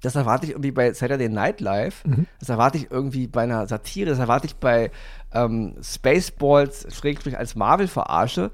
das 0.00 0.16
erwarte 0.16 0.46
ich 0.46 0.52
irgendwie 0.52 0.70
bei 0.70 0.92
Saturday 0.92 1.28
Night 1.28 1.60
Live, 1.60 2.04
mhm. 2.04 2.26
das 2.38 2.48
erwarte 2.48 2.78
ich 2.78 2.90
irgendwie 2.90 3.26
bei 3.26 3.42
einer 3.42 3.66
Satire, 3.66 4.08
das 4.08 4.18
erwarte 4.18 4.46
ich 4.46 4.56
bei 4.56 4.90
ähm, 5.32 5.74
Spaceballs, 5.82 6.86
Schrägstrich 6.94 7.36
als 7.36 7.54
Marvel-Verarsche, 7.54 8.50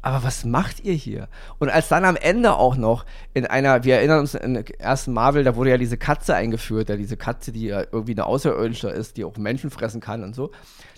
aber 0.00 0.22
was 0.22 0.44
macht 0.44 0.84
ihr 0.84 0.94
hier? 0.94 1.28
Und 1.58 1.70
als 1.70 1.88
dann 1.88 2.04
am 2.04 2.16
Ende 2.16 2.54
auch 2.54 2.76
noch 2.76 3.04
in 3.34 3.46
einer, 3.46 3.82
wir 3.82 3.96
erinnern 3.96 4.20
uns 4.20 4.34
in 4.34 4.54
der 4.54 4.80
ersten 4.80 5.12
Marvel, 5.12 5.42
da 5.42 5.56
wurde 5.56 5.70
ja 5.70 5.78
diese 5.78 5.96
Katze 5.96 6.34
eingeführt, 6.34 6.88
ja, 6.88 6.96
diese 6.96 7.16
Katze, 7.16 7.50
die 7.50 7.66
ja 7.66 7.80
irgendwie 7.80 8.12
eine 8.12 8.26
Außerirdische 8.26 8.88
ist, 8.90 9.16
die 9.16 9.24
auch 9.24 9.36
Menschen 9.36 9.70
fressen 9.70 10.00
kann 10.00 10.22
und 10.22 10.34
so. 10.34 10.52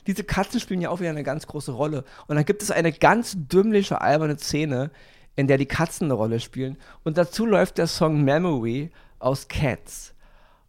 Diese 0.06 0.22
Katzen 0.22 0.60
spielen 0.60 0.82
ja 0.82 0.90
auch 0.90 1.00
wieder 1.00 1.10
eine 1.10 1.24
ganz 1.24 1.46
große 1.46 1.72
Rolle. 1.72 2.04
Und 2.26 2.36
dann 2.36 2.44
gibt 2.44 2.62
es 2.62 2.70
eine 2.70 2.92
ganz 2.92 3.36
dümmliche, 3.36 4.00
alberne 4.02 4.36
Szene, 4.36 4.90
in 5.34 5.46
der 5.46 5.56
die 5.56 5.66
Katzen 5.66 6.06
eine 6.06 6.14
Rolle 6.14 6.38
spielen. 6.38 6.76
Und 7.02 7.16
dazu 7.16 7.46
läuft 7.46 7.78
der 7.78 7.86
Song 7.86 8.22
Memory 8.22 8.90
aus 9.18 9.48
Cats. 9.48 10.14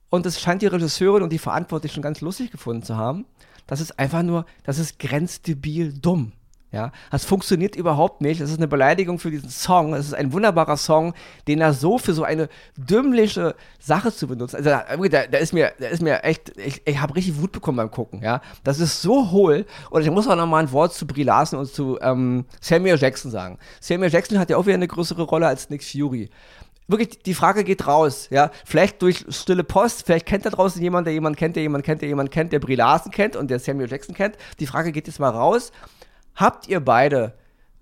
Und 0.10 0.26
es 0.26 0.40
scheint 0.40 0.62
die 0.62 0.68
Regisseurin 0.68 1.24
und 1.24 1.34
die 1.34 1.38
Verantwortlichen 1.38 2.02
ganz 2.02 2.22
lustig 2.22 2.52
gefunden 2.52 2.84
zu 2.84 2.96
haben. 2.96 3.26
Das 3.68 3.82
ist 3.82 4.00
einfach 4.00 4.24
nur, 4.24 4.46
das 4.64 4.80
ist 4.80 5.00
grenzdebil 5.00 5.94
dumm. 5.94 6.34
Ja, 6.72 6.94
das 7.12 7.26
funktioniert 7.26 7.76
überhaupt 7.76 8.22
nicht. 8.22 8.40
Das 8.40 8.50
ist 8.50 8.58
eine 8.58 8.68
Beleidigung 8.68 9.20
für 9.20 9.30
diesen 9.30 9.50
Song. 9.50 9.94
Es 9.94 10.06
ist 10.06 10.14
ein 10.14 10.32
wunderbarer 10.32 10.78
Song, 10.78 11.14
den 11.48 11.60
er 11.60 11.74
so 11.74 11.98
für 11.98 12.14
so 12.14 12.24
eine 12.24 12.48
dümmliche 12.78 13.56
Sache 13.78 14.14
zu 14.14 14.28
benutzen. 14.28 14.56
Also 14.56 14.70
da, 14.70 15.28
da 15.28 15.38
ist 15.38 15.52
mir, 15.52 15.74
da 15.80 15.88
ist 15.88 16.02
mir 16.02 16.24
echt, 16.24 16.58
ich, 16.58 16.82
ich 16.86 17.02
habe 17.02 17.16
richtig 17.16 17.42
Wut 17.42 17.52
bekommen 17.52 17.76
beim 17.76 17.92
Gucken. 17.92 18.22
Ja, 18.22 18.42
das 18.64 18.80
ist 18.80 19.02
so 19.02 19.32
hohl. 19.32 19.66
Und 19.90 20.04
ich 20.04 20.12
muss 20.12 20.28
auch 20.30 20.38
noch 20.38 20.48
mal 20.48 20.64
ein 20.64 20.72
Wort 20.72 20.94
zu 20.94 21.06
Brie 21.06 21.24
Larson 21.24 21.60
und 21.60 21.68
zu 21.68 22.00
ähm, 22.02 22.46
Samuel 22.62 22.98
Jackson 22.98 23.32
sagen. 23.32 23.60
Samuel 23.82 24.10
Jackson 24.10 24.40
hat 24.40 24.50
ja 24.50 24.56
auch 24.56 24.66
wieder 24.66 24.76
eine 24.76 24.88
größere 24.88 25.24
Rolle 25.24 25.48
als 25.48 25.70
Nick 25.70 25.84
Fury 25.84 26.30
wirklich, 26.92 27.20
die 27.24 27.34
Frage 27.34 27.64
geht 27.64 27.88
raus, 27.88 28.28
ja. 28.32 28.52
Vielleicht 28.66 29.02
durch 29.02 29.26
stille 29.30 29.64
Post, 29.64 30.06
vielleicht 30.06 30.26
kennt 30.26 30.46
da 30.46 30.50
draußen 30.50 30.82
jemand, 30.82 31.08
der 31.08 31.14
jemand 31.14 31.38
kennt, 31.38 31.56
der 31.56 31.64
jemand 31.64 31.86
kennt, 31.86 32.02
der 32.02 32.10
jemand 32.10 32.32
kennt, 32.32 32.52
der 32.52 32.60
Brie 32.60 32.76
Larson 32.76 33.12
kennt 33.12 33.36
und 33.36 33.50
der 33.50 33.60
Samuel 33.60 33.90
Jackson 33.90 34.14
kennt. 34.14 34.36
Die 34.60 34.68
Frage 34.68 34.92
geht 34.92 35.08
jetzt 35.08 35.20
mal 35.20 35.30
raus. 35.30 35.72
Habt 36.36 36.68
ihr 36.68 36.80
beide 36.80 37.34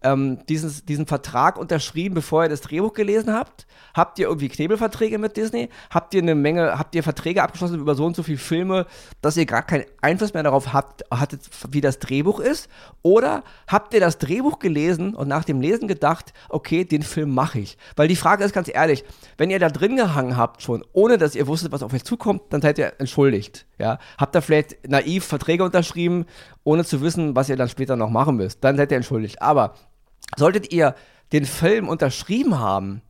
ähm, 0.01 0.39
dieses, 0.47 0.85
diesen 0.85 1.05
Vertrag 1.05 1.57
unterschrieben, 1.57 2.15
bevor 2.15 2.43
ihr 2.43 2.49
das 2.49 2.62
Drehbuch 2.62 2.93
gelesen 2.93 3.33
habt? 3.33 3.67
Habt 3.93 4.19
ihr 4.19 4.27
irgendwie 4.27 4.49
Knebelverträge 4.49 5.17
mit 5.17 5.35
Disney? 5.35 5.69
Habt 5.89 6.13
ihr 6.13 6.21
eine 6.21 6.35
Menge, 6.35 6.77
habt 6.77 6.95
ihr 6.95 7.03
Verträge 7.03 7.43
abgeschlossen 7.43 7.79
über 7.79 7.95
so 7.95 8.05
und 8.05 8.15
so 8.15 8.23
viele 8.23 8.38
Filme, 8.38 8.85
dass 9.21 9.35
ihr 9.35 9.45
gar 9.45 9.63
keinen 9.63 9.85
Einfluss 10.01 10.33
mehr 10.33 10.43
darauf 10.43 10.73
habt, 10.73 11.03
hattet, 11.12 11.41
wie 11.71 11.81
das 11.81 11.99
Drehbuch 11.99 12.39
ist? 12.39 12.69
Oder 13.01 13.43
habt 13.67 13.93
ihr 13.93 13.99
das 13.99 14.17
Drehbuch 14.17 14.59
gelesen 14.59 15.15
und 15.15 15.27
nach 15.27 15.43
dem 15.43 15.59
Lesen 15.59 15.88
gedacht, 15.88 16.33
okay, 16.49 16.85
den 16.85 17.03
Film 17.03 17.33
mache 17.33 17.59
ich? 17.59 17.77
Weil 17.95 18.07
die 18.07 18.15
Frage 18.15 18.43
ist 18.43 18.53
ganz 18.53 18.69
ehrlich, 18.73 19.03
wenn 19.38 19.49
ihr 19.49 19.59
da 19.59 19.69
drin 19.69 19.95
gehangen 19.95 20.38
habt 20.38 20.62
schon, 20.62 20.85
ohne 20.93 21.17
dass 21.17 21.35
ihr 21.35 21.47
wusstet, 21.47 21.71
was 21.71 21.83
auf 21.83 21.93
euch 21.93 22.03
zukommt, 22.03 22.41
dann 22.51 22.62
seid 22.62 22.77
ihr 22.77 22.93
entschuldigt. 22.99 23.65
Ja? 23.77 23.99
Habt 24.17 24.35
ihr 24.35 24.41
vielleicht 24.41 24.88
naiv 24.88 25.25
Verträge 25.25 25.63
unterschrieben, 25.63 26.25
ohne 26.69 26.86
zu 26.86 27.01
wissen, 27.01 27.36
was 27.36 27.49
ihr 27.49 27.55
dann 27.58 27.67
später 27.67 27.95
noch 27.95 28.12
machen 28.12 28.36
müsst, 28.36 28.63
dann 28.63 28.77
seid 28.77 28.91
ihr 28.91 28.97
entschuldigt. 28.97 29.41
Aber 29.41 29.73
solltet 30.38 30.71
ihr 30.71 30.93
den 31.32 31.45
Film 31.45 31.89
unterschrieben 31.89 32.60
haben, 32.60 33.01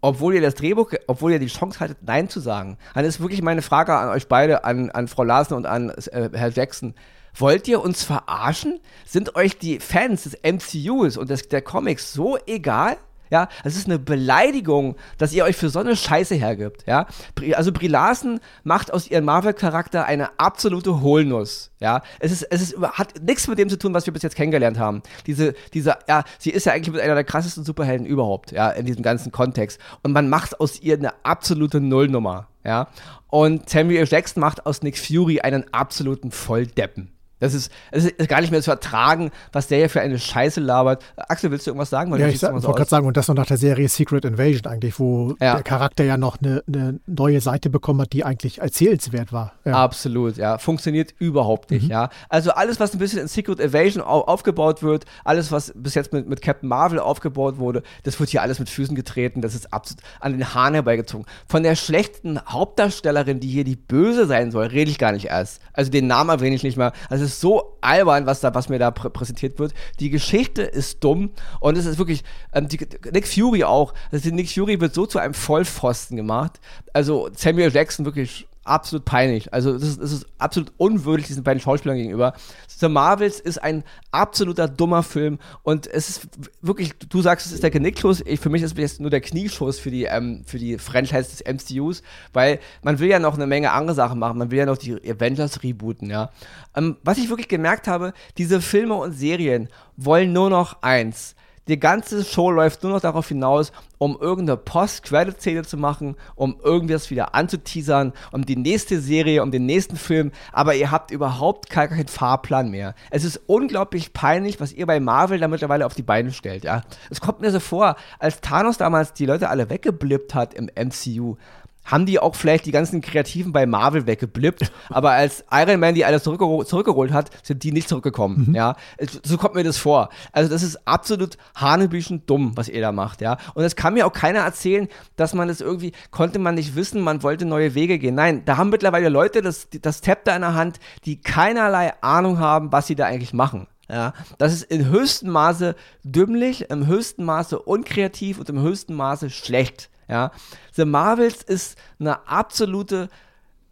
obwohl 0.00 0.34
ihr 0.34 0.40
das 0.40 0.54
Drehbuch, 0.54 0.92
obwohl 1.06 1.32
ihr 1.32 1.38
die 1.38 1.48
Chance 1.48 1.78
hattet, 1.78 1.98
Nein 2.00 2.30
zu 2.30 2.40
sagen, 2.40 2.78
dann 2.94 3.04
ist 3.04 3.20
wirklich 3.20 3.42
meine 3.42 3.60
Frage 3.60 3.94
an 3.94 4.08
euch 4.08 4.28
beide, 4.28 4.64
an, 4.64 4.90
an 4.90 5.08
Frau 5.08 5.24
Larsen 5.24 5.52
und 5.54 5.66
an 5.66 5.90
äh, 5.90 6.30
Herr 6.32 6.48
Jackson. 6.48 6.94
Wollt 7.34 7.68
ihr 7.68 7.82
uns 7.82 8.02
verarschen? 8.02 8.80
Sind 9.04 9.36
euch 9.36 9.58
die 9.58 9.78
Fans 9.78 10.22
des 10.22 10.38
MCUs 10.42 11.18
und 11.18 11.28
des, 11.28 11.48
der 11.48 11.60
Comics 11.60 12.14
so 12.14 12.38
egal? 12.46 12.96
Ja, 13.30 13.48
es 13.64 13.76
ist 13.76 13.86
eine 13.86 13.98
Beleidigung, 13.98 14.96
dass 15.18 15.32
ihr 15.32 15.44
euch 15.44 15.56
für 15.56 15.68
so 15.68 15.78
eine 15.78 15.96
Scheiße 15.96 16.34
hergibt. 16.34 16.84
Ja, 16.86 17.06
also 17.54 17.72
Brie 17.72 17.88
Larson 17.88 18.40
macht 18.64 18.92
aus 18.92 19.10
ihrem 19.10 19.24
Marvel-Charakter 19.24 20.04
eine 20.04 20.38
absolute 20.38 21.00
Hohlnuss. 21.00 21.70
Ja, 21.80 22.02
es 22.20 22.32
ist, 22.32 22.42
es 22.42 22.62
ist, 22.62 22.78
hat 22.80 23.22
nichts 23.22 23.46
mit 23.48 23.58
dem 23.58 23.68
zu 23.68 23.78
tun, 23.78 23.94
was 23.94 24.06
wir 24.06 24.12
bis 24.12 24.22
jetzt 24.22 24.36
kennengelernt 24.36 24.78
haben. 24.78 25.02
Diese, 25.26 25.54
diese, 25.74 25.96
ja, 26.08 26.24
sie 26.38 26.50
ist 26.50 26.66
ja 26.66 26.72
eigentlich 26.72 26.92
mit 26.92 27.02
einer 27.02 27.14
der 27.14 27.24
krassesten 27.24 27.64
Superhelden 27.64 28.06
überhaupt, 28.06 28.52
ja, 28.52 28.70
in 28.70 28.86
diesem 28.86 29.02
ganzen 29.02 29.32
Kontext. 29.32 29.80
Und 30.02 30.12
man 30.12 30.28
macht 30.28 30.60
aus 30.60 30.80
ihr 30.80 30.94
eine 30.94 31.12
absolute 31.24 31.80
Nullnummer. 31.80 32.48
Ja, 32.64 32.88
und 33.28 33.68
Samuel 33.68 34.06
Jackson 34.08 34.40
macht 34.40 34.66
aus 34.66 34.82
Nick 34.82 34.98
Fury 34.98 35.40
einen 35.40 35.72
absoluten 35.72 36.30
Volldeppen. 36.30 37.15
Das 37.38 37.52
ist, 37.52 37.70
es 37.90 38.06
ist 38.06 38.28
gar 38.28 38.40
nicht 38.40 38.50
mehr 38.50 38.62
zu 38.62 38.70
ertragen, 38.70 39.30
was 39.52 39.66
der 39.66 39.78
hier 39.78 39.90
für 39.90 40.00
eine 40.00 40.18
Scheiße 40.18 40.60
labert. 40.60 41.04
Axel, 41.16 41.50
willst 41.50 41.66
du 41.66 41.70
irgendwas 41.70 41.90
sagen? 41.90 42.10
Weil 42.10 42.20
ja, 42.20 42.28
ich 42.28 42.38
so 42.38 42.50
wollte 42.50 42.66
gerade 42.66 42.88
sagen, 42.88 43.06
und 43.06 43.16
das 43.16 43.28
noch 43.28 43.34
nach 43.34 43.46
der 43.46 43.58
Serie 43.58 43.88
Secret 43.88 44.24
Invasion 44.24 44.72
eigentlich, 44.72 44.98
wo 44.98 45.34
ja. 45.40 45.54
der 45.54 45.62
Charakter 45.62 46.02
ja 46.04 46.16
noch 46.16 46.38
eine, 46.40 46.62
eine, 46.66 46.98
neue 47.06 47.40
Seite 47.42 47.68
bekommen 47.68 48.00
hat, 48.00 48.12
die 48.14 48.24
eigentlich 48.24 48.60
erzählenswert 48.60 49.32
war. 49.32 49.52
Ja. 49.64 49.74
Absolut, 49.74 50.38
ja. 50.38 50.56
Funktioniert 50.56 51.14
überhaupt 51.18 51.70
nicht, 51.70 51.84
mhm. 51.84 51.90
ja. 51.90 52.08
Also 52.30 52.52
alles, 52.52 52.80
was 52.80 52.94
ein 52.94 52.98
bisschen 52.98 53.20
in 53.20 53.28
Secret 53.28 53.60
Invasion 53.60 54.02
aufgebaut 54.02 54.82
wird, 54.82 55.04
alles, 55.24 55.52
was 55.52 55.72
bis 55.76 55.94
jetzt 55.94 56.14
mit, 56.14 56.26
mit 56.26 56.40
Captain 56.40 56.68
Marvel 56.68 56.98
aufgebaut 56.98 57.58
wurde, 57.58 57.82
das 58.04 58.18
wird 58.18 58.30
hier 58.30 58.40
alles 58.40 58.58
mit 58.58 58.70
Füßen 58.70 58.96
getreten, 58.96 59.42
das 59.42 59.54
ist 59.54 59.74
absolut 59.74 60.02
an 60.20 60.32
den 60.32 60.54
Haaren 60.54 60.72
herbeigezogen. 60.72 61.26
Von 61.46 61.62
der 61.62 61.76
schlechten 61.76 62.40
Hauptdarstellerin, 62.48 63.40
die 63.40 63.48
hier 63.48 63.64
die 63.64 63.76
Böse 63.76 64.26
sein 64.26 64.50
soll, 64.50 64.66
rede 64.66 64.90
ich 64.90 64.98
gar 64.98 65.12
nicht 65.12 65.26
erst. 65.26 65.60
Also 65.74 65.90
den 65.90 66.06
Namen 66.06 66.30
erwähne 66.30 66.56
ich 66.56 66.62
nicht 66.62 66.78
mal. 66.78 66.92
Also 67.10 67.25
ist 67.26 67.40
so 67.40 67.76
albern, 67.80 68.26
was, 68.26 68.40
da, 68.40 68.54
was 68.54 68.68
mir 68.68 68.78
da 68.78 68.90
prä 68.90 69.10
präsentiert 69.10 69.58
wird. 69.58 69.74
Die 70.00 70.10
Geschichte 70.10 70.62
ist 70.62 71.04
dumm 71.04 71.30
und 71.60 71.76
es 71.76 71.86
ist 71.86 71.98
wirklich, 71.98 72.24
ähm, 72.52 72.68
die, 72.68 72.78
Nick 73.12 73.26
Fury 73.26 73.64
auch, 73.64 73.94
also 74.10 74.30
Nick 74.30 74.50
Fury 74.50 74.80
wird 74.80 74.94
so 74.94 75.06
zu 75.06 75.18
einem 75.18 75.34
Vollpfosten 75.34 76.16
gemacht. 76.16 76.60
Also 76.92 77.28
Samuel 77.34 77.72
Jackson 77.72 78.04
wirklich 78.04 78.46
absolut 78.66 79.04
peinlich. 79.04 79.52
Also 79.52 79.72
das 79.72 79.82
ist, 79.82 79.98
ist, 79.98 80.26
absolut 80.38 80.72
unwürdig 80.76 81.26
diesen 81.26 81.42
beiden 81.42 81.60
Schauspielern 81.60 81.96
gegenüber. 81.96 82.34
The 82.68 82.88
Marvels 82.88 83.40
ist 83.40 83.62
ein 83.62 83.84
absoluter 84.10 84.68
dummer 84.68 85.02
Film 85.02 85.38
und 85.62 85.86
es 85.86 86.08
ist 86.08 86.28
wirklich, 86.60 86.92
du 87.08 87.22
sagst, 87.22 87.46
es 87.46 87.52
ist 87.52 87.62
der 87.62 87.70
Genickschuss, 87.70 88.22
ich, 88.26 88.40
für 88.40 88.50
mich 88.50 88.62
ist 88.62 88.72
es 88.72 88.78
jetzt 88.78 89.00
nur 89.00 89.10
der 89.10 89.20
Knieschuss 89.20 89.78
für 89.78 89.90
die, 89.90 90.04
ähm, 90.04 90.42
für 90.44 90.58
die 90.58 90.78
Franchise 90.78 91.30
des 91.30 91.44
MCUs, 91.44 92.02
weil 92.32 92.58
man 92.82 92.98
will 92.98 93.08
ja 93.08 93.18
noch 93.18 93.34
eine 93.34 93.46
Menge 93.46 93.72
andere 93.72 93.94
Sachen 93.94 94.18
machen, 94.18 94.38
man 94.38 94.50
will 94.50 94.58
ja 94.58 94.66
noch 94.66 94.78
die 94.78 94.94
Avengers 95.08 95.62
rebooten, 95.62 96.10
ja. 96.10 96.30
Ähm, 96.74 96.96
was 97.02 97.18
ich 97.18 97.30
wirklich 97.30 97.48
gemerkt 97.48 97.88
habe, 97.88 98.12
diese 98.36 98.60
Filme 98.60 98.94
und 98.94 99.12
Serien 99.12 99.68
wollen 99.96 100.32
nur 100.32 100.50
noch 100.50 100.82
eins, 100.82 101.34
die 101.68 101.78
ganze 101.78 102.24
Show 102.24 102.50
läuft 102.50 102.82
nur 102.82 102.92
noch 102.92 103.00
darauf 103.00 103.28
hinaus, 103.28 103.72
um 103.98 104.16
irgendeine 104.20 104.56
Post-Credit-Szene 104.56 105.62
zu 105.62 105.76
machen, 105.76 106.16
um 106.34 106.60
irgendwas 106.62 107.10
wieder 107.10 107.34
anzuteasern, 107.34 108.12
um 108.32 108.44
die 108.44 108.56
nächste 108.56 109.00
Serie, 109.00 109.42
um 109.42 109.50
den 109.50 109.66
nächsten 109.66 109.96
Film, 109.96 110.32
aber 110.52 110.74
ihr 110.74 110.90
habt 110.90 111.10
überhaupt 111.10 111.70
keinen 111.70 112.06
Fahrplan 112.06 112.70
mehr. 112.70 112.94
Es 113.10 113.24
ist 113.24 113.40
unglaublich 113.46 114.12
peinlich, 114.12 114.60
was 114.60 114.72
ihr 114.72 114.86
bei 114.86 115.00
Marvel 115.00 115.38
da 115.38 115.48
mittlerweile 115.48 115.86
auf 115.86 115.94
die 115.94 116.02
Beine 116.02 116.32
stellt, 116.32 116.64
ja. 116.64 116.82
Es 117.10 117.20
kommt 117.20 117.40
mir 117.40 117.50
so 117.50 117.60
vor, 117.60 117.96
als 118.18 118.40
Thanos 118.40 118.78
damals 118.78 119.12
die 119.12 119.26
Leute 119.26 119.48
alle 119.48 119.70
weggeblippt 119.70 120.34
hat 120.34 120.54
im 120.54 120.70
MCU, 120.74 121.36
haben 121.86 122.04
die 122.04 122.18
auch 122.18 122.34
vielleicht 122.34 122.66
die 122.66 122.72
ganzen 122.72 123.00
Kreativen 123.00 123.52
bei 123.52 123.64
Marvel 123.64 124.06
weggeblippt, 124.06 124.70
aber 124.90 125.12
als 125.12 125.44
Iron 125.50 125.80
Man 125.80 125.94
die 125.94 126.04
alles 126.04 126.24
zurückgeholt, 126.24 126.68
zurückgeholt 126.68 127.12
hat, 127.12 127.30
sind 127.42 127.62
die 127.62 127.72
nicht 127.72 127.88
zurückgekommen, 127.88 128.46
mhm. 128.48 128.54
ja. 128.54 128.76
So 129.24 129.38
kommt 129.38 129.54
mir 129.54 129.64
das 129.64 129.78
vor. 129.78 130.10
Also 130.32 130.50
das 130.50 130.62
ist 130.62 130.86
absolut 130.86 131.38
hanebüchen 131.54 132.26
dumm, 132.26 132.52
was 132.56 132.68
ihr 132.68 132.80
da 132.80 132.92
macht, 132.92 133.20
ja. 133.20 133.38
Und 133.54 133.64
es 133.64 133.76
kann 133.76 133.94
mir 133.94 134.06
auch 134.06 134.12
keiner 134.12 134.40
erzählen, 134.40 134.88
dass 135.16 135.32
man 135.32 135.48
das 135.48 135.60
irgendwie, 135.60 135.92
konnte 136.10 136.38
man 136.38 136.56
nicht 136.56 136.74
wissen, 136.76 137.00
man 137.00 137.22
wollte 137.22 137.46
neue 137.46 137.74
Wege 137.74 137.98
gehen. 137.98 138.14
Nein, 138.14 138.42
da 138.44 138.56
haben 138.56 138.70
mittlerweile 138.70 139.08
Leute 139.08 139.40
das, 139.40 139.68
das 139.80 140.00
Tab 140.00 140.26
in 140.28 140.40
der 140.40 140.54
Hand, 140.54 140.80
die 141.04 141.20
keinerlei 141.20 141.92
Ahnung 142.02 142.38
haben, 142.38 142.72
was 142.72 142.86
sie 142.86 142.96
da 142.96 143.06
eigentlich 143.06 143.32
machen. 143.32 143.68
Ja, 143.88 144.14
das 144.38 144.52
ist 144.52 144.64
in 144.64 144.88
höchstem 144.88 145.30
Maße 145.30 145.76
dümmlich, 146.02 146.70
im 146.70 146.86
höchsten 146.88 147.24
Maße 147.24 147.58
unkreativ 147.60 148.40
und 148.40 148.48
im 148.48 148.60
höchsten 148.60 148.94
Maße 148.94 149.30
schlecht. 149.30 149.90
Ja, 150.08 150.30
The 150.72 150.84
Marvels 150.84 151.42
ist 151.42 151.78
eine 151.98 152.28
absolute, 152.28 153.08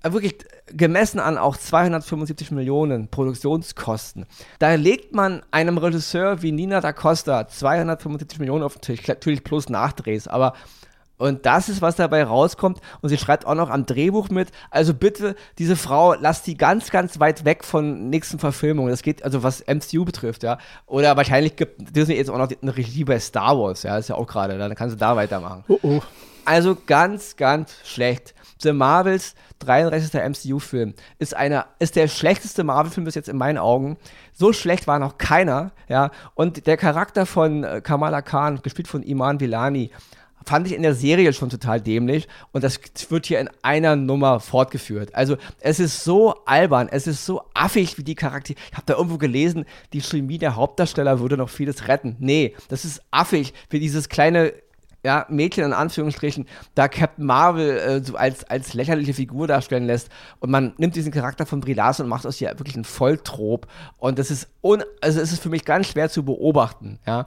äh, 0.02 0.12
wirklich 0.12 0.36
gemessen 0.66 1.20
an 1.20 1.38
auch 1.38 1.56
275 1.56 2.50
Millionen 2.50 3.08
Produktionskosten. 3.08 4.26
Da 4.58 4.74
legt 4.74 5.14
man 5.14 5.42
einem 5.50 5.78
Regisseur 5.78 6.42
wie 6.42 6.52
Nina 6.52 6.80
da 6.80 6.92
Costa 6.92 7.46
275 7.46 8.38
Millionen 8.38 8.64
auf 8.64 8.74
den 8.74 8.80
Tisch, 8.82 9.06
natürlich 9.06 9.44
plus 9.44 9.68
Nachdrehs, 9.68 10.26
aber 10.26 10.54
und 11.16 11.46
das 11.46 11.68
ist, 11.68 11.80
was 11.80 11.96
dabei 11.96 12.24
rauskommt. 12.24 12.80
Und 13.00 13.08
sie 13.08 13.18
schreibt 13.18 13.46
auch 13.46 13.54
noch 13.54 13.70
am 13.70 13.86
Drehbuch 13.86 14.30
mit. 14.30 14.48
Also 14.70 14.94
bitte, 14.94 15.36
diese 15.58 15.76
Frau, 15.76 16.14
lass 16.14 16.42
die 16.42 16.56
ganz, 16.56 16.90
ganz 16.90 17.20
weit 17.20 17.44
weg 17.44 17.64
von 17.64 18.10
nächsten 18.10 18.38
Verfilmungen. 18.38 18.90
Das 18.90 19.02
geht, 19.02 19.24
also 19.24 19.42
was 19.42 19.64
MCU 19.66 20.04
betrifft, 20.04 20.42
ja. 20.42 20.58
Oder 20.86 21.16
wahrscheinlich 21.16 21.56
gibt 21.56 21.96
Disney 21.96 22.16
jetzt 22.16 22.30
auch 22.30 22.38
noch 22.38 22.50
eine 22.60 22.76
Regie 22.76 23.04
bei 23.04 23.20
Star 23.20 23.58
Wars, 23.58 23.84
ja. 23.84 23.96
ist 23.96 24.08
ja 24.08 24.16
auch 24.16 24.26
gerade. 24.26 24.58
Dann 24.58 24.74
kannst 24.74 24.94
du 24.94 24.98
da 24.98 25.14
weitermachen. 25.16 25.64
Oh, 25.68 25.78
oh. 25.82 26.00
Also 26.44 26.76
ganz, 26.86 27.36
ganz 27.36 27.74
schlecht. 27.84 28.34
The 28.60 28.72
Marvels 28.72 29.34
33. 29.60 30.20
MCU-Film 30.20 30.94
ist 31.18 31.34
einer, 31.34 31.66
ist 31.78 31.96
der 31.96 32.08
schlechteste 32.08 32.64
Marvel-Film 32.64 33.04
bis 33.04 33.14
jetzt 33.14 33.28
in 33.28 33.36
meinen 33.36 33.58
Augen. 33.58 33.96
So 34.32 34.52
schlecht 34.52 34.86
war 34.86 34.98
noch 34.98 35.18
keiner, 35.18 35.72
ja. 35.88 36.10
Und 36.34 36.66
der 36.66 36.76
Charakter 36.76 37.24
von 37.24 37.64
äh, 37.64 37.80
Kamala 37.82 38.20
Khan, 38.22 38.60
gespielt 38.62 38.88
von 38.88 39.02
Iman 39.02 39.40
Villani, 39.40 39.90
fand 40.44 40.66
ich 40.66 40.74
in 40.74 40.82
der 40.82 40.94
Serie 40.94 41.32
schon 41.32 41.50
total 41.50 41.80
dämlich 41.80 42.28
und 42.52 42.64
das 42.64 42.80
wird 43.08 43.26
hier 43.26 43.40
in 43.40 43.50
einer 43.62 43.96
Nummer 43.96 44.40
fortgeführt. 44.40 45.14
Also 45.14 45.36
es 45.60 45.80
ist 45.80 46.04
so 46.04 46.34
albern, 46.46 46.88
es 46.90 47.06
ist 47.06 47.24
so 47.24 47.42
affig 47.54 47.98
wie 47.98 48.04
die 48.04 48.14
Charaktere. 48.14 48.58
Ich 48.70 48.76
habe 48.76 48.86
da 48.86 48.94
irgendwo 48.94 49.18
gelesen, 49.18 49.64
die 49.92 50.00
Chemie 50.00 50.38
der 50.38 50.56
Hauptdarsteller 50.56 51.20
würde 51.20 51.36
noch 51.36 51.50
vieles 51.50 51.88
retten. 51.88 52.16
Nee, 52.18 52.54
das 52.68 52.84
ist 52.84 53.02
affig, 53.10 53.54
wie 53.70 53.80
dieses 53.80 54.08
kleine 54.08 54.52
ja, 55.04 55.26
Mädchen 55.28 55.64
in 55.64 55.72
Anführungsstrichen, 55.72 56.46
da 56.74 56.88
Captain 56.88 57.26
Marvel 57.26 57.76
äh, 57.76 58.02
so 58.02 58.16
als, 58.16 58.44
als 58.44 58.72
lächerliche 58.72 59.12
Figur 59.12 59.46
darstellen 59.46 59.84
lässt 59.84 60.08
und 60.40 60.50
man 60.50 60.72
nimmt 60.78 60.96
diesen 60.96 61.12
Charakter 61.12 61.46
von 61.46 61.60
Brie 61.60 61.74
Larson 61.74 62.04
und 62.04 62.10
macht 62.10 62.26
aus 62.26 62.40
ihr 62.40 62.48
wirklich 62.58 62.74
einen 62.74 62.84
Volltrop 62.84 63.66
und 63.98 64.18
das 64.18 64.30
ist 64.30 64.48
un 64.62 64.82
also 65.02 65.20
es 65.20 65.30
ist 65.30 65.42
für 65.42 65.50
mich 65.50 65.66
ganz 65.66 65.88
schwer 65.88 66.08
zu 66.08 66.24
beobachten, 66.24 66.98
ja. 67.06 67.26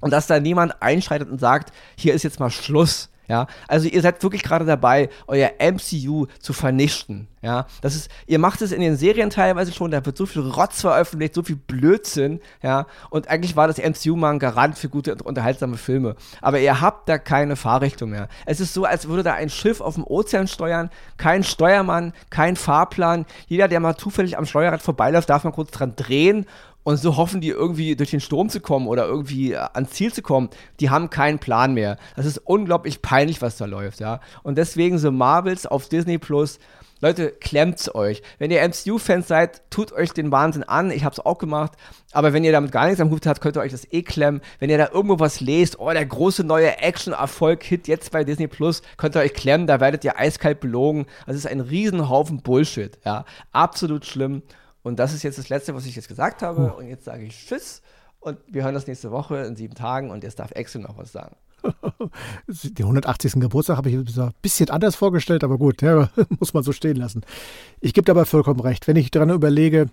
Und 0.00 0.12
dass 0.12 0.26
da 0.26 0.40
niemand 0.40 0.80
einschreitet 0.82 1.28
und 1.28 1.38
sagt, 1.38 1.72
hier 1.96 2.14
ist 2.14 2.22
jetzt 2.22 2.40
mal 2.40 2.50
Schluss, 2.50 3.10
ja, 3.28 3.46
also 3.68 3.88
ihr 3.88 4.00
seid 4.00 4.22
wirklich 4.22 4.42
gerade 4.42 4.64
dabei, 4.64 5.10
euer 5.26 5.50
MCU 5.60 6.26
zu 6.40 6.54
vernichten. 6.54 7.28
Ja, 7.42 7.66
das 7.82 7.94
ist, 7.94 8.10
ihr 8.26 8.40
macht 8.40 8.62
es 8.62 8.72
in 8.72 8.80
den 8.80 8.96
Serien 8.96 9.30
teilweise 9.30 9.70
schon, 9.72 9.92
da 9.92 10.04
wird 10.04 10.16
so 10.16 10.26
viel 10.26 10.42
Rotz 10.42 10.80
veröffentlicht, 10.80 11.34
so 11.34 11.44
viel 11.44 11.54
Blödsinn, 11.54 12.40
ja, 12.62 12.86
und 13.10 13.28
eigentlich 13.28 13.54
war 13.54 13.68
das 13.68 13.78
MCU 13.78 14.16
mal 14.16 14.30
ein 14.30 14.40
Garant 14.40 14.76
für 14.76 14.88
gute 14.88 15.12
und 15.12 15.22
unterhaltsame 15.22 15.76
Filme. 15.76 16.16
Aber 16.40 16.58
ihr 16.58 16.80
habt 16.80 17.08
da 17.08 17.18
keine 17.18 17.54
Fahrrichtung 17.54 18.10
mehr. 18.10 18.28
Es 18.44 18.58
ist 18.58 18.74
so, 18.74 18.84
als 18.84 19.06
würde 19.06 19.22
da 19.22 19.34
ein 19.34 19.50
Schiff 19.50 19.80
auf 19.80 19.94
dem 19.94 20.04
Ozean 20.04 20.48
steuern, 20.48 20.90
kein 21.16 21.44
Steuermann, 21.44 22.12
kein 22.30 22.56
Fahrplan. 22.56 23.24
Jeder, 23.46 23.68
der 23.68 23.78
mal 23.78 23.96
zufällig 23.96 24.36
am 24.36 24.46
Steuerrad 24.46 24.82
vorbeiläuft, 24.82 25.30
darf 25.30 25.44
mal 25.44 25.52
kurz 25.52 25.70
dran 25.70 25.94
drehen 25.94 26.46
und 26.88 26.96
so 26.96 27.18
hoffen 27.18 27.42
die 27.42 27.50
irgendwie 27.50 27.96
durch 27.96 28.12
den 28.12 28.20
Sturm 28.20 28.48
zu 28.48 28.60
kommen 28.60 28.86
oder 28.86 29.04
irgendwie 29.04 29.52
äh, 29.52 29.58
ans 29.74 29.90
Ziel 29.90 30.10
zu 30.10 30.22
kommen. 30.22 30.48
Die 30.80 30.88
haben 30.88 31.10
keinen 31.10 31.38
Plan 31.38 31.74
mehr. 31.74 31.98
Das 32.16 32.24
ist 32.24 32.38
unglaublich 32.38 33.02
peinlich, 33.02 33.42
was 33.42 33.58
da 33.58 33.66
läuft, 33.66 34.00
ja. 34.00 34.20
Und 34.42 34.56
deswegen 34.56 34.96
so 34.96 35.12
Marvels 35.12 35.66
auf 35.66 35.90
Disney 35.90 36.16
Plus. 36.16 36.58
Leute, 37.02 37.30
klemmt's 37.30 37.94
euch. 37.94 38.22
Wenn 38.38 38.50
ihr 38.50 38.66
MCU-Fans 38.66 39.28
seid, 39.28 39.68
tut 39.68 39.92
euch 39.92 40.12
den 40.12 40.32
Wahnsinn 40.32 40.62
an. 40.62 40.90
Ich 40.90 41.04
hab's 41.04 41.20
auch 41.20 41.36
gemacht. 41.36 41.72
Aber 42.12 42.32
wenn 42.32 42.42
ihr 42.42 42.52
damit 42.52 42.72
gar 42.72 42.86
nichts 42.86 43.02
am 43.02 43.10
Hut 43.10 43.26
habt, 43.26 43.42
könnt 43.42 43.58
ihr 43.58 43.60
euch 43.60 43.72
das 43.72 43.92
eh 43.92 44.00
klemmen. 44.00 44.40
Wenn 44.58 44.70
ihr 44.70 44.78
da 44.78 44.88
irgendwo 44.90 45.20
was 45.20 45.40
lest, 45.40 45.78
oh, 45.78 45.90
der 45.90 46.06
große 46.06 46.42
neue 46.42 46.78
Action-Erfolg-Hit 46.78 47.86
jetzt 47.86 48.12
bei 48.12 48.24
Disney 48.24 48.48
Plus, 48.48 48.80
könnt 48.96 49.14
ihr 49.14 49.20
euch 49.20 49.34
klemmen. 49.34 49.66
Da 49.66 49.78
werdet 49.78 50.04
ihr 50.04 50.18
eiskalt 50.18 50.60
belogen. 50.60 51.04
Das 51.26 51.36
ist 51.36 51.46
ein 51.46 51.60
Riesenhaufen 51.60 52.40
Bullshit, 52.40 52.98
ja. 53.04 53.26
Absolut 53.52 54.06
schlimm. 54.06 54.40
Und 54.82 54.98
das 54.98 55.12
ist 55.12 55.22
jetzt 55.22 55.38
das 55.38 55.48
Letzte, 55.48 55.74
was 55.74 55.86
ich 55.86 55.96
jetzt 55.96 56.08
gesagt 56.08 56.42
habe. 56.42 56.72
Und 56.74 56.88
jetzt 56.88 57.04
sage 57.04 57.24
ich 57.24 57.46
Tschüss. 57.46 57.82
Und 58.20 58.38
wir 58.46 58.64
hören 58.64 58.74
uns 58.74 58.86
nächste 58.86 59.10
Woche 59.10 59.38
in 59.38 59.56
sieben 59.56 59.74
Tagen. 59.74 60.10
Und 60.10 60.24
jetzt 60.24 60.38
darf 60.38 60.52
Axel 60.56 60.80
noch 60.80 60.96
was 60.96 61.12
sagen. 61.12 61.36
Den 62.46 62.84
180. 62.84 63.34
Geburtstag 63.34 63.76
habe 63.76 63.90
ich 63.90 63.96
ein 63.96 64.32
bisschen 64.42 64.70
anders 64.70 64.96
vorgestellt, 64.96 65.42
aber 65.42 65.58
gut, 65.58 65.82
ja, 65.82 66.08
muss 66.38 66.54
man 66.54 66.62
so 66.62 66.72
stehen 66.72 66.96
lassen. 66.96 67.22
Ich 67.80 67.94
gebe 67.94 68.04
dabei 68.04 68.24
vollkommen 68.24 68.60
recht. 68.60 68.86
Wenn 68.86 68.96
ich 68.96 69.10
daran 69.10 69.30
überlege, 69.30 69.88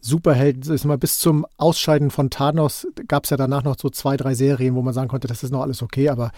Superhelden, 0.00 0.72
ist 0.72 0.84
mal 0.84 0.98
bis 0.98 1.18
zum 1.18 1.44
Ausscheiden 1.56 2.10
von 2.10 2.30
Thanos 2.30 2.86
gab 3.08 3.24
es 3.24 3.30
ja 3.30 3.36
danach 3.36 3.64
noch 3.64 3.76
so 3.78 3.90
zwei, 3.90 4.16
drei 4.16 4.34
Serien, 4.34 4.76
wo 4.76 4.82
man 4.82 4.94
sagen 4.94 5.08
konnte, 5.08 5.26
das 5.26 5.42
ist 5.42 5.50
noch 5.50 5.62
alles 5.62 5.82
okay, 5.82 6.08
aber 6.08 6.30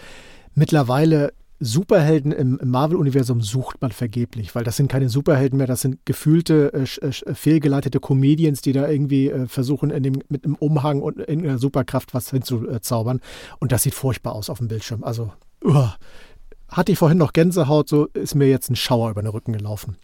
mittlerweile 0.55 1.31
Superhelden 1.63 2.31
im, 2.31 2.59
Marvel-Universum 2.63 3.41
sucht 3.41 3.81
man 3.81 3.91
vergeblich, 3.91 4.55
weil 4.55 4.63
das 4.63 4.77
sind 4.77 4.91
keine 4.91 5.09
Superhelden 5.09 5.57
mehr, 5.57 5.67
das 5.67 5.81
sind 5.81 6.03
gefühlte, 6.05 6.73
äh, 6.73 7.05
äh, 7.05 7.33
fehlgeleitete 7.35 7.99
Comedians, 7.99 8.61
die 8.61 8.73
da 8.73 8.89
irgendwie 8.89 9.29
äh, 9.29 9.45
versuchen, 9.45 9.89
dem, 10.01 10.23
mit 10.27 10.43
einem 10.43 10.55
Umhang 10.55 11.03
und 11.03 11.19
in 11.19 11.45
einer 11.45 11.59
Superkraft 11.59 12.15
was 12.15 12.31
hinzuzaubern. 12.31 13.21
Und 13.59 13.71
das 13.71 13.83
sieht 13.83 13.93
furchtbar 13.93 14.33
aus 14.33 14.49
auf 14.49 14.57
dem 14.57 14.69
Bildschirm. 14.69 15.03
Also, 15.03 15.31
uh, 15.63 15.89
hatte 16.67 16.91
ich 16.91 16.97
vorhin 16.97 17.19
noch 17.19 17.31
Gänsehaut, 17.31 17.87
so 17.87 18.05
ist 18.07 18.33
mir 18.33 18.47
jetzt 18.47 18.71
ein 18.71 18.75
Schauer 18.75 19.11
über 19.11 19.21
den 19.21 19.29
Rücken 19.29 19.53
gelaufen. 19.53 19.97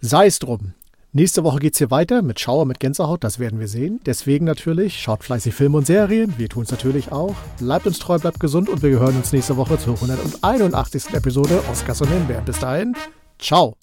Sei 0.00 0.26
es 0.26 0.38
drum. 0.38 0.72
Nächste 1.18 1.42
Woche 1.42 1.58
geht 1.58 1.72
es 1.72 1.78
hier 1.78 1.90
weiter 1.90 2.22
mit 2.22 2.38
Schauer, 2.38 2.64
mit 2.64 2.78
Gänsehaut, 2.78 3.24
das 3.24 3.40
werden 3.40 3.58
wir 3.58 3.66
sehen. 3.66 3.98
Deswegen 4.06 4.44
natürlich, 4.44 5.00
schaut 5.02 5.24
fleißig 5.24 5.52
Filme 5.52 5.78
und 5.78 5.84
Serien, 5.84 6.32
wir 6.38 6.48
tun 6.48 6.62
es 6.62 6.70
natürlich 6.70 7.10
auch. 7.10 7.34
Bleibt 7.58 7.88
uns 7.88 7.98
treu, 7.98 8.20
bleibt 8.20 8.38
gesund 8.38 8.68
und 8.68 8.84
wir 8.84 9.00
hören 9.00 9.16
uns 9.16 9.32
nächste 9.32 9.56
Woche 9.56 9.80
zur 9.80 9.94
181. 10.00 11.14
Episode 11.14 11.60
Oscars 11.72 12.02
und 12.02 12.10
Himbeeren. 12.10 12.44
Bis 12.44 12.60
dahin, 12.60 12.94
ciao. 13.40 13.74